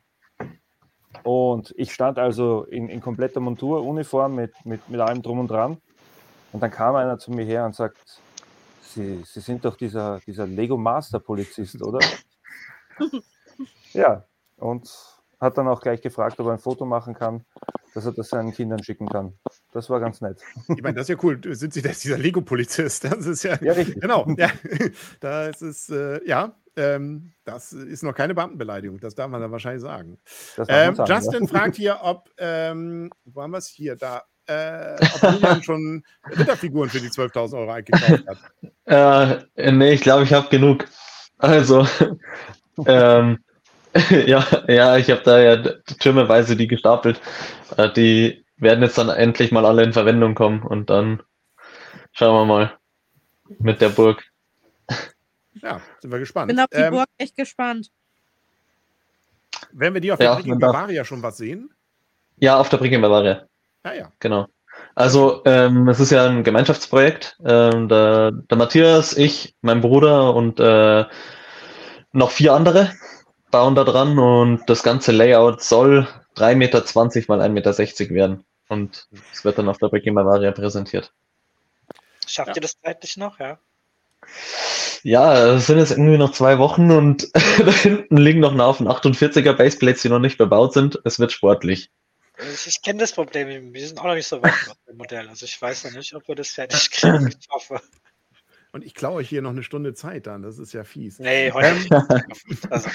Und 1.23 1.73
ich 1.77 1.93
stand 1.93 2.19
also 2.19 2.65
in, 2.65 2.89
in 2.89 2.99
kompletter 2.99 3.39
Montur, 3.39 3.85
Uniform 3.85 4.35
mit, 4.35 4.53
mit, 4.65 4.89
mit 4.89 4.99
allem 4.99 5.21
drum 5.21 5.39
und 5.39 5.47
dran. 5.49 5.77
Und 6.51 6.61
dann 6.61 6.71
kam 6.71 6.95
einer 6.95 7.19
zu 7.19 7.31
mir 7.31 7.45
her 7.45 7.63
und 7.65 7.73
sagt, 7.73 8.21
Sie, 8.81 9.23
Sie 9.23 9.39
sind 9.39 9.63
doch 9.63 9.77
dieser, 9.77 10.19
dieser 10.27 10.45
Lego 10.45 10.75
Master 10.75 11.21
Polizist, 11.21 11.81
oder? 11.81 11.99
ja, 13.93 14.25
und 14.57 14.91
hat 15.39 15.57
dann 15.57 15.69
auch 15.69 15.79
gleich 15.79 16.01
gefragt, 16.01 16.37
ob 16.41 16.47
er 16.47 16.51
ein 16.51 16.59
Foto 16.59 16.83
machen 16.83 17.13
kann, 17.13 17.45
dass 17.93 18.05
er 18.05 18.11
das 18.11 18.27
seinen 18.27 18.51
Kindern 18.51 18.83
schicken 18.83 19.07
kann. 19.07 19.39
Das 19.71 19.89
war 19.89 20.01
ganz 20.01 20.19
nett. 20.19 20.41
Ich 20.67 20.81
meine, 20.81 20.95
das 20.95 21.03
ist 21.03 21.15
ja 21.15 21.23
cool. 21.23 21.39
Sind 21.55 21.73
Sie 21.73 21.81
das, 21.81 21.99
dieser 21.99 22.17
Lego-Polizist? 22.17 23.05
Das 23.05 23.25
ist 23.25 23.43
ja, 23.43 23.57
Ja, 23.61 23.71
richtig. 23.71 24.01
genau. 24.01 24.27
Ja, 24.37 24.51
da 25.21 25.47
ist 25.47 25.61
es, 25.61 25.89
äh, 25.89 26.19
ja, 26.27 26.57
ähm, 26.75 27.33
das 27.43 27.73
ist 27.73 28.03
noch 28.03 28.13
keine 28.13 28.33
Beamtenbeleidigung. 28.33 28.99
Das 28.99 29.15
darf 29.15 29.29
man 29.29 29.41
dann 29.41 29.51
wahrscheinlich 29.51 29.81
sagen. 29.81 30.19
Ähm, 30.67 30.95
sagen, 30.95 31.11
Justin 31.11 31.43
ja. 31.43 31.47
fragt 31.49 31.75
hier, 31.75 31.99
ob, 32.01 32.29
ähm, 32.37 33.11
wo 33.25 33.41
haben 33.41 33.51
wir 33.51 33.57
es 33.57 33.67
hier, 33.67 33.95
da, 33.95 34.23
äh, 34.47 34.95
ob 34.95 35.33
Julian 35.33 35.63
schon 35.63 36.03
Ritterfiguren 36.29 36.89
für 36.89 36.99
die 36.99 37.09
12.000 37.09 37.57
Euro 37.57 37.71
eingekauft 37.71 38.27
hat. 38.27 38.37
Äh, 38.85 39.71
nee, 39.71 39.93
ich 39.93 40.01
glaube, 40.01 40.23
ich 40.23 40.33
habe 40.33 40.49
genug. 40.49 40.85
Also, 41.37 41.87
ähm, 42.85 43.39
ja, 44.09 44.45
ja, 44.67 44.97
ich 44.97 45.09
habe 45.09 45.21
da 45.23 45.39
ja 45.39 45.63
türmeweise 45.99 46.57
die 46.57 46.67
gestapelt. 46.67 47.21
Äh, 47.77 47.93
die 47.93 48.43
werden 48.57 48.83
jetzt 48.83 48.97
dann 48.97 49.07
endlich 49.09 49.51
mal 49.51 49.65
alle 49.65 49.83
in 49.83 49.93
Verwendung 49.93 50.35
kommen 50.35 50.63
und 50.63 50.89
dann 50.89 51.23
schauen 52.11 52.35
wir 52.35 52.53
mal 52.53 52.73
mit 53.59 53.79
der 53.79 53.89
Burg. 53.89 54.30
Ja, 55.61 55.81
sind 55.99 56.11
wir 56.11 56.19
gespannt. 56.19 56.47
Bin 56.47 56.59
auf 56.59 56.67
die 56.71 56.77
Ähm, 56.77 56.91
Burg 56.93 57.07
echt 57.17 57.35
gespannt. 57.35 57.91
werden 59.73 59.93
wir 59.93 60.01
die 60.01 60.11
auf 60.11 60.19
Ja, 60.19 60.35
der 60.35 60.45
man 60.47 60.59
darf- 60.59 60.71
Bavaria 60.73 61.03
schon 61.05 61.21
was 61.21 61.37
sehen? 61.37 61.73
Ja, 62.37 62.57
auf 62.59 62.69
der 62.69 62.77
Brücke 62.77 62.95
in 62.95 63.01
Bavaria, 63.01 63.45
Ja, 63.85 63.93
ja. 63.93 64.11
genau. 64.19 64.47
Also, 64.95 65.41
ähm, 65.45 65.87
es 65.89 65.99
ist 65.99 66.11
ja 66.11 66.25
ein 66.27 66.43
Gemeinschaftsprojekt. 66.43 67.37
Ähm, 67.45 67.87
der, 67.87 68.31
der 68.31 68.57
Matthias, 68.57 69.15
ich, 69.15 69.55
mein 69.61 69.81
Bruder 69.81 70.33
und 70.33 70.59
äh, 70.59 71.05
noch 72.13 72.31
vier 72.31 72.53
andere 72.53 72.91
bauen 73.51 73.75
da 73.75 73.83
dran 73.83 74.17
und 74.17 74.63
das 74.69 74.81
ganze 74.83 75.11
Layout 75.11 75.61
soll 75.61 76.07
3,20 76.37 76.55
Meter 76.55 76.79
mal 77.27 77.41
1,60 77.41 77.49
Meter 77.49 78.15
werden. 78.15 78.45
Und 78.69 79.07
es 79.33 79.43
wird 79.43 79.57
dann 79.57 79.67
auf 79.69 79.77
der 79.77 79.89
Brücke 79.89 80.07
in 80.09 80.15
Bavaria 80.15 80.51
präsentiert. 80.51 81.11
Schafft 82.25 82.49
Ja. 82.49 82.55
ihr 82.55 82.61
das 82.61 82.79
zeitlich 82.81 83.17
noch? 83.17 83.39
Ja. 83.39 83.59
Ja, 85.03 85.55
es 85.55 85.67
sind 85.67 85.79
jetzt 85.79 85.91
irgendwie 85.91 86.17
noch 86.17 86.31
zwei 86.31 86.57
Wochen 86.59 86.91
und 86.91 87.29
da 87.33 87.71
hinten 87.71 88.17
liegen 88.17 88.39
noch 88.39 88.53
ein 88.53 88.61
Haufen 88.61 88.87
48er 88.87 89.53
Baseplates, 89.53 90.01
die 90.03 90.09
noch 90.09 90.19
nicht 90.19 90.37
bebaut 90.37 90.73
sind. 90.73 90.99
Es 91.05 91.19
wird 91.19 91.31
sportlich. 91.31 91.89
Ich, 92.53 92.67
ich 92.67 92.81
kenne 92.81 92.99
das 92.99 93.11
Problem. 93.11 93.73
Wir 93.73 93.87
sind 93.87 93.99
auch 93.99 94.05
noch 94.05 94.15
nicht 94.15 94.27
so 94.27 94.41
weit 94.41 94.53
mit 94.67 94.77
dem 94.89 94.97
Modell. 94.97 95.27
Also 95.27 95.45
ich 95.45 95.61
weiß 95.61 95.85
noch 95.85 95.91
nicht, 95.93 96.13
ob 96.15 96.27
wir 96.27 96.35
das 96.35 96.49
fertig 96.49 96.91
kriegen. 96.91 97.27
Ich 97.27 97.47
hoffe. 97.49 97.81
Und 98.73 98.85
ich 98.85 98.93
klaue 98.93 99.15
euch 99.15 99.29
hier 99.29 99.41
noch 99.41 99.49
eine 99.51 99.63
Stunde 99.63 99.93
Zeit 99.93 100.27
dann. 100.27 100.43
Das 100.43 100.57
ist 100.57 100.73
ja 100.73 100.83
fies. 100.83 101.19
Nee, 101.19 101.51
heute 101.51 101.67
Ähm, 101.67 101.77
nicht. 102.47 102.71
Also, 102.71 102.89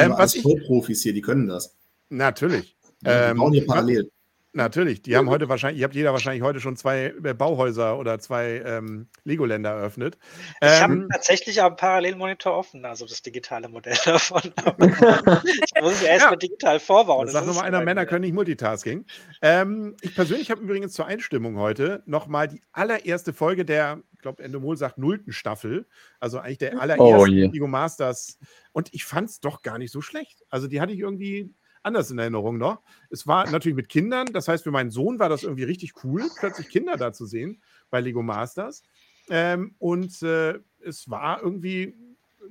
ähm, 0.00 0.14
was 0.16 0.34
Vollprofis 0.36 1.02
hier, 1.02 1.12
die 1.12 1.20
können 1.20 1.46
das. 1.48 1.76
natürlich. 2.08 2.76
Die 3.02 3.06
Ähm, 3.08 3.36
bauen 3.36 3.52
hier 3.52 3.66
parallel. 3.66 4.10
Natürlich, 4.56 5.02
die 5.02 5.14
haben 5.16 5.28
heute 5.28 5.48
wahrscheinlich, 5.48 5.80
ihr 5.80 5.84
habt 5.84 5.94
jeder 5.94 6.12
wahrscheinlich 6.12 6.42
heute 6.42 6.60
schon 6.60 6.76
zwei 6.76 7.14
äh, 7.22 7.34
Bauhäuser 7.34 7.98
oder 7.98 8.18
zwei 8.18 8.62
ähm, 8.64 9.06
Legoländer 9.24 9.70
eröffnet. 9.70 10.16
Ich 10.62 10.80
habe 10.80 10.94
Ähm, 10.94 11.08
tatsächlich 11.12 11.60
auch 11.60 11.66
einen 11.66 11.76
Parallelmonitor 11.76 12.56
offen, 12.56 12.84
also 12.86 13.06
das 13.06 13.20
digitale 13.22 13.68
Modell 13.68 13.96
davon. 14.04 14.40
ich 15.44 15.82
muss 15.82 15.92
es 15.94 16.02
erst 16.02 16.24
Ja. 16.24 16.30
mal 16.30 16.36
digital 16.36 16.80
vorbauen. 16.80 17.26
das 17.26 17.34
sagt 17.34 17.46
nochmal 17.46 17.66
einer, 17.66 17.82
Männer 17.82 18.06
können 18.06 18.22
nicht 18.22 18.32
Multitasking. 18.32 19.04
Ähm, 19.42 19.94
ich 20.00 20.14
persönlich 20.14 20.50
habe 20.50 20.62
übrigens 20.62 20.94
zur 20.94 21.06
Einstimmung 21.06 21.58
heute 21.58 22.02
nochmal 22.06 22.48
die 22.48 22.62
allererste 22.72 23.34
Folge 23.34 23.64
der, 23.66 24.02
ich 24.14 24.20
glaube, 24.20 24.42
Endomol 24.42 24.76
sagt, 24.78 24.96
nullten 24.96 25.32
Staffel. 25.32 25.86
Also 26.18 26.38
eigentlich 26.38 26.58
der 26.58 26.80
allerersten 26.80 27.02
Oh 27.02 27.26
je. 27.26 27.46
Lego 27.48 27.66
Masters. 27.66 28.38
Und 28.72 28.88
ich 28.94 29.04
fand 29.04 29.28
es 29.28 29.40
doch 29.40 29.60
gar 29.60 29.76
nicht 29.78 29.92
so 29.92 30.00
schlecht. 30.00 30.42
Also 30.48 30.66
die 30.66 30.80
hatte 30.80 30.94
ich 30.94 31.00
irgendwie 31.00 31.54
anders 31.86 32.10
in 32.10 32.18
Erinnerung 32.18 32.58
noch. 32.58 32.82
Es 33.10 33.26
war 33.26 33.48
natürlich 33.50 33.76
mit 33.76 33.88
Kindern, 33.88 34.26
das 34.32 34.48
heißt, 34.48 34.64
für 34.64 34.70
meinen 34.70 34.90
Sohn 34.90 35.18
war 35.18 35.28
das 35.28 35.42
irgendwie 35.44 35.64
richtig 35.64 36.04
cool, 36.04 36.22
plötzlich 36.38 36.68
Kinder 36.68 36.96
da 36.96 37.12
zu 37.12 37.24
sehen 37.26 37.62
bei 37.90 38.00
Lego 38.00 38.22
Masters. 38.22 38.82
Ähm, 39.30 39.74
und 39.78 40.22
äh, 40.22 40.58
es 40.84 41.08
war 41.10 41.42
irgendwie 41.42 41.94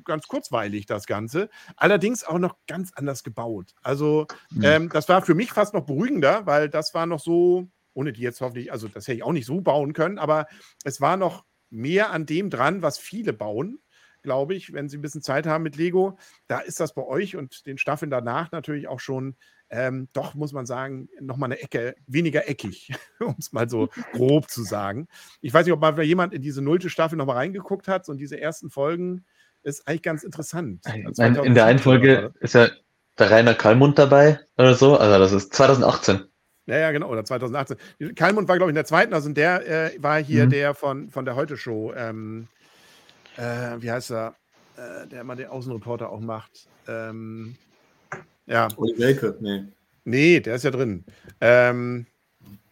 ganz 0.04 0.28
kurzweilig, 0.28 0.86
das 0.88 1.06
Ganze. 1.06 1.50
Allerdings 1.78 2.24
auch 2.24 2.40
noch 2.40 2.56
ganz 2.68 2.92
anders 2.96 3.24
gebaut. 3.24 3.74
Also, 3.82 4.28
Mhm. 4.52 4.64
ähm, 4.64 4.90
das 4.90 5.08
war 5.08 5.22
für 5.22 5.36
mich 5.36 5.52
fast 5.52 5.74
noch 5.74 5.86
beruhigender, 5.86 6.46
weil 6.46 6.70
das 6.70 6.94
war 6.94 7.06
noch 7.06 7.20
so, 7.20 7.70
ohne 7.94 8.12
die 8.12 8.22
jetzt 8.22 8.42
hoffentlich, 8.42 8.72
also 8.72 8.88
das 8.90 9.08
hätte 9.08 9.18
ich 9.18 9.24
auch 9.24 9.32
nicht 9.32 9.46
so 9.46 9.62
bauen 9.62 9.94
können, 9.94 10.18
aber 10.20 10.48
es 10.84 11.00
war 11.00 11.16
noch 11.18 11.46
mehr 11.70 12.12
an 12.12 12.26
dem 12.26 12.50
dran, 12.50 12.82
was 12.82 12.98
viele 12.98 13.32
bauen, 13.34 13.80
glaube 14.26 14.54
ich, 14.54 14.74
wenn 14.74 14.90
sie 14.90 14.98
ein 14.98 15.02
bisschen 15.02 15.22
Zeit 15.22 15.48
haben 15.48 15.64
mit 15.64 15.78
Lego. 15.78 16.18
Da 16.48 16.60
ist 16.60 16.82
das 16.82 16.94
bei 16.94 17.04
euch 17.04 17.38
und 17.38 17.66
den 17.66 17.78
Staffeln 17.78 18.12
danach 18.12 18.52
natürlich 18.52 18.90
auch 18.90 19.00
schon 19.00 19.38
ähm, 19.70 20.10
doch, 20.14 20.36
muss 20.36 20.54
man 20.54 20.66
sagen, 20.66 21.10
nochmal 21.20 21.52
eine 21.52 21.62
Ecke 21.62 21.96
weniger 22.08 22.48
eckig, 22.50 22.94
um 23.20 23.36
es 23.40 23.52
mal 23.52 23.70
so 23.70 23.90
grob 24.14 24.50
zu 24.50 24.64
sagen. 24.64 25.08
Ich 25.42 25.54
weiß 25.54 25.66
nicht, 25.66 25.74
ob 25.74 25.80
mal 25.80 26.00
jemand 26.04 26.34
in 26.34 26.42
diese 26.42 26.62
nullte 26.62 26.90
Staffel 26.90 27.18
nochmal 27.18 27.38
reingeguckt 27.38 27.88
hat 27.88 28.08
und 28.10 28.18
diese 28.18 28.40
ersten 28.40 28.70
Folgen 28.70 29.26
ist 29.64 29.88
eigentlich 29.88 30.04
ganz 30.04 30.24
interessant. 30.24 30.82
Also 30.86 31.24
in 31.24 31.56
der 31.56 31.66
einen 31.66 31.80
Folge 31.80 32.34
ist 32.40 32.54
ja 32.54 32.70
der 33.18 33.32
Rainer 33.32 33.56
Kallmund 33.56 33.98
dabei 33.98 34.40
oder 34.58 34.76
so, 34.76 34.98
also 34.98 35.18
das 35.18 35.32
ist 35.32 35.54
2018. 35.54 36.26
Ja, 36.68 36.78
ja, 36.80 36.92
genau, 36.92 37.10
oder 37.10 37.24
2018. 37.24 37.78
Kalmund 38.16 38.48
war, 38.48 38.58
glaube 38.58 38.70
ich, 38.70 38.74
in 38.74 38.76
der 38.76 38.86
zweiten, 38.86 39.14
also 39.14 39.30
in 39.30 39.36
der 39.36 39.68
äh, 39.68 40.04
war 40.04 40.22
hier 40.22 40.46
mhm. 40.46 40.50
der 40.50 40.74
von, 40.74 41.10
von 41.10 41.24
der 41.24 41.36
Heute-Show, 41.36 41.94
ähm, 41.96 42.48
äh, 43.38 43.82
wie 43.82 43.92
heißt 43.92 44.12
er, 44.12 44.36
äh, 44.78 45.08
der 45.08 45.22
immer 45.22 45.36
den 45.36 45.48
Außenreporter 45.48 46.10
auch 46.10 46.20
macht. 46.20 46.68
Ähm, 46.88 47.56
ja. 48.46 48.68
Uli 48.78 48.98
Welke, 48.98 49.38
nee. 49.40 49.66
Nee, 50.04 50.40
der 50.40 50.56
ist 50.56 50.64
ja 50.64 50.72
drin. 50.72 51.04
Ähm, 51.42 52.06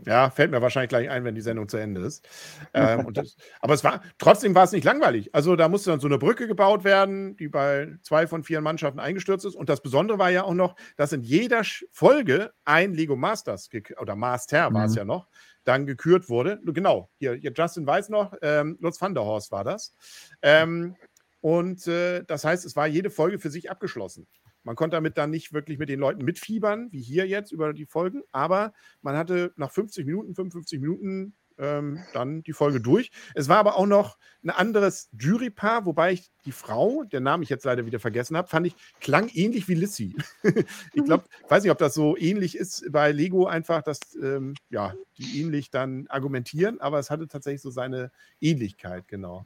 ja, 0.06 0.30
fällt 0.30 0.52
mir 0.52 0.62
wahrscheinlich 0.62 0.89
gleich 0.89 1.10
ein, 1.10 1.23
wenn 1.23 1.36
die 1.36 1.41
Sendung 1.41 1.67
zu 1.67 1.78
Ende 1.78 2.02
ist. 2.02 2.28
Ähm, 2.73 3.12
das, 3.13 3.36
aber 3.62 3.73
es 3.73 3.84
war, 3.84 4.02
trotzdem 4.17 4.54
war 4.54 4.65
es 4.65 4.71
nicht 4.71 4.84
langweilig. 4.84 5.34
Also 5.34 5.56
da 5.56 5.69
musste 5.69 5.91
dann 5.91 5.99
so 5.99 6.08
eine 6.08 6.17
Brücke 6.17 6.47
gebaut 6.47 6.84
werden, 6.84 7.36
die 7.38 7.47
bei 7.47 7.95
zwei 8.02 8.28
von 8.28 8.43
vier 8.43 8.62
Mannschaften 8.62 8.99
eingestürzt 8.99 9.45
ist. 9.45 9.56
Und 9.56 9.69
das 9.69 9.82
Besondere 9.82 10.19
war 10.19 10.30
ja 10.30 10.43
auch 10.43 10.54
noch, 10.54 10.76
dass 10.97 11.13
in 11.13 11.21
jeder 11.21 11.63
Folge 11.91 12.52
ein 12.65 12.93
Lego 12.93 13.15
Masters 13.15 13.69
oder 13.99 14.15
Master 14.15 14.69
mhm. 14.69 14.73
war 14.76 14.86
es 14.86 14.95
ja 14.95 15.06
noch, 15.06 15.28
dann 15.63 15.86
gekürt 15.86 16.30
wurde. 16.30 16.60
Genau, 16.65 17.10
hier, 17.17 17.34
hier 17.34 17.52
Justin 17.56 17.88
weiß 17.88 18.10
noch, 18.10 18.34
ähm, 18.41 18.78
Lutz 18.82 19.02
van 19.02 19.13
der 19.13 19.23
Horst 19.23 19.52
war 19.52 19.63
das. 19.63 19.93
Ähm, 20.41 20.95
und 21.41 21.88
äh, 21.88 22.23
das 22.23 22.45
heißt, 22.45 22.65
es 22.65 22.76
war 22.76 22.88
jede 22.88 23.10
Folge 23.10 23.39
für 23.39 23.49
sich 23.49 23.69
abgeschlossen. 23.69 24.28
Man 24.63 24.78
konnte 24.78 24.95
damit 24.95 25.17
dann 25.17 25.30
nicht 25.30 25.52
wirklich 25.52 25.78
mit 25.78 25.89
den 25.89 25.99
Leuten 25.99 26.23
mitfiebern, 26.23 26.89
wie 26.91 27.02
hier 27.02 27.28
jetzt 27.28 27.52
über 27.52 27.73
die 27.73 27.86
Folgen, 27.86 28.23
aber 28.32 28.73
man 29.02 29.17
hatte 29.17 29.52
nach 29.58 29.71
50 29.71 30.06
Minuten, 30.06 30.36
55 30.36 30.80
Minuten 30.80 31.36
ähm, 31.58 32.04
dann 32.13 32.44
die 32.44 32.54
Folge 32.54 32.82
durch. 32.82 33.12
Es 33.36 33.50
war 33.50 33.58
aber 33.58 33.78
auch 33.78 33.86
noch 33.86 34.18
ein 34.44 34.50
anderes 34.50 35.10
Jurypaar, 35.18 35.86
wobei 35.86 36.13
ich 36.13 36.32
die 36.46 36.52
Frau, 36.52 37.04
der 37.04 37.22
Name 37.22 37.44
ich 37.44 37.50
jetzt 37.50 37.66
leider 37.66 37.86
wieder 37.86 38.00
vergessen 38.00 38.36
habe, 38.36 38.48
fand 38.48 38.68
ich, 38.68 38.76
klang 39.00 39.30
ähnlich 39.30 39.68
wie 39.68 39.76
Lissy. 39.76 40.16
ich 40.94 41.04
glaube, 41.04 41.26
weiß 41.48 41.63
nicht, 41.63 41.72
ob 41.72 41.78
das 41.78 41.94
so 41.94 42.18
ähnlich 42.18 42.58
ist 42.58 42.92
bei 42.92 43.12
Lego 43.12 43.46
einfach, 43.46 43.82
dass 43.82 44.00
ähm, 44.22 44.56
ja, 44.70 44.94
die 45.18 45.42
ähnlich 45.42 45.70
dann 45.70 46.08
argumentieren, 46.08 46.82
aber 46.82 47.00
es 47.00 47.10
hatte 47.10 47.28
tatsächlich 47.28 47.62
so 47.62 47.70
seine 47.70 48.12
Ähnlichkeit, 48.42 49.08
genau. 49.08 49.46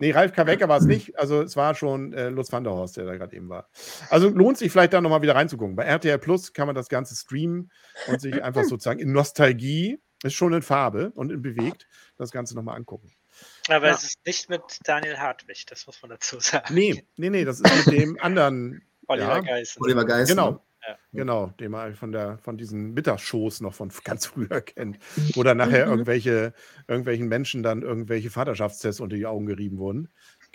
Nee, 0.00 0.12
Ralf 0.12 0.32
Kawecker 0.32 0.68
war 0.68 0.78
es 0.78 0.84
nicht. 0.84 1.18
Also 1.18 1.42
es 1.42 1.56
war 1.56 1.74
schon 1.74 2.12
äh, 2.12 2.28
Lutz 2.28 2.52
van 2.52 2.62
der 2.62 2.72
Horst, 2.72 2.96
der 2.96 3.04
da 3.04 3.16
gerade 3.16 3.34
eben 3.34 3.48
war. 3.48 3.68
Also 4.10 4.28
lohnt 4.28 4.56
sich 4.56 4.70
vielleicht 4.70 4.92
da 4.92 5.00
nochmal 5.00 5.22
wieder 5.22 5.34
reinzugucken. 5.34 5.74
Bei 5.74 5.84
RTL 5.84 6.18
Plus 6.18 6.52
kann 6.52 6.66
man 6.66 6.76
das 6.76 6.88
Ganze 6.88 7.16
streamen 7.16 7.70
und 8.06 8.20
sich 8.20 8.42
einfach 8.42 8.64
sozusagen 8.64 9.00
in 9.00 9.12
Nostalgie, 9.12 10.00
ist 10.22 10.34
schon 10.34 10.52
in 10.52 10.62
Farbe 10.62 11.12
und 11.14 11.30
in 11.30 11.42
bewegt, 11.42 11.86
das 12.16 12.30
Ganze 12.30 12.54
nochmal 12.54 12.76
angucken. 12.76 13.12
Aber 13.68 13.86
ja. 13.86 13.94
es 13.94 14.02
ist 14.02 14.18
nicht 14.26 14.48
mit 14.50 14.62
Daniel 14.84 15.18
Hartwig, 15.18 15.66
das 15.66 15.86
muss 15.86 16.02
man 16.02 16.10
dazu 16.10 16.40
sagen. 16.40 16.74
Nee, 16.74 17.04
nee, 17.16 17.30
nee, 17.30 17.44
das 17.44 17.60
ist 17.60 17.86
mit 17.86 17.98
dem 17.98 18.18
anderen. 18.20 18.82
Oliver 19.06 19.36
ja, 19.36 19.40
Geis. 19.40 19.76
Oliver 19.80 20.04
Geis. 20.04 20.28
Genau. 20.28 20.50
Ne? 20.52 20.60
Ja. 20.86 20.98
Genau, 21.12 21.46
den 21.60 21.72
man 21.72 21.94
von, 21.96 22.12
der, 22.12 22.38
von 22.38 22.56
diesen 22.56 22.94
Mittagsshows 22.94 23.60
noch 23.60 23.74
von 23.74 23.90
ganz 24.04 24.26
früher 24.26 24.60
kennt, 24.60 24.98
wo 25.34 25.42
dann 25.42 25.56
nachher 25.56 25.86
mhm. 25.86 25.92
irgendwelche, 25.92 26.54
irgendwelchen 26.86 27.28
Menschen 27.28 27.62
dann 27.62 27.82
irgendwelche 27.82 28.30
Vaterschaftstests 28.30 29.00
unter 29.00 29.16
die 29.16 29.26
Augen 29.26 29.46
gerieben 29.46 29.78
wurden. 29.78 30.08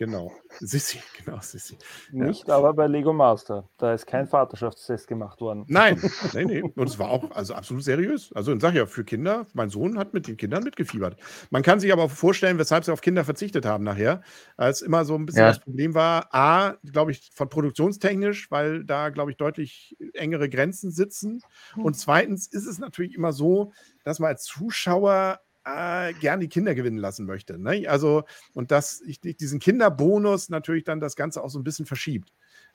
Genau. 0.05 0.33
Sissi, 0.59 0.99
genau, 1.23 1.39
Sissi. 1.39 1.77
Nicht 2.11 2.49
ja. 2.49 2.57
aber 2.57 2.73
bei 2.73 2.87
Lego 2.87 3.13
Master. 3.13 3.69
Da 3.77 3.93
ist 3.93 4.05
kein 4.05 4.27
Vaterschaftstest 4.27 5.07
gemacht 5.07 5.39
worden. 5.39 5.63
Nein, 5.69 5.97
nein, 6.33 6.47
nee. 6.47 6.61
Und 6.61 6.89
es 6.89 6.99
war 6.99 7.09
auch 7.09 7.31
also 7.31 7.53
absolut 7.53 7.83
seriös. 7.85 8.33
Also 8.33 8.53
ich 8.53 8.61
sage 8.61 8.79
ja, 8.79 8.85
für 8.85 9.05
Kinder, 9.05 9.47
mein 9.53 9.69
Sohn 9.69 9.97
hat 9.97 10.13
mit 10.13 10.27
den 10.27 10.35
Kindern 10.35 10.63
mitgefiebert. 10.63 11.17
Man 11.51 11.63
kann 11.63 11.79
sich 11.79 11.93
aber 11.93 12.03
auch 12.03 12.11
vorstellen, 12.11 12.57
weshalb 12.57 12.83
sie 12.83 12.91
auf 12.91 12.99
Kinder 12.99 13.23
verzichtet 13.23 13.65
haben 13.65 13.85
nachher. 13.85 14.23
Als 14.57 14.81
immer 14.81 15.05
so 15.05 15.15
ein 15.15 15.25
bisschen 15.25 15.43
ja. 15.43 15.47
das 15.47 15.59
Problem 15.59 15.93
war, 15.93 16.27
A, 16.35 16.75
glaube 16.83 17.11
ich, 17.11 17.31
von 17.33 17.47
produktionstechnisch, 17.47 18.51
weil 18.51 18.83
da, 18.83 19.07
glaube 19.07 19.31
ich, 19.31 19.37
deutlich 19.37 19.95
engere 20.13 20.49
Grenzen 20.49 20.91
sitzen. 20.91 21.41
Und 21.77 21.95
zweitens 21.95 22.47
ist 22.47 22.67
es 22.67 22.77
natürlich 22.77 23.15
immer 23.15 23.31
so, 23.31 23.71
dass 24.03 24.19
man 24.19 24.27
als 24.31 24.43
Zuschauer 24.43 25.39
äh, 25.65 26.13
gern 26.13 26.39
die 26.39 26.49
Kinder 26.49 26.75
gewinnen 26.75 26.97
lassen 26.97 27.25
möchte. 27.25 27.57
Ne? 27.57 27.87
Also, 27.87 28.23
und 28.53 28.71
dass 28.71 29.01
ich 29.01 29.19
diesen 29.19 29.59
Kinderbonus 29.59 30.49
natürlich 30.49 30.83
dann 30.83 30.99
das 30.99 31.15
Ganze 31.15 31.43
auch 31.43 31.49
so 31.49 31.59
ein 31.59 31.63
bisschen 31.63 31.85
verschiebt. 31.85 32.31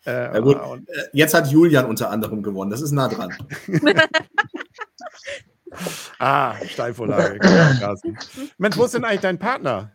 Äh, 0.06 0.12
ja, 0.12 0.40
gut. 0.40 0.60
Und, 0.60 0.88
äh, 0.88 1.04
Jetzt 1.12 1.34
hat 1.34 1.50
Julian 1.50 1.86
unter 1.86 2.10
anderem 2.10 2.42
gewonnen, 2.42 2.70
das 2.70 2.82
ist 2.82 2.92
nah 2.92 3.08
dran. 3.08 3.34
ah, 6.18 6.54
Steilvorlage. 6.66 7.40
Mensch, 8.58 8.76
wo 8.76 8.84
ist 8.84 8.94
denn 8.94 9.04
eigentlich 9.04 9.20
dein 9.20 9.38
Partner? 9.38 9.92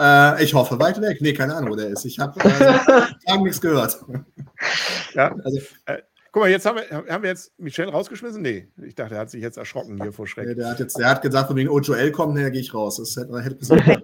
Äh, 0.00 0.44
ich 0.44 0.54
hoffe, 0.54 0.78
weit 0.78 1.00
weg. 1.00 1.18
Nee, 1.20 1.32
keine 1.32 1.54
Ahnung, 1.54 1.70
wo 1.70 1.76
der 1.76 1.88
ist. 1.88 2.04
Ich 2.04 2.18
habe 2.18 2.38
äh, 2.40 3.38
nichts 3.38 3.60
gehört. 3.60 3.98
Ja, 5.14 5.34
also, 5.44 5.60
äh, 5.86 5.98
Guck 6.32 6.44
mal, 6.44 6.50
jetzt 6.50 6.64
haben 6.64 6.78
wir, 6.78 7.12
haben 7.12 7.22
wir 7.22 7.28
jetzt 7.28 7.52
Michel 7.58 7.90
rausgeschmissen? 7.90 8.40
Nee, 8.40 8.66
ich 8.82 8.94
dachte, 8.94 9.16
er 9.16 9.20
hat 9.20 9.30
sich 9.30 9.42
jetzt 9.42 9.58
erschrocken 9.58 10.00
hier 10.00 10.14
vor 10.14 10.26
Schreck. 10.26 10.48
Nee, 10.48 10.54
der 10.54 10.70
hat 10.70 10.80
jetzt, 10.80 10.98
der 10.98 11.10
hat 11.10 11.20
gesagt, 11.20 11.48
von 11.48 11.56
wegen 11.56 11.68
OJL 11.68 12.10
kommt, 12.10 12.34
nee, 12.34 12.50
gehe 12.50 12.62
ich 12.62 12.72
raus. 12.72 12.96
Das 12.96 13.14
hätte, 13.16 13.38
hätte 13.42 13.58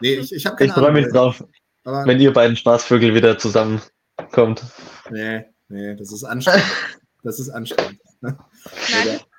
nee, 0.00 0.14
ich, 0.14 0.34
ich 0.34 0.44
habe 0.44 0.56
keine 0.56 0.70
Ich 0.70 0.74
freue 0.74 0.90
mich 0.90 1.06
drauf, 1.06 1.44
aber, 1.84 2.04
wenn 2.04 2.20
ihr 2.20 2.32
beiden 2.32 2.56
Spaßvögel 2.56 3.14
wieder 3.14 3.38
zusammenkommt. 3.38 4.64
Nee, 5.08 5.44
nee, 5.68 5.94
das 5.94 6.12
ist 6.12 6.24
anstrengend. 6.24 6.66
Das 7.22 7.38
ist 7.38 7.48
anstrengend. 7.48 8.00
Nein, 8.20 8.34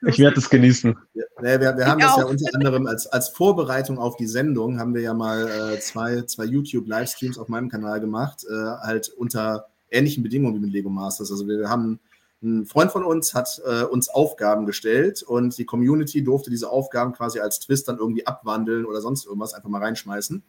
ich 0.07 0.17
werde 0.17 0.39
es 0.39 0.49
genießen. 0.49 0.97
Nee, 1.13 1.59
wir, 1.59 1.75
wir 1.77 1.87
haben 1.87 1.99
das 1.99 2.15
ja 2.15 2.23
unter 2.23 2.55
anderem 2.55 2.87
als, 2.87 3.05
als 3.07 3.29
Vorbereitung 3.29 3.99
auf 3.99 4.15
die 4.15 4.27
Sendung, 4.27 4.79
haben 4.79 4.95
wir 4.95 5.01
ja 5.01 5.13
mal 5.13 5.73
äh, 5.73 5.79
zwei, 5.81 6.21
zwei 6.21 6.45
YouTube-Livestreams 6.45 7.37
auf 7.37 7.49
meinem 7.49 7.67
Kanal 7.67 7.99
gemacht, 7.99 8.45
äh, 8.49 8.53
halt 8.53 9.09
unter 9.09 9.67
ähnlichen 9.89 10.23
Bedingungen 10.23 10.55
wie 10.55 10.59
mit 10.59 10.71
Lego 10.71 10.89
Masters. 10.89 11.31
Also 11.31 11.47
wir 11.47 11.69
haben 11.69 11.99
ein 12.43 12.65
Freund 12.65 12.91
von 12.91 13.03
uns 13.03 13.33
hat 13.33 13.61
äh, 13.65 13.83
uns 13.83 14.09
Aufgaben 14.09 14.65
gestellt 14.65 15.23
und 15.23 15.57
die 15.57 15.65
Community 15.65 16.23
durfte 16.23 16.49
diese 16.49 16.69
Aufgaben 16.69 17.13
quasi 17.13 17.39
als 17.39 17.59
Twist 17.59 17.87
dann 17.87 17.97
irgendwie 17.97 18.27
abwandeln 18.27 18.85
oder 18.85 19.01
sonst 19.01 19.25
irgendwas 19.25 19.53
einfach 19.53 19.69
mal 19.69 19.81
reinschmeißen. 19.81 20.43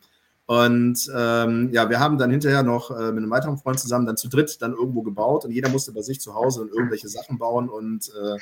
Und 0.46 1.10
ähm, 1.12 1.70
ja, 1.72 1.90
wir 1.90 1.98
haben 1.98 2.18
dann 2.18 2.30
hinterher 2.30 2.62
noch 2.62 2.92
äh, 2.92 3.10
mit 3.10 3.18
einem 3.22 3.30
weiteren 3.30 3.58
Freund 3.58 3.80
zusammen 3.80 4.06
dann 4.06 4.16
zu 4.16 4.28
dritt 4.28 4.62
dann 4.62 4.74
irgendwo 4.74 5.02
gebaut 5.02 5.44
und 5.44 5.50
jeder 5.50 5.68
musste 5.70 5.92
bei 5.92 6.02
sich 6.02 6.20
zu 6.20 6.34
Hause 6.34 6.60
dann 6.60 6.68
irgendwelche 6.68 7.08
Sachen 7.08 7.36
bauen 7.38 7.68
und 7.68 8.08
äh, 8.10 8.38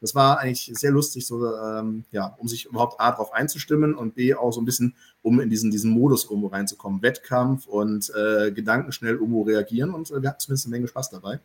das 0.00 0.14
war 0.14 0.38
eigentlich 0.38 0.70
sehr 0.74 0.90
lustig, 0.90 1.26
so 1.26 1.54
ähm, 1.56 2.04
ja, 2.12 2.36
um 2.38 2.48
sich 2.48 2.66
überhaupt 2.66 3.00
A 3.00 3.10
darauf 3.10 3.32
einzustimmen 3.32 3.94
und 3.94 4.14
B 4.14 4.34
auch 4.34 4.52
so 4.52 4.60
ein 4.60 4.64
bisschen, 4.64 4.94
um 5.22 5.40
in 5.40 5.50
diesen, 5.50 5.70
diesen 5.70 5.90
Modus 5.90 6.24
irgendwo 6.24 6.48
reinzukommen. 6.48 7.02
Wettkampf 7.02 7.66
und 7.66 8.12
äh, 8.14 8.52
gedankenschnell 8.52 9.14
irgendwo 9.14 9.42
reagieren 9.42 9.90
und 9.90 10.10
äh, 10.10 10.22
wir 10.22 10.30
hatten 10.30 10.40
zumindest 10.40 10.66
eine 10.66 10.76
Menge 10.76 10.88
Spaß 10.88 11.10
dabei. 11.10 11.40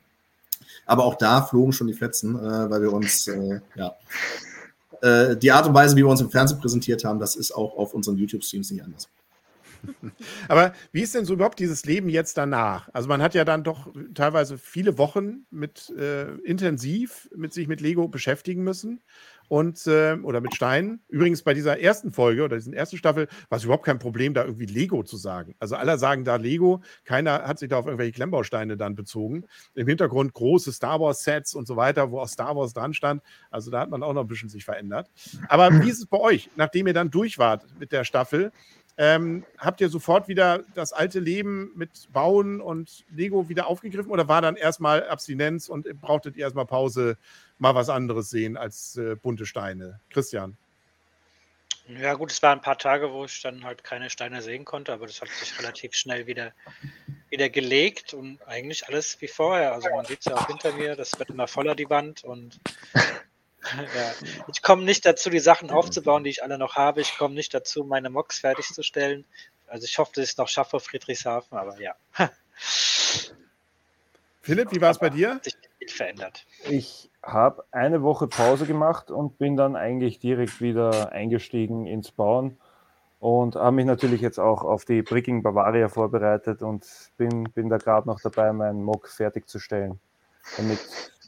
Aber 0.85 1.05
auch 1.05 1.15
da 1.15 1.41
flogen 1.41 1.73
schon 1.73 1.87
die 1.87 1.93
Fetzen, 1.93 2.35
äh, 2.35 2.69
weil 2.69 2.81
wir 2.81 2.93
uns, 2.93 3.27
äh, 3.27 3.59
ja, 3.75 3.95
äh, 5.01 5.35
die 5.35 5.51
Art 5.51 5.67
und 5.67 5.73
Weise, 5.73 5.95
wie 5.95 6.01
wir 6.01 6.07
uns 6.09 6.21
im 6.21 6.29
Fernsehen 6.29 6.59
präsentiert 6.59 7.03
haben, 7.03 7.19
das 7.19 7.35
ist 7.35 7.51
auch 7.51 7.77
auf 7.77 7.93
unseren 7.93 8.17
YouTube-Streams 8.17 8.71
nicht 8.71 8.83
anders. 8.83 9.09
Aber 10.47 10.73
wie 10.91 11.01
ist 11.01 11.15
denn 11.15 11.25
so 11.25 11.33
überhaupt 11.33 11.59
dieses 11.59 11.85
Leben 11.85 12.09
jetzt 12.09 12.37
danach? 12.37 12.89
Also 12.93 13.07
man 13.07 13.21
hat 13.21 13.33
ja 13.33 13.45
dann 13.45 13.63
doch 13.63 13.93
teilweise 14.13 14.57
viele 14.57 14.97
Wochen 14.97 15.45
mit 15.51 15.89
äh, 15.97 16.31
intensiv 16.43 17.29
mit 17.35 17.53
sich 17.53 17.67
mit 17.67 17.81
Lego 17.81 18.07
beschäftigen 18.07 18.63
müssen 18.63 19.01
und 19.47 19.85
äh, 19.87 20.17
oder 20.23 20.41
mit 20.41 20.55
Steinen. 20.55 21.01
Übrigens 21.09 21.43
bei 21.43 21.53
dieser 21.53 21.79
ersten 21.79 22.11
Folge 22.11 22.43
oder 22.43 22.57
dieser 22.57 22.73
ersten 22.73 22.97
Staffel 22.97 23.27
war 23.49 23.57
es 23.57 23.63
überhaupt 23.63 23.85
kein 23.85 23.99
Problem, 23.99 24.33
da 24.33 24.45
irgendwie 24.45 24.65
Lego 24.65 25.03
zu 25.03 25.17
sagen. 25.17 25.55
Also 25.59 25.75
alle 25.75 25.97
sagen 25.97 26.23
da 26.23 26.37
Lego, 26.37 26.81
keiner 27.03 27.43
hat 27.43 27.59
sich 27.59 27.69
da 27.69 27.77
auf 27.77 27.85
irgendwelche 27.85 28.13
Klemmbausteine 28.13 28.77
dann 28.77 28.95
bezogen. 28.95 29.45
Im 29.75 29.87
Hintergrund 29.87 30.33
große 30.33 30.71
Star 30.71 30.99
Wars 30.99 31.23
Sets 31.23 31.53
und 31.53 31.67
so 31.67 31.75
weiter, 31.75 32.11
wo 32.11 32.19
auch 32.19 32.27
Star 32.27 32.55
Wars 32.55 32.73
dran 32.73 32.93
stand. 32.93 33.21
Also 33.51 33.69
da 33.69 33.81
hat 33.81 33.89
man 33.89 34.03
auch 34.03 34.13
noch 34.13 34.21
ein 34.21 34.27
bisschen 34.27 34.49
sich 34.49 34.65
verändert. 34.65 35.11
Aber 35.49 35.83
wie 35.83 35.89
ist 35.89 35.99
es 35.99 36.05
bei 36.05 36.19
euch, 36.19 36.49
nachdem 36.55 36.87
ihr 36.87 36.93
dann 36.93 37.11
durch 37.11 37.37
wart 37.37 37.65
mit 37.79 37.91
der 37.91 38.03
Staffel? 38.03 38.51
Ähm, 38.95 39.43
habt 39.57 39.81
ihr 39.81 39.89
sofort 39.89 40.27
wieder 40.27 40.63
das 40.75 40.93
alte 40.93 41.19
Leben 41.19 41.71
mit 41.75 41.89
Bauen 42.13 42.61
und 42.61 43.03
Lego 43.09 43.49
wieder 43.49 43.65
aufgegriffen 43.65 44.11
oder 44.11 44.27
war 44.27 44.41
dann 44.41 44.55
erstmal 44.55 45.07
Abstinenz 45.07 45.67
und 45.67 45.87
brauchtet 45.99 46.35
ihr 46.37 46.43
erstmal 46.43 46.67
Pause, 46.67 47.17
mal 47.57 47.73
was 47.73 47.89
anderes 47.89 48.29
sehen 48.29 48.55
als 48.55 48.95
äh, 48.97 49.15
bunte 49.15 49.47
Steine? 49.47 49.99
Christian. 50.11 50.57
Ja, 51.87 52.13
gut, 52.13 52.31
es 52.31 52.41
waren 52.41 52.59
ein 52.59 52.61
paar 52.61 52.77
Tage, 52.77 53.11
wo 53.11 53.25
ich 53.25 53.41
dann 53.41 53.65
halt 53.65 53.83
keine 53.83 54.09
Steine 54.09 54.41
sehen 54.41 54.63
konnte, 54.63 54.93
aber 54.93 55.05
das 55.05 55.21
hat 55.21 55.27
sich 55.29 55.59
relativ 55.59 55.95
schnell 55.95 56.27
wieder, 56.27 56.53
wieder 57.29 57.49
gelegt 57.49 58.13
und 58.13 58.41
eigentlich 58.47 58.87
alles 58.87 59.19
wie 59.19 59.27
vorher. 59.27 59.73
Also 59.73 59.89
man 59.89 60.05
sieht 60.05 60.19
es 60.19 60.25
ja 60.25 60.35
auch 60.35 60.47
hinter 60.47 60.71
mir, 60.73 60.95
das 60.95 61.17
wird 61.19 61.29
immer 61.29 61.47
voller 61.47 61.75
die 61.75 61.89
Wand 61.89 62.23
und 62.23 62.59
Ja. 63.77 64.11
Ich 64.51 64.61
komme 64.61 64.83
nicht 64.83 65.05
dazu, 65.05 65.29
die 65.29 65.39
Sachen 65.39 65.71
aufzubauen, 65.71 66.23
die 66.23 66.29
ich 66.29 66.43
alle 66.43 66.57
noch 66.57 66.75
habe. 66.75 67.01
Ich 67.01 67.17
komme 67.17 67.35
nicht 67.35 67.53
dazu, 67.53 67.83
meine 67.83 68.09
Mocks 68.09 68.39
fertigzustellen. 68.39 69.25
Also 69.67 69.85
ich 69.85 69.97
hoffe, 69.97 70.11
dass 70.15 70.25
ich 70.25 70.31
es 70.31 70.37
noch 70.37 70.47
schaffe 70.47 70.79
Friedrichshafen, 70.79 71.57
aber 71.57 71.79
ja. 71.79 71.95
Philipp, 74.41 74.71
wie 74.71 74.81
war 74.81 74.91
es 74.91 74.99
bei 74.99 75.09
dir? 75.09 75.35
Hat 75.35 75.45
sich 75.45 75.55
verändert. 75.87 76.45
Ich 76.69 77.09
habe 77.23 77.63
eine 77.71 78.03
Woche 78.03 78.27
Pause 78.27 78.65
gemacht 78.65 79.09
und 79.09 79.37
bin 79.37 79.55
dann 79.55 79.75
eigentlich 79.75 80.19
direkt 80.19 80.59
wieder 80.61 81.11
eingestiegen 81.11 81.85
ins 81.87 82.11
Bauen 82.11 82.57
und 83.19 83.55
habe 83.55 83.77
mich 83.77 83.85
natürlich 83.85 84.19
jetzt 84.19 84.39
auch 84.39 84.63
auf 84.63 84.83
die 84.83 85.01
Bricking 85.01 85.43
Bavaria 85.43 85.87
vorbereitet 85.87 86.61
und 86.61 86.85
bin, 87.17 87.45
bin 87.53 87.69
da 87.69 87.77
gerade 87.77 88.05
noch 88.07 88.19
dabei, 88.19 88.51
meinen 88.51 88.83
Mock 88.83 89.07
fertigzustellen, 89.07 89.99
damit 90.57 90.79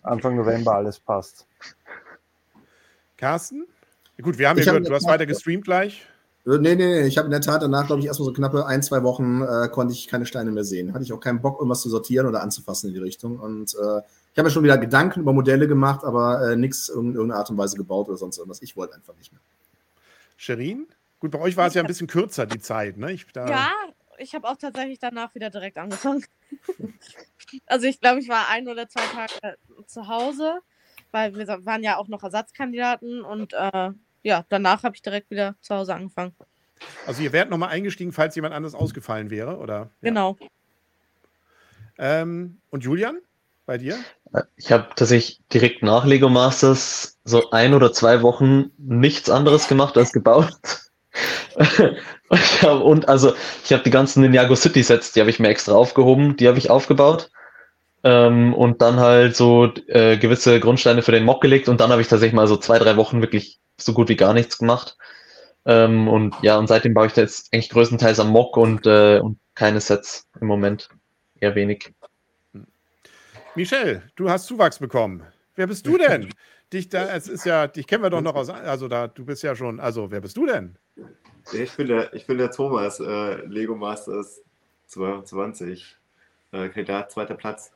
Anfang 0.04 0.36
November 0.36 0.76
alles 0.76 1.00
passt. 1.00 1.48
Carsten? 3.18 3.66
Gut, 4.22 4.38
wir 4.38 4.50
haben 4.50 4.58
ja 4.58 4.64
Ich 4.64 4.68
hab 4.70 4.76
gehört, 4.76 4.90
du 4.90 4.96
hast 4.96 5.08
weiter 5.08 5.26
gestreamt 5.26 5.66
gleich. 5.66 6.02
Äh, 6.02 6.58
Nee, 6.60 6.76
nee, 6.76 6.76
nee. 6.76 7.08
Ich 7.08 7.18
habe 7.18 7.26
in 7.26 7.32
der 7.32 7.42
Tat 7.42 7.64
danach, 7.64 7.88
glaube 7.88 8.02
ich, 8.02 8.08
erstmal 8.08 8.28
so 8.28 8.34
knappe 8.34 8.68
ein, 8.68 8.84
zwei 8.84 9.02
Wochen 9.02 9.42
äh, 9.42 9.68
konnte 9.70 9.94
ich 9.94 10.08
keine 10.08 10.28
Steine 10.28 10.52
mehr 10.52 10.64
sehen. 10.64 10.94
Hatte 10.94 11.04
ich 11.04 11.12
auch 11.12 11.20
keinen 11.20 11.42
Bock, 11.42 11.58
irgendwas 11.60 11.82
zu 11.82 11.90
sortieren 11.90 12.28
oder 12.28 12.44
anzufassen 12.44 12.90
in 12.90 12.94
die 12.94 13.00
Richtung. 13.00 13.40
Und 13.40 13.74
äh, 13.74 14.02
ich 14.36 14.38
habe 14.38 14.44
mir 14.44 14.52
schon 14.52 14.64
wieder 14.64 14.78
Gedanken 14.78 15.22
über 15.22 15.34
Modelle 15.34 15.68
gemacht, 15.68 16.04
aber 16.04 16.52
äh, 16.52 16.56
nichts 16.56 16.90
in 16.90 17.16
irgendeiner 17.16 17.40
Art 17.40 17.50
und 17.50 17.58
Weise 17.58 17.78
gebaut 17.78 18.10
oder 18.10 18.18
sonst 18.18 18.38
irgendwas. 18.38 18.62
Ich 18.62 18.78
wollte 18.78 18.94
einfach 18.94 19.16
nicht 19.16 19.32
mehr. 19.32 19.42
Sherin? 20.38 20.86
Gut, 21.20 21.32
bei 21.32 21.40
euch 21.40 21.58
war 21.58 21.68
es 21.68 21.74
ja 21.74 21.82
ein 21.82 21.88
bisschen 21.88 22.08
kürzer, 22.08 22.46
die 22.46 22.60
Zeit, 22.60 22.98
ne? 22.98 23.12
Ich, 23.12 23.26
da, 23.34 23.48
Ja, 23.48 23.72
ich 24.20 24.36
habe 24.36 24.48
auch 24.48 24.58
tatsächlich 24.58 25.00
danach 25.00 25.34
wieder 25.34 25.50
direkt 25.50 25.78
angefangen. 25.78 26.24
also 27.66 27.88
ich 27.88 28.00
glaube, 28.00 28.20
ich 28.20 28.30
war 28.30 28.50
ein 28.50 28.68
oder 28.68 28.88
zwei 28.88 29.02
Tage 29.02 29.34
äh, 29.42 29.86
zu 29.88 30.08
Hause, 30.08 30.60
weil 31.12 31.36
wir 31.36 31.48
waren 31.66 31.84
ja 31.84 31.98
auch 31.98 32.08
noch 32.08 32.24
Ersatzkandidaten 32.24 33.22
und 33.22 33.54
äh, 33.54 33.92
ja, 34.24 34.46
danach 34.50 34.84
habe 34.84 34.96
ich 34.96 35.02
direkt 35.02 35.30
wieder 35.30 35.56
zu 35.62 35.76
Hause 35.76 35.94
angefangen. 35.94 36.36
Also 37.06 37.22
ihr 37.22 37.32
wärt 37.32 37.50
nochmal 37.50 37.70
eingestiegen, 37.70 38.12
falls 38.12 38.36
jemand 38.36 38.54
anders 38.54 38.76
ausgefallen 38.76 39.30
wäre, 39.30 39.58
oder? 39.58 39.90
Ja. 40.02 40.10
Genau. 40.10 40.38
Ähm, 41.98 42.58
und 42.72 42.84
Julian, 42.84 43.20
bei 43.66 43.78
dir? 43.78 43.98
Ich 44.58 44.72
habe 44.72 44.88
tatsächlich 44.96 45.40
direkt 45.54 45.82
nach 45.82 46.06
Lego 46.06 46.30
Masters 46.30 47.18
so 47.24 47.52
ein 47.52 47.74
oder 47.74 47.94
zwei 47.94 48.22
Wochen 48.22 48.72
nichts 48.78 49.30
anderes 49.30 49.68
gemacht 49.68 49.98
als 49.98 50.12
gebaut. 50.12 50.58
und 52.84 53.08
also 53.08 53.34
ich 53.64 53.72
habe 53.72 53.84
die 53.84 53.92
ganzen 53.92 54.22
Ninjago 54.22 54.56
City 54.56 54.84
Sets, 54.84 55.14
die 55.14 55.22
habe 55.22 55.30
ich 55.30 55.40
mir 55.40 55.48
extra 55.48 55.74
aufgehoben, 55.74 56.36
die 56.36 56.48
habe 56.48 56.58
ich 56.58 56.70
aufgebaut. 56.70 57.32
Ähm, 58.06 58.54
und 58.54 58.84
dann 58.84 59.00
halt 59.00 59.36
so 59.36 59.74
äh, 59.88 60.18
gewisse 60.18 60.60
Grundsteine 60.60 61.02
für 61.02 61.12
den 61.12 61.24
Mock 61.24 61.42
gelegt 61.42 61.68
und 61.68 61.82
dann 61.82 61.90
habe 61.90 62.04
ich 62.04 62.08
tatsächlich 62.08 62.36
mal 62.36 62.48
so 62.48 62.56
zwei, 62.56 62.78
drei 62.78 62.98
Wochen 62.98 63.20
wirklich 63.22 63.60
so 63.78 63.94
gut 63.94 64.10
wie 64.10 64.16
gar 64.16 64.34
nichts 64.34 64.60
gemacht. 64.60 64.96
Ähm, 65.66 66.08
und 66.08 66.36
ja, 66.44 66.58
und 66.58 66.68
seitdem 66.68 66.94
baue 66.94 67.08
ich 67.08 67.14
da 67.14 67.22
jetzt 67.22 67.52
eigentlich 67.52 67.72
größtenteils 67.72 68.20
am 68.20 68.30
Mock 68.30 68.58
und, 68.58 68.86
äh, 68.86 69.20
und 69.20 69.40
keine 69.56 69.82
Sets 69.82 70.28
im 70.40 70.46
Moment. 70.46 70.90
Eher 71.40 71.56
wenig. 71.56 71.94
Michelle, 73.56 74.04
du 74.16 74.30
hast 74.30 74.46
Zuwachs 74.46 74.78
bekommen. 74.78 75.24
Wer 75.56 75.66
bist 75.66 75.88
du 75.88 75.98
denn? 76.10 76.30
Dich 76.72 76.90
da, 76.90 77.08
es 77.16 77.28
ist 77.28 77.44
ja, 77.44 77.66
dich 77.66 77.88
kennen 77.88 78.04
wir 78.04 78.12
doch 78.12 78.22
noch 78.22 78.36
aus, 78.36 78.50
also 78.50 78.88
da, 78.88 79.08
du 79.08 79.26
bist 79.26 79.42
ja 79.42 79.56
schon, 79.56 79.80
also 79.80 80.12
wer 80.12 80.22
bist 80.22 80.38
du 80.38 80.46
denn? 80.46 80.78
Ich 81.54 81.72
bin 81.72 81.88
der, 81.88 82.14
ich 82.14 82.28
bin 82.28 82.38
der 82.38 82.52
Thomas, 82.52 83.00
äh, 83.00 83.36
Lego 83.46 83.76
Masters 83.76 84.42
22. 84.88 85.98
Äh, 86.56 86.70
Kandidat, 86.70 87.12
zweiter 87.12 87.36
Platz. 87.36 87.74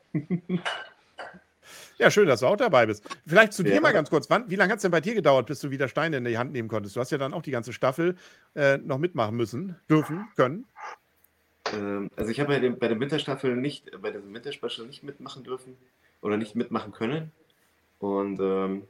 Ja, 1.98 2.10
schön, 2.10 2.26
dass 2.26 2.40
du 2.40 2.46
auch 2.46 2.56
dabei 2.56 2.86
bist. 2.86 3.04
Vielleicht 3.26 3.52
zu 3.52 3.62
dir 3.62 3.74
Ja. 3.74 3.80
mal 3.82 3.92
ganz 3.92 4.08
kurz. 4.08 4.30
Wann, 4.30 4.48
wie 4.48 4.56
lange 4.56 4.72
hat 4.72 4.78
es 4.78 4.82
denn 4.82 4.90
bei 4.90 5.02
dir 5.02 5.14
gedauert, 5.14 5.46
bis 5.46 5.60
du 5.60 5.70
wieder 5.70 5.86
Steine 5.86 6.16
in 6.16 6.24
die 6.24 6.38
Hand 6.38 6.52
nehmen 6.52 6.68
konntest? 6.68 6.96
Du 6.96 7.00
hast 7.00 7.10
ja 7.10 7.18
dann 7.18 7.34
auch 7.34 7.42
die 7.42 7.50
ganze 7.50 7.74
Staffel 7.74 8.16
äh, 8.54 8.78
noch 8.78 8.96
mitmachen 8.96 9.36
müssen, 9.36 9.76
dürfen, 9.88 10.26
können. 10.34 10.64
Ähm, 11.74 12.08
also 12.16 12.30
ich 12.30 12.40
habe 12.40 12.54
bei, 12.54 12.58
dem, 12.58 12.78
bei 12.78 12.88
der 12.88 12.98
Winterstaffel 12.98 13.54
nicht, 13.54 13.90
bei 14.00 14.10
dem 14.10 14.32
Winterspecial 14.32 14.86
nicht 14.86 15.02
mitmachen 15.02 15.44
dürfen 15.44 15.76
oder 16.22 16.38
nicht 16.38 16.56
mitmachen 16.56 16.92
können. 16.92 17.32
Und 17.98 18.40
ähm, 18.40 18.88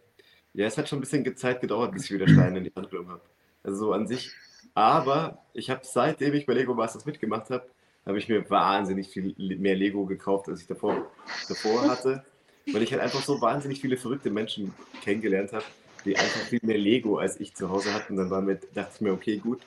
ja, 0.54 0.66
es 0.66 0.78
hat 0.78 0.88
schon 0.88 0.98
ein 0.98 1.02
bisschen 1.02 1.36
Zeit 1.36 1.60
gedauert, 1.60 1.90
bis 1.90 2.04
ich 2.04 2.12
wieder 2.12 2.28
Steine 2.28 2.58
in 2.58 2.64
die 2.64 2.72
Hand 2.76 2.90
genommen 2.90 3.08
habe. 3.08 3.22
Also 3.64 3.76
so 3.76 3.92
an 3.92 4.06
sich. 4.06 4.30
Aber 4.74 5.42
ich 5.52 5.68
habe 5.68 5.80
seitdem 5.82 6.32
ich 6.34 6.46
bei 6.46 6.52
Lego 6.54 6.74
Masters 6.74 7.04
mitgemacht 7.06 7.50
habe, 7.50 7.68
habe 8.06 8.18
ich 8.18 8.28
mir 8.28 8.48
wahnsinnig 8.48 9.08
viel 9.08 9.34
mehr 9.36 9.76
Lego 9.76 10.06
gekauft, 10.06 10.48
als 10.48 10.60
ich 10.60 10.66
davor, 10.66 11.10
davor 11.48 11.88
hatte. 11.88 12.24
Weil 12.72 12.82
ich 12.82 12.92
halt 12.92 13.02
einfach 13.02 13.22
so 13.22 13.40
wahnsinnig 13.40 13.80
viele 13.80 13.96
verrückte 13.96 14.30
Menschen 14.30 14.74
kennengelernt 15.02 15.52
habe, 15.52 15.64
die 16.04 16.16
einfach 16.16 16.40
viel 16.42 16.60
mehr 16.62 16.78
Lego 16.78 17.18
als 17.18 17.40
ich 17.40 17.54
zu 17.54 17.70
Hause 17.70 17.92
hatten. 17.92 18.16
Dann 18.16 18.30
war 18.30 18.42
mir, 18.42 18.60
dachte 18.74 18.92
ich 18.94 19.00
mir, 19.00 19.12
okay, 19.12 19.38
gut, 19.38 19.60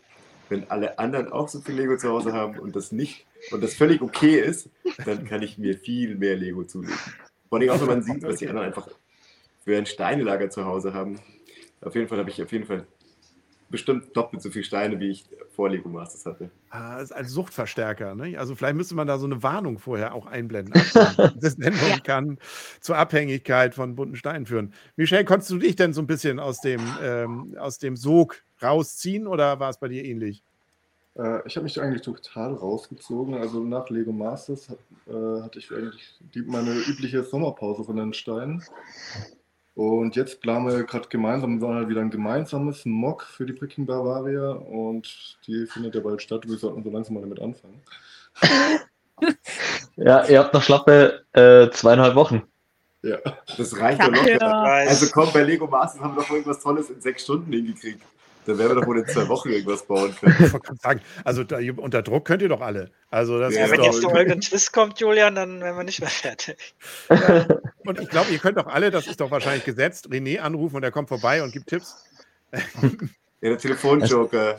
wenn 0.49 0.69
alle 0.69 0.99
anderen 0.99 1.31
auch 1.31 1.47
so 1.47 1.59
viel 1.59 1.75
Lego 1.75 1.97
zu 1.97 2.09
Hause 2.09 2.33
haben 2.33 2.59
und 2.59 2.75
das 2.75 2.91
nicht 2.91 3.25
und 3.51 3.63
das 3.63 3.73
völlig 3.73 4.01
okay 4.01 4.39
ist, 4.39 4.69
dann 5.05 5.25
kann 5.25 5.41
ich 5.41 5.57
mir 5.57 5.77
viel 5.77 6.15
mehr 6.15 6.35
Lego 6.35 6.63
zulegen. 6.63 6.95
Vor 7.49 7.59
allem 7.59 7.69
auch, 7.69 7.79
wenn 7.81 7.87
man 7.87 8.03
sieht, 8.03 8.23
was 8.23 8.37
die 8.37 8.47
anderen 8.47 8.67
einfach 8.67 8.87
für 9.63 9.77
ein 9.77 9.85
Steinelager 9.85 10.49
zu 10.49 10.65
Hause 10.65 10.93
haben. 10.93 11.19
Auf 11.81 11.95
jeden 11.95 12.07
Fall 12.07 12.19
habe 12.19 12.29
ich 12.29 12.41
auf 12.41 12.51
jeden 12.51 12.65
Fall 12.65 12.85
bestimmt 13.73 14.15
doppelt 14.15 14.39
so 14.43 14.51
viele 14.51 14.63
Steine, 14.63 14.99
wie 14.99 15.09
ich 15.09 15.25
vor 15.55 15.67
Lego 15.67 15.89
Masters 15.89 16.27
hatte. 16.27 16.51
Ah, 16.69 16.97
das 16.99 17.05
ist 17.05 17.11
ein 17.11 17.25
Suchtverstärker. 17.27 18.13
Ne? 18.13 18.37
Also 18.37 18.53
vielleicht 18.53 18.75
müsste 18.75 18.93
man 18.93 19.07
da 19.07 19.17
so 19.17 19.25
eine 19.25 19.41
Warnung 19.41 19.79
vorher 19.79 20.13
auch 20.13 20.27
einblenden. 20.27 20.73
Das 21.41 21.57
Ja. 21.57 21.97
kann 22.03 22.37
zur 22.81 22.97
Abhängigkeit 22.97 23.73
von 23.73 23.95
bunten 23.95 24.15
Steinen 24.15 24.45
führen. 24.45 24.75
Michelle, 24.95 25.25
konntest 25.25 25.49
du 25.49 25.57
dich 25.57 25.75
denn 25.75 25.91
so 25.91 26.01
ein 26.03 26.07
bisschen 26.07 26.39
aus 26.39 26.61
dem, 26.61 26.81
ähm, 27.01 27.55
aus 27.57 27.79
dem 27.79 27.95
Sog 27.95 28.43
rausziehen 28.61 29.25
oder 29.25 29.59
war 29.59 29.71
es 29.71 29.79
bei 29.79 29.87
dir 29.87 30.05
ähnlich? 30.05 30.43
Äh, 31.17 31.39
ich 31.47 31.55
habe 31.55 31.63
mich 31.63 31.81
eigentlich 31.81 32.03
total 32.03 32.53
rausgezogen. 32.53 33.33
Also 33.33 33.63
nach 33.63 33.89
Lego 33.89 34.11
Masters 34.11 34.69
hat, 34.69 34.77
äh, 35.07 35.41
hatte 35.41 35.57
ich 35.57 35.71
eigentlich 35.71 36.13
die, 36.35 36.43
meine 36.43 36.75
übliche 36.75 37.23
Sommerpause 37.23 37.83
von 37.85 37.95
den 37.95 38.13
Steinen. 38.13 38.63
Und 39.75 40.15
jetzt 40.15 40.41
planen 40.41 40.67
wir 40.67 40.83
gerade 40.83 41.09
gemeinsam, 41.09 41.59
wir 41.59 41.67
halt 41.69 41.89
wieder 41.89 42.01
ein 42.01 42.11
gemeinsames 42.11 42.85
Mock 42.85 43.23
für 43.23 43.45
die 43.45 43.53
Bricking 43.53 43.87
Bavaria 43.87 44.51
und 44.51 45.37
die 45.47 45.65
findet 45.65 45.95
ja 45.95 46.01
bald 46.01 46.21
statt. 46.21 46.47
Wir 46.47 46.57
sollten 46.57 46.83
so 46.83 46.91
langsam 46.91 47.15
mal 47.15 47.21
damit 47.21 47.41
anfangen. 47.41 47.81
Ja, 49.95 50.25
ihr 50.25 50.39
habt 50.39 50.53
noch 50.53 50.63
schlappe 50.63 51.23
äh, 51.33 51.69
zweieinhalb 51.69 52.15
Wochen. 52.15 52.43
Ja. 53.03 53.17
Das 53.57 53.77
reicht 53.79 54.01
Danke. 54.01 54.33
locker. 54.33 54.45
Weiß. 54.45 54.89
Also 54.89 55.11
komm, 55.13 55.31
bei 55.33 55.43
Lego 55.43 55.67
Masters 55.67 56.01
haben 56.01 56.15
wir 56.15 56.23
doch 56.23 56.29
irgendwas 56.31 56.61
Tolles 56.61 56.89
in 56.89 57.01
sechs 57.01 57.23
Stunden 57.23 57.51
hingekriegt. 57.51 58.01
Dann 58.45 58.57
werden 58.57 58.75
wir 58.75 58.81
doch 58.81 58.87
wohl 58.87 58.99
in 58.99 59.07
zwei 59.07 59.27
Wochen 59.29 59.49
irgendwas 59.49 59.83
bauen 59.83 60.13
können. 60.21 61.01
Also 61.23 61.43
da, 61.43 61.59
unter 61.77 62.01
Druck 62.01 62.25
könnt 62.25 62.41
ihr 62.41 62.49
doch 62.49 62.61
alle. 62.61 62.91
Also 63.09 63.39
das 63.39 63.55
Ja, 63.55 63.65
ist 63.65 63.71
wenn 63.71 63.77
doch, 63.79 63.85
jetzt 63.85 64.03
noch 64.03 64.13
irgendein 64.13 64.41
Twist 64.41 64.73
kommt, 64.73 64.99
Julian, 64.99 65.35
dann 65.35 65.61
wären 65.61 65.77
wir 65.77 65.83
nicht 65.83 66.01
mehr 66.01 66.09
fertig. 66.09 66.75
Und 67.85 67.99
ich 67.99 68.09
glaube, 68.09 68.31
ihr 68.31 68.39
könnt 68.39 68.57
doch 68.57 68.67
alle, 68.67 68.91
das 68.91 69.07
ist 69.07 69.19
doch 69.21 69.31
wahrscheinlich 69.31 69.63
gesetzt, 69.65 70.07
René 70.09 70.39
anrufen 70.39 70.75
und 70.77 70.83
er 70.83 70.91
kommt 70.91 71.09
vorbei 71.09 71.43
und 71.43 71.51
gibt 71.51 71.67
Tipps. 71.67 71.95
Ja, 72.51 73.49
der 73.49 73.57
Telefonjoker. 73.57 74.57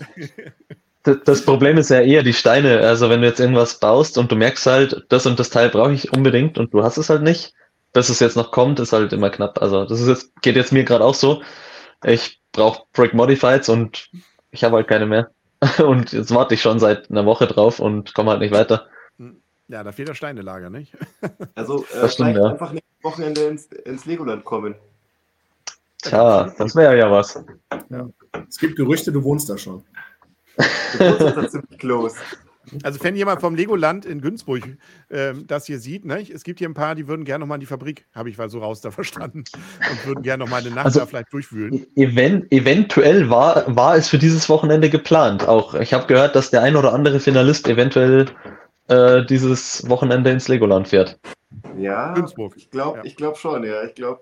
Das 1.24 1.44
Problem 1.44 1.76
ist 1.76 1.90
ja 1.90 2.00
eher 2.00 2.22
die 2.22 2.32
Steine. 2.32 2.80
Also 2.80 3.10
wenn 3.10 3.20
du 3.20 3.26
jetzt 3.26 3.40
irgendwas 3.40 3.78
baust 3.78 4.16
und 4.16 4.32
du 4.32 4.36
merkst 4.36 4.64
halt, 4.66 5.04
das 5.10 5.26
und 5.26 5.38
das 5.38 5.50
Teil 5.50 5.68
brauche 5.68 5.92
ich 5.92 6.12
unbedingt 6.12 6.56
und 6.58 6.72
du 6.72 6.82
hast 6.82 6.96
es 6.96 7.10
halt 7.10 7.22
nicht, 7.22 7.54
bis 7.92 8.08
es 8.08 8.20
jetzt 8.20 8.36
noch 8.36 8.50
kommt, 8.50 8.80
ist 8.80 8.92
halt 8.92 9.12
immer 9.12 9.30
knapp. 9.30 9.60
Also 9.60 9.84
das 9.84 10.00
ist 10.00 10.08
jetzt, 10.08 10.42
geht 10.42 10.56
jetzt 10.56 10.72
mir 10.72 10.84
gerade 10.84 11.04
auch 11.04 11.14
so. 11.14 11.42
Ich 12.04 12.40
brauche 12.54 12.84
Brick 12.92 13.12
Modifieds 13.12 13.68
und 13.68 14.08
ich 14.50 14.64
habe 14.64 14.76
halt 14.76 14.88
keine 14.88 15.06
mehr. 15.06 15.30
Und 15.78 16.12
jetzt 16.12 16.34
warte 16.34 16.54
ich 16.54 16.60
schon 16.60 16.78
seit 16.78 17.10
einer 17.10 17.24
Woche 17.24 17.46
drauf 17.46 17.80
und 17.80 18.12
komme 18.12 18.32
halt 18.32 18.40
nicht 18.40 18.52
weiter. 18.52 18.86
Ja, 19.68 19.82
da 19.82 19.92
fehlt 19.92 20.10
das 20.10 20.18
Steinelager, 20.18 20.68
nicht? 20.68 20.92
Also 21.54 21.84
äh, 21.84 22.00
Das 22.02 22.14
stimmt, 22.14 22.30
vielleicht 22.30 22.44
ja. 22.44 22.50
einfach 22.50 22.72
nächstes 22.72 23.02
Wochenende 23.02 23.40
ins, 23.44 23.66
ins 23.66 24.04
Legoland 24.04 24.44
kommen. 24.44 24.74
Tja, 26.02 26.52
das 26.58 26.76
wäre 26.76 26.98
ja 26.98 27.10
was. 27.10 27.42
Es 28.46 28.58
gibt 28.58 28.76
Gerüchte, 28.76 29.10
du 29.10 29.24
wohnst 29.24 29.48
da 29.48 29.56
schon. 29.56 29.82
Das 30.56 30.66
ist 30.98 31.36
da 31.36 31.48
ziemlich 31.48 31.78
close. 31.78 32.16
Also 32.82 33.02
wenn 33.02 33.14
jemand 33.16 33.40
vom 33.40 33.54
Legoland 33.54 34.04
in 34.06 34.20
Günzburg 34.20 34.62
ähm, 35.10 35.46
das 35.46 35.66
hier 35.66 35.78
sieht, 35.78 36.04
ne? 36.04 36.20
es 36.32 36.44
gibt 36.44 36.58
hier 36.58 36.68
ein 36.68 36.74
paar, 36.74 36.94
die 36.94 37.06
würden 37.08 37.24
gerne 37.24 37.40
nochmal 37.42 37.56
in 37.56 37.60
die 37.60 37.66
Fabrik, 37.66 38.06
habe 38.14 38.30
ich 38.30 38.38
mal 38.38 38.48
so 38.48 38.58
raus 38.60 38.80
da 38.80 38.90
verstanden, 38.90 39.44
und 39.90 40.06
würden 40.06 40.22
gerne 40.22 40.44
nochmal 40.44 40.60
eine 40.60 40.70
Nacht 40.74 40.86
Also- 40.86 41.00
da 41.00 41.06
vielleicht 41.06 41.32
durchwühlen. 41.32 41.86
Event, 41.96 42.50
eventuell 42.52 43.28
war, 43.30 43.64
war 43.74 43.96
es 43.96 44.08
für 44.08 44.18
dieses 44.18 44.48
Wochenende 44.48 44.88
geplant. 44.90 45.46
Auch 45.46 45.74
ich 45.74 45.92
habe 45.92 46.06
gehört, 46.06 46.34
dass 46.36 46.50
der 46.50 46.62
ein 46.62 46.76
oder 46.76 46.92
andere 46.92 47.20
Finalist 47.20 47.68
eventuell 47.68 48.26
äh, 48.88 49.24
dieses 49.26 49.88
Wochenende 49.88 50.30
ins 50.30 50.48
Legoland 50.48 50.88
fährt. 50.88 51.18
Ja, 51.78 52.12
Günzburg. 52.14 52.54
ich 52.56 52.70
glaube 52.70 52.98
Ja. 52.98 53.04
ich 53.04 53.16
glaub 53.16 53.38
schon, 53.38 53.64
ja. 53.64 53.82
Ich 53.84 53.94
glaube, 53.94 54.20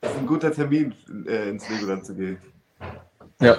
das 0.00 0.12
ist 0.12 0.18
ein 0.18 0.26
guter 0.26 0.52
Termin, 0.52 0.94
äh, 1.26 1.48
ins 1.48 1.68
Legoland 1.68 2.04
zu 2.06 2.14
gehen. 2.14 2.38
Ja. 3.40 3.56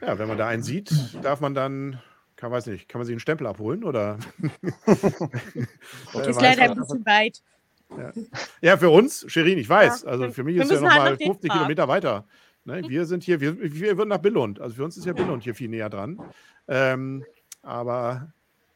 Ja, 0.00 0.18
wenn 0.18 0.26
man 0.26 0.38
da 0.38 0.46
einen 0.48 0.62
sieht, 0.62 0.90
darf 1.22 1.40
man 1.40 1.54
dann, 1.54 2.00
kann 2.38 2.52
weiß 2.52 2.66
nicht, 2.66 2.88
kann 2.88 3.00
man 3.00 3.06
sich 3.06 3.14
einen 3.14 3.20
Stempel 3.20 3.48
abholen 3.48 3.82
oder? 3.82 4.16
Ist 4.86 6.40
leider 6.40 6.62
ein 6.62 6.76
bisschen 6.76 7.04
weit. 7.04 7.42
Ja. 7.90 8.12
ja, 8.60 8.76
für 8.76 8.90
uns, 8.90 9.24
Sherin, 9.28 9.58
ich 9.58 9.68
weiß. 9.68 10.02
Ja, 10.02 10.08
also 10.08 10.30
für 10.30 10.44
mich 10.44 10.54
wir 10.54 10.62
ist 10.62 10.68
ja 10.70 10.74
müssen 10.76 10.84
noch 10.84 10.92
halt 10.92 11.02
mal 11.02 11.10
nach 11.12 11.18
50 11.18 11.40
Dänemark. 11.40 11.58
Kilometer 11.58 11.88
weiter. 11.88 12.28
Ne, 12.64 12.82
wir 12.86 13.06
sind 13.06 13.24
hier, 13.24 13.40
wir, 13.40 13.58
wir 13.60 13.96
würden 13.96 14.10
nach 14.10 14.18
Billund. 14.18 14.60
Also 14.60 14.76
für 14.76 14.84
uns 14.84 14.96
ist 14.96 15.04
ja 15.04 15.14
Billund 15.14 15.42
hier 15.42 15.54
viel 15.54 15.68
näher 15.68 15.90
dran. 15.90 16.20
Ähm, 16.68 17.24
aber 17.62 18.32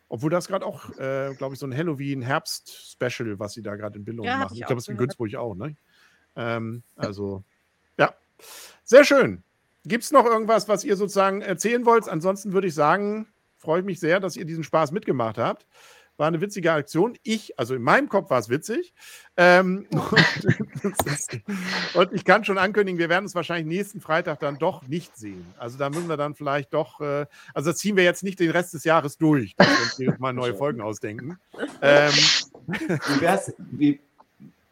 obwohl 0.09 0.31
das 0.31 0.49
gerade 0.49 0.67
auch, 0.67 0.91
äh, 0.99 1.33
glaube 1.37 1.55
ich, 1.55 1.61
so 1.61 1.67
ein 1.67 1.77
Halloween-Herbst-Special, 1.77 3.39
was 3.39 3.53
sie 3.53 3.63
da 3.63 3.77
gerade 3.77 3.97
in 3.97 4.05
Billund 4.05 4.27
Ja, 4.27 4.39
machen. 4.39 4.55
ich 4.55 4.61
Ich 4.63 4.67
glaube, 4.67 4.81
es 4.81 4.87
ist 4.87 4.89
in. 4.89 4.97
Günzburg 4.97 5.35
auch, 5.37 5.55
ne? 5.55 5.77
Ähm, 6.35 6.83
also, 6.97 7.45
ja. 7.97 8.13
Sehr 8.83 9.05
schön. 9.05 9.45
Gibt 9.85 10.03
es 10.03 10.11
noch 10.11 10.25
irgendwas, 10.25 10.69
was 10.69 10.83
ihr 10.83 10.97
sozusagen 10.97 11.43
erzählen 11.43 11.87
wollt? 11.87 12.09
Ansonsten 12.09 12.53
würde 12.53 12.67
ich 12.67 12.75
sagen, 12.75 13.29
freue 13.63 13.81
ich 13.81 13.87
mich 13.87 14.01
sehr, 14.01 14.21
dass 14.21 14.37
ihr 14.37 14.45
diesen 14.45 14.65
Spaß 14.65 14.93
mitgemacht 14.93 15.39
habt. 15.39 15.67
War 16.19 16.27
eine 16.27 16.43
witzige 16.43 16.73
Aktion. 16.73 17.17
Ich, 17.23 17.59
also 17.59 17.75
in 17.75 17.83
meinem 17.83 18.09
Kopf 18.09 18.29
war 18.29 18.39
es 18.39 18.51
witzig. 18.51 18.93
Ähm, 19.39 19.87
und, 19.93 20.95
und 21.95 22.13
ich 22.13 22.25
kann 22.25 22.45
schon 22.45 22.59
ankündigen, 22.59 22.99
wir 22.99 23.09
werden 23.09 23.25
uns 23.25 23.35
wahrscheinlich 23.35 23.67
nächsten 23.67 24.01
Freitag 24.01 24.41
dann 24.41 24.59
doch 24.59 24.87
nicht 24.87 25.17
sehen. 25.17 25.47
Also 25.57 25.79
da 25.79 25.89
müssen 25.89 26.09
wir 26.09 26.19
dann 26.19 26.35
vielleicht 26.35 26.75
doch, 26.75 27.01
äh, 27.01 27.25
also 27.55 27.71
das 27.71 27.79
ziehen 27.79 27.97
wir 27.97 28.05
jetzt 28.05 28.23
nicht 28.23 28.41
den 28.41 28.51
Rest 28.51 28.75
des 28.75 28.85
Jahres 28.85 29.17
durch, 29.17 29.55
dass 29.57 29.69
wir 29.69 29.83
uns 29.83 29.99
jedes 29.99 30.19
Mal 30.19 30.35
neue 30.35 30.55
Folgen 30.63 30.83
ausdenken. 30.83 31.39
Ähm, 31.81 32.13
Wie 32.67 33.21
wär's, 33.21 33.55
wie, 33.59 34.01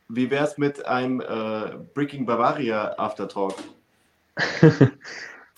wie 0.09 0.30
wär's 0.30 0.59
mit 0.59 0.84
einem 0.84 1.20
äh, 1.20 1.78
Breaking 1.95 2.26
Bavaria 2.26 2.95
Aftertalk? 2.99 3.55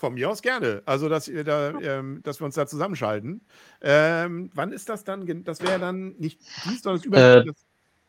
Von 0.03 0.15
mir 0.15 0.29
aus 0.29 0.41
gerne. 0.41 0.81
Also, 0.85 1.07
dass, 1.07 1.29
ihr 1.29 1.45
da, 1.45 1.69
ähm, 1.79 2.19
dass 2.23 2.41
wir 2.41 2.45
uns 2.45 2.55
da 2.55 2.67
zusammenschalten. 2.67 3.39
Ähm, 3.79 4.51
wann 4.53 4.73
ist 4.73 4.89
das 4.89 5.05
dann? 5.05 5.45
Das 5.45 5.61
wäre 5.61 5.79
dann 5.79 6.15
nicht 6.17 6.41
dies, 6.65 6.81
sondern 6.81 6.99
das 6.99 7.05
über. 7.05 7.37
Äh, 7.37 7.45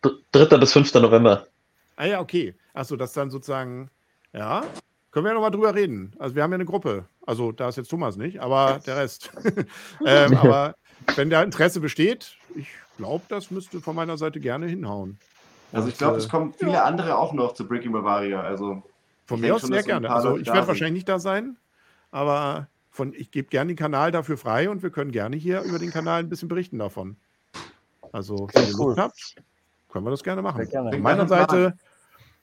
das, 0.03 0.13
3. 0.33 0.57
bis 0.57 0.73
5. 0.73 0.93
November. 0.95 1.47
ah 1.95 2.05
ja, 2.05 2.21
okay. 2.21 2.57
Achso, 2.73 2.97
das 2.97 3.13
dann 3.13 3.31
sozusagen. 3.31 3.91
Ja, 4.33 4.65
können 5.13 5.25
wir 5.25 5.31
ja 5.31 5.35
nochmal 5.35 5.53
drüber 5.53 5.73
reden. 5.73 6.17
Also, 6.19 6.35
wir 6.35 6.43
haben 6.43 6.51
ja 6.51 6.57
eine 6.57 6.65
Gruppe. 6.65 7.05
Also, 7.29 7.53
da 7.53 7.69
ist 7.69 7.77
jetzt 7.77 7.91
Thomas 7.91 8.17
nicht, 8.17 8.41
aber 8.41 8.81
der 8.85 8.97
Rest. 8.97 9.31
ähm, 10.05 10.37
aber 10.37 10.75
wenn 11.15 11.31
da 11.31 11.45
Interesse 11.45 11.79
besteht, 11.79 12.35
ich 12.57 12.71
glaube, 12.97 13.23
das 13.29 13.53
müsste 13.53 13.81
von 13.81 13.95
meiner 13.95 14.19
Seite 14.19 14.41
gerne 14.41 14.67
hinhauen. 14.67 15.17
Also 15.71 15.91
ich 15.91 15.97
glaube, 15.97 16.17
äh, 16.17 16.19
es 16.19 16.29
kommen 16.29 16.55
viele 16.59 16.83
andere 16.83 17.17
auch 17.17 17.33
noch 17.33 17.55
zu 17.55 17.69
Breaking 17.69 17.93
Bavaria. 17.93 18.41
Also 18.41 18.83
Von 19.27 19.37
Ich 19.37 19.43
mir 19.43 19.55
aus 19.55 19.63
sehr 19.63 19.85
gerne. 19.85 20.11
Also 20.11 20.39
ich 20.39 20.49
werde 20.49 20.67
wahrscheinlich 20.67 20.95
nicht 20.95 21.09
da 21.09 21.21
sein, 21.21 21.57
aber 22.15 22.69
von, 22.91 23.13
ich 23.13 23.33
gebe 23.33 23.49
gerne 23.49 23.73
den 23.73 23.77
Kanal 23.77 24.13
dafür 24.13 24.37
frei 24.37 24.71
und 24.71 24.85
wir 24.85 24.91
können 24.91 25.11
gerne 25.11 25.37
hier 25.37 25.63
über 25.63 25.81
den 25.81 25.91
Kanal 25.91 26.21
ein 26.21 26.29
bisschen 26.29 26.49
berichten 26.49 26.79
davon. 26.79 27.17
Also, 28.13 28.49
wenn 28.55 28.69
ihr 28.69 28.79
cool. 28.79 28.87
Lust 28.87 28.99
habt, 28.99 29.35
können 29.89 30.07
wir 30.07 30.13
das 30.13 30.23
gerne 30.23 30.41
machen. 30.41 30.69
Gerne. 30.69 30.93
Von 30.93 31.03
meiner. 31.03 31.27
Seite. 31.27 31.77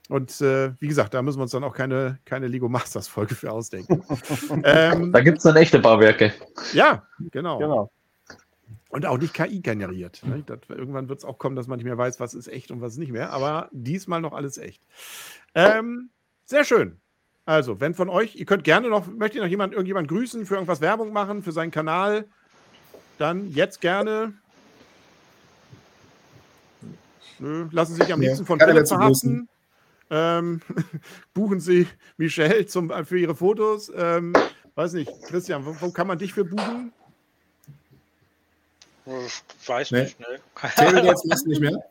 Und 0.10 0.42
äh, 0.42 0.74
wie 0.80 0.90
gesagt, 0.90 1.14
da 1.14 1.22
müssen 1.22 1.38
wir 1.40 1.44
uns 1.44 1.52
dann 1.52 1.64
auch 1.64 1.74
keine, 1.74 2.20
keine 2.26 2.48
Lego 2.48 2.68
Masters 2.68 3.08
Folge 3.08 3.34
für 3.34 3.50
ausdenken. 3.50 4.04
ähm, 4.66 5.14
Da 5.14 5.22
gibt 5.22 5.38
es 5.38 5.44
dann 5.44 5.56
echte 5.56 5.80
Bauwerke. 5.80 6.34
ja, 6.74 7.08
genau. 7.32 7.58
Genau. 7.60 7.92
Und 8.90 9.06
auch 9.06 9.18
nicht 9.20 9.34
KI 9.34 9.62
generiert. 9.62 10.22
Ne? 10.26 10.44
Das, 10.46 10.60
irgendwann 10.68 11.08
wird 11.08 11.20
es 11.20 11.26
auch 11.26 11.38
kommen, 11.38 11.56
dass 11.56 11.68
man 11.68 11.78
nicht 11.78 11.86
mehr 11.86 11.98
weiß, 11.98 12.20
was 12.20 12.34
ist 12.34 12.50
echt 12.50 12.72
und 12.72 12.82
was 12.82 12.98
nicht 12.98 13.14
mehr. 13.14 13.32
Aber 13.32 13.70
diesmal 13.72 14.20
noch 14.20 14.34
alles 14.34 14.58
echt. 14.58 14.84
Ähm, 15.56 16.10
sehr 16.44 16.66
schön. 16.66 17.01
Also, 17.46 17.80
wenn 17.80 17.94
von 17.94 18.10
euch, 18.10 18.36
ihr 18.36 18.46
könnt 18.46 18.64
gerne 18.64 18.90
noch, 18.90 19.08
möchte 19.08 19.40
noch 19.40 19.48
jemand, 19.48 19.74
irgendjemand 19.74 20.08
grüßen, 20.08 20.46
für 20.46 20.56
irgendwas 20.56 20.82
Werbung 20.82 21.12
machen, 21.12 21.42
für 21.42 21.52
seinen 21.52 21.72
Kanal, 21.72 22.28
dann 23.18 23.50
jetzt 23.50 23.82
gerne. 23.82 24.34
Nö, 27.40 27.68
lassen 27.72 27.96
Sie 27.96 28.04
sich 28.04 28.14
am 28.14 28.20
Nee, 28.20 28.28
liebsten 28.28 28.46
von 28.46 28.60
Philipp 28.60 28.88
verhaften. 28.88 29.50
Ähm, 30.12 30.62
buchen 31.34 31.60
Sie 31.60 31.88
Michelle 32.18 32.66
zum, 32.68 32.92
für 33.06 33.18
ihre 33.18 33.36
Fotos. 33.36 33.92
Ähm, 33.96 34.34
weiß 34.76 34.94
nicht, 34.94 35.12
Christian, 35.24 35.66
wo, 35.66 35.76
wo 35.80 35.92
kann 35.92 36.06
man 36.08 36.20
dich 36.20 36.34
für 36.34 36.46
buchen? 36.46 36.94
Ich 39.06 39.68
weiß 39.68 39.92
Nee. 39.92 40.04
nicht, 40.04 40.20
ne? 40.20 40.28
Du 40.78 41.50
nicht 41.50 41.62
mehr? 41.62 41.91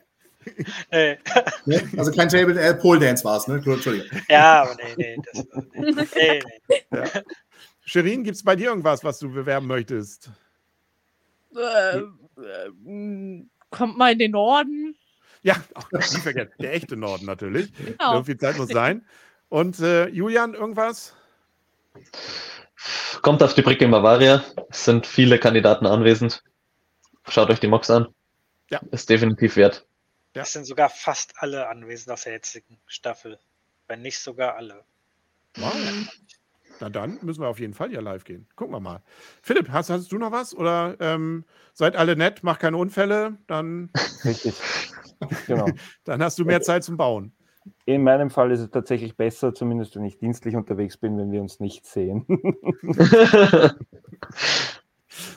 Nee. 0.91 1.19
Ne? 1.67 1.91
Also 1.97 2.13
kein 2.13 2.29
Table, 2.29 2.59
äh, 2.61 2.75
Pole 2.75 3.01
Dance 3.01 3.25
war 3.25 3.37
es, 3.37 3.47
ne? 3.47 3.63
Entschuldigung. 3.65 4.07
Ja, 4.29 4.63
aber 4.63 4.77
nee, 4.77 4.95
nee. 4.97 5.17
Das, 5.33 6.15
nee, 6.15 6.43
nee. 6.69 6.83
Ja. 6.91 8.03
Gibt 8.03 8.37
es 8.37 8.43
bei 8.43 8.57
dir 8.57 8.69
irgendwas, 8.69 9.05
was 9.05 9.19
du 9.19 9.31
bewerben 9.31 9.67
möchtest? 9.67 10.31
Äh, 11.55 11.99
äh, 11.99 12.05
mh, 12.83 13.45
kommt 13.71 13.99
mal 13.99 14.13
in 14.13 14.19
den 14.19 14.31
Norden. 14.33 14.97
Ja, 15.43 15.57
auch 15.75 15.91
nie 15.93 16.21
vergessen. 16.21 16.53
Der 16.59 16.75
echte 16.75 16.97
Norden 16.97 17.27
natürlich. 17.27 17.73
Genau. 17.75 18.19
So 18.19 18.25
viel 18.25 18.39
Zeit 18.39 18.59
muss 18.59 18.69
sein. 18.69 19.05
Und 19.49 19.81
äh, 19.81 20.09
Julian, 20.09 20.55
irgendwas? 20.55 21.15
Kommt 23.23 23.43
auf 23.43 23.55
die 23.55 23.63
Bricke 23.63 23.85
in 23.85 23.91
Bavaria. 23.91 24.45
Es 24.71 24.85
sind 24.85 25.07
viele 25.07 25.39
Kandidaten 25.39 25.87
anwesend. 25.87 26.43
Schaut 27.29 27.51
euch 27.51 27.61
die 27.61 27.67
Mocks 27.69 27.91
an. 27.91 28.09
Ja. 28.71 28.81
Ist 28.93 29.11
definitiv 29.11 29.57
wert. 29.57 29.87
Ja. 30.35 30.43
Es 30.43 30.53
sind 30.53 30.65
sogar 30.65 30.89
fast 30.89 31.35
alle 31.39 31.69
anwesend 31.69 32.13
aus 32.13 32.23
der 32.23 32.35
jetzigen 32.35 32.79
Staffel. 32.87 33.39
Wenn 33.89 34.03
nicht 34.03 34.19
sogar 34.21 34.57
alle. 34.57 34.85
Wow. 35.57 35.75
Na 36.81 36.89
dann 36.89 37.19
müssen 37.23 37.43
wir 37.43 37.49
auf 37.49 37.59
jeden 37.59 37.75
Fall 37.75 37.93
ja 37.93 38.01
live 38.01 38.25
gehen. 38.25 38.47
Gucken 38.57 38.75
wir 38.75 38.81
mal. 38.81 39.03
Philipp, 39.43 39.71
hast, 39.71 39.91
hast 39.91 40.11
du 40.13 40.19
noch 40.19 40.33
was? 40.33 40.55
Oder 40.55 40.97
ähm, 41.01 41.45
seid 41.75 41.97
alle 41.97 42.17
nett, 42.17 42.43
macht 42.43 42.61
keine 42.61 42.77
Unfälle, 42.77 43.37
dann, 43.47 43.91
Richtig. 44.25 44.55
Genau. 45.47 45.67
dann 46.05 46.23
hast 46.23 46.39
du 46.39 46.45
mehr 46.45 46.63
Zeit 46.63 46.85
zum 46.85 46.97
Bauen. 46.97 47.33
In 47.85 48.03
meinem 48.03 48.31
Fall 48.31 48.51
ist 48.53 48.61
es 48.61 48.71
tatsächlich 48.71 49.17
besser, 49.17 49.53
zumindest 49.53 49.95
wenn 49.97 50.05
ich 50.05 50.19
dienstlich 50.19 50.57
unterwegs 50.57 50.97
bin, 50.97 51.19
wenn 51.19 51.31
wir 51.31 51.43
uns 51.43 51.61
nicht 51.61 51.85
sehen. 51.85 52.25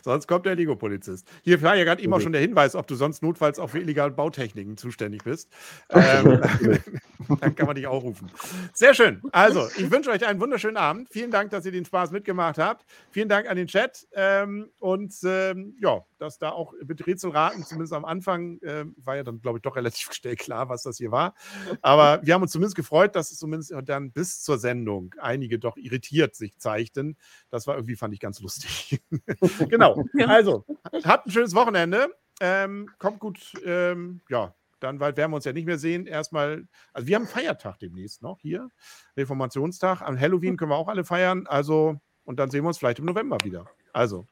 Sonst 0.03 0.27
kommt 0.27 0.45
der 0.45 0.55
Lego-Polizist. 0.55 1.27
Hier 1.43 1.61
war 1.61 1.75
ja 1.75 1.83
gerade 1.83 2.01
eben 2.01 2.13
auch 2.13 2.21
schon 2.21 2.31
der 2.31 2.41
Hinweis, 2.41 2.75
ob 2.75 2.87
du 2.87 2.95
sonst 2.95 3.23
notfalls 3.23 3.59
auch 3.59 3.69
für 3.69 3.79
illegale 3.79 4.11
Bautechniken 4.11 4.77
zuständig 4.77 5.23
bist. 5.23 5.49
Ähm, 6.03 6.41
dann 7.39 7.55
kann 7.55 7.67
man 7.67 7.75
dich 7.75 7.87
auch 7.87 8.03
rufen. 8.03 8.29
Sehr 8.73 8.93
schön. 8.93 9.21
Also, 9.31 9.67
ich 9.77 9.89
wünsche 9.89 10.09
euch 10.09 10.25
einen 10.25 10.39
wunderschönen 10.39 10.75
Abend. 10.77 11.07
Vielen 11.11 11.31
Dank, 11.31 11.51
dass 11.51 11.65
ihr 11.65 11.71
den 11.71 11.85
Spaß 11.85 12.11
mitgemacht 12.11 12.57
habt. 12.57 12.85
Vielen 13.11 13.29
Dank 13.29 13.49
an 13.49 13.55
den 13.55 13.67
Chat. 13.67 14.07
Ähm, 14.13 14.69
und 14.79 15.13
ähm, 15.23 15.75
ja, 15.79 16.03
dass 16.23 16.37
da 16.37 16.51
auch 16.51 16.73
mit 16.85 17.05
Rätselraten, 17.05 17.65
zumindest 17.65 17.91
am 17.91 18.05
Anfang, 18.05 18.57
ähm, 18.63 18.95
war 18.97 19.17
ja 19.17 19.23
dann, 19.23 19.41
glaube 19.41 19.57
ich, 19.57 19.61
doch 19.61 19.75
relativ 19.75 20.11
schnell 20.13 20.37
klar, 20.37 20.69
was 20.69 20.83
das 20.83 20.97
hier 20.97 21.11
war. 21.11 21.35
Aber 21.81 22.25
wir 22.25 22.33
haben 22.33 22.41
uns 22.41 22.53
zumindest 22.53 22.77
gefreut, 22.77 23.15
dass 23.15 23.31
es 23.31 23.37
zumindest 23.37 23.73
dann 23.83 24.11
bis 24.11 24.41
zur 24.41 24.57
Sendung 24.57 25.13
einige 25.19 25.59
doch 25.59 25.75
irritiert 25.75 26.35
sich 26.35 26.57
zeigten. 26.57 27.17
Das 27.49 27.67
war 27.67 27.75
irgendwie, 27.75 27.97
fand 27.97 28.13
ich 28.13 28.21
ganz 28.21 28.39
lustig. 28.39 29.01
genau. 29.69 30.01
Also, 30.25 30.65
habt 31.03 31.27
ein 31.27 31.31
schönes 31.31 31.53
Wochenende. 31.55 32.07
Ähm, 32.39 32.89
kommt 32.99 33.19
gut, 33.19 33.53
ähm, 33.65 34.21
ja, 34.29 34.55
dann 34.79 34.99
bald 34.99 35.17
werden 35.17 35.31
wir 35.31 35.35
uns 35.35 35.45
ja 35.45 35.53
nicht 35.53 35.65
mehr 35.65 35.77
sehen. 35.77 36.05
Erstmal, 36.05 36.67
also 36.93 37.05
wir 37.07 37.17
haben 37.17 37.27
Feiertag 37.27 37.79
demnächst 37.79 38.21
noch 38.21 38.39
hier, 38.39 38.69
Reformationstag. 39.17 40.01
An 40.01 40.19
Halloween 40.19 40.55
können 40.55 40.71
wir 40.71 40.77
auch 40.77 40.87
alle 40.87 41.03
feiern. 41.03 41.47
Also, 41.47 41.99
und 42.23 42.39
dann 42.39 42.49
sehen 42.49 42.63
wir 42.63 42.69
uns 42.69 42.77
vielleicht 42.77 42.99
im 42.99 43.05
November 43.05 43.37
wieder. 43.43 43.65
Also, 43.91 44.25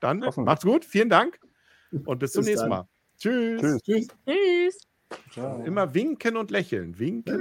dann 0.00 0.20
macht's 0.36 0.64
gut, 0.64 0.84
vielen 0.84 1.08
Dank 1.08 1.38
und 2.04 2.18
bis 2.18 2.32
zum 2.32 2.40
Bis 2.40 2.48
nächsten 2.48 2.70
dann. 2.70 2.80
Mal. 2.80 2.88
Tschüss. 3.18 3.60
Tschüss. 3.60 3.82
Tschüss. 3.82 4.08
Tschüss. 4.26 4.80
Ciao. 5.32 5.64
Immer 5.64 5.94
winken 5.94 6.36
und 6.36 6.50
lächeln. 6.50 6.98
Winken 6.98 7.36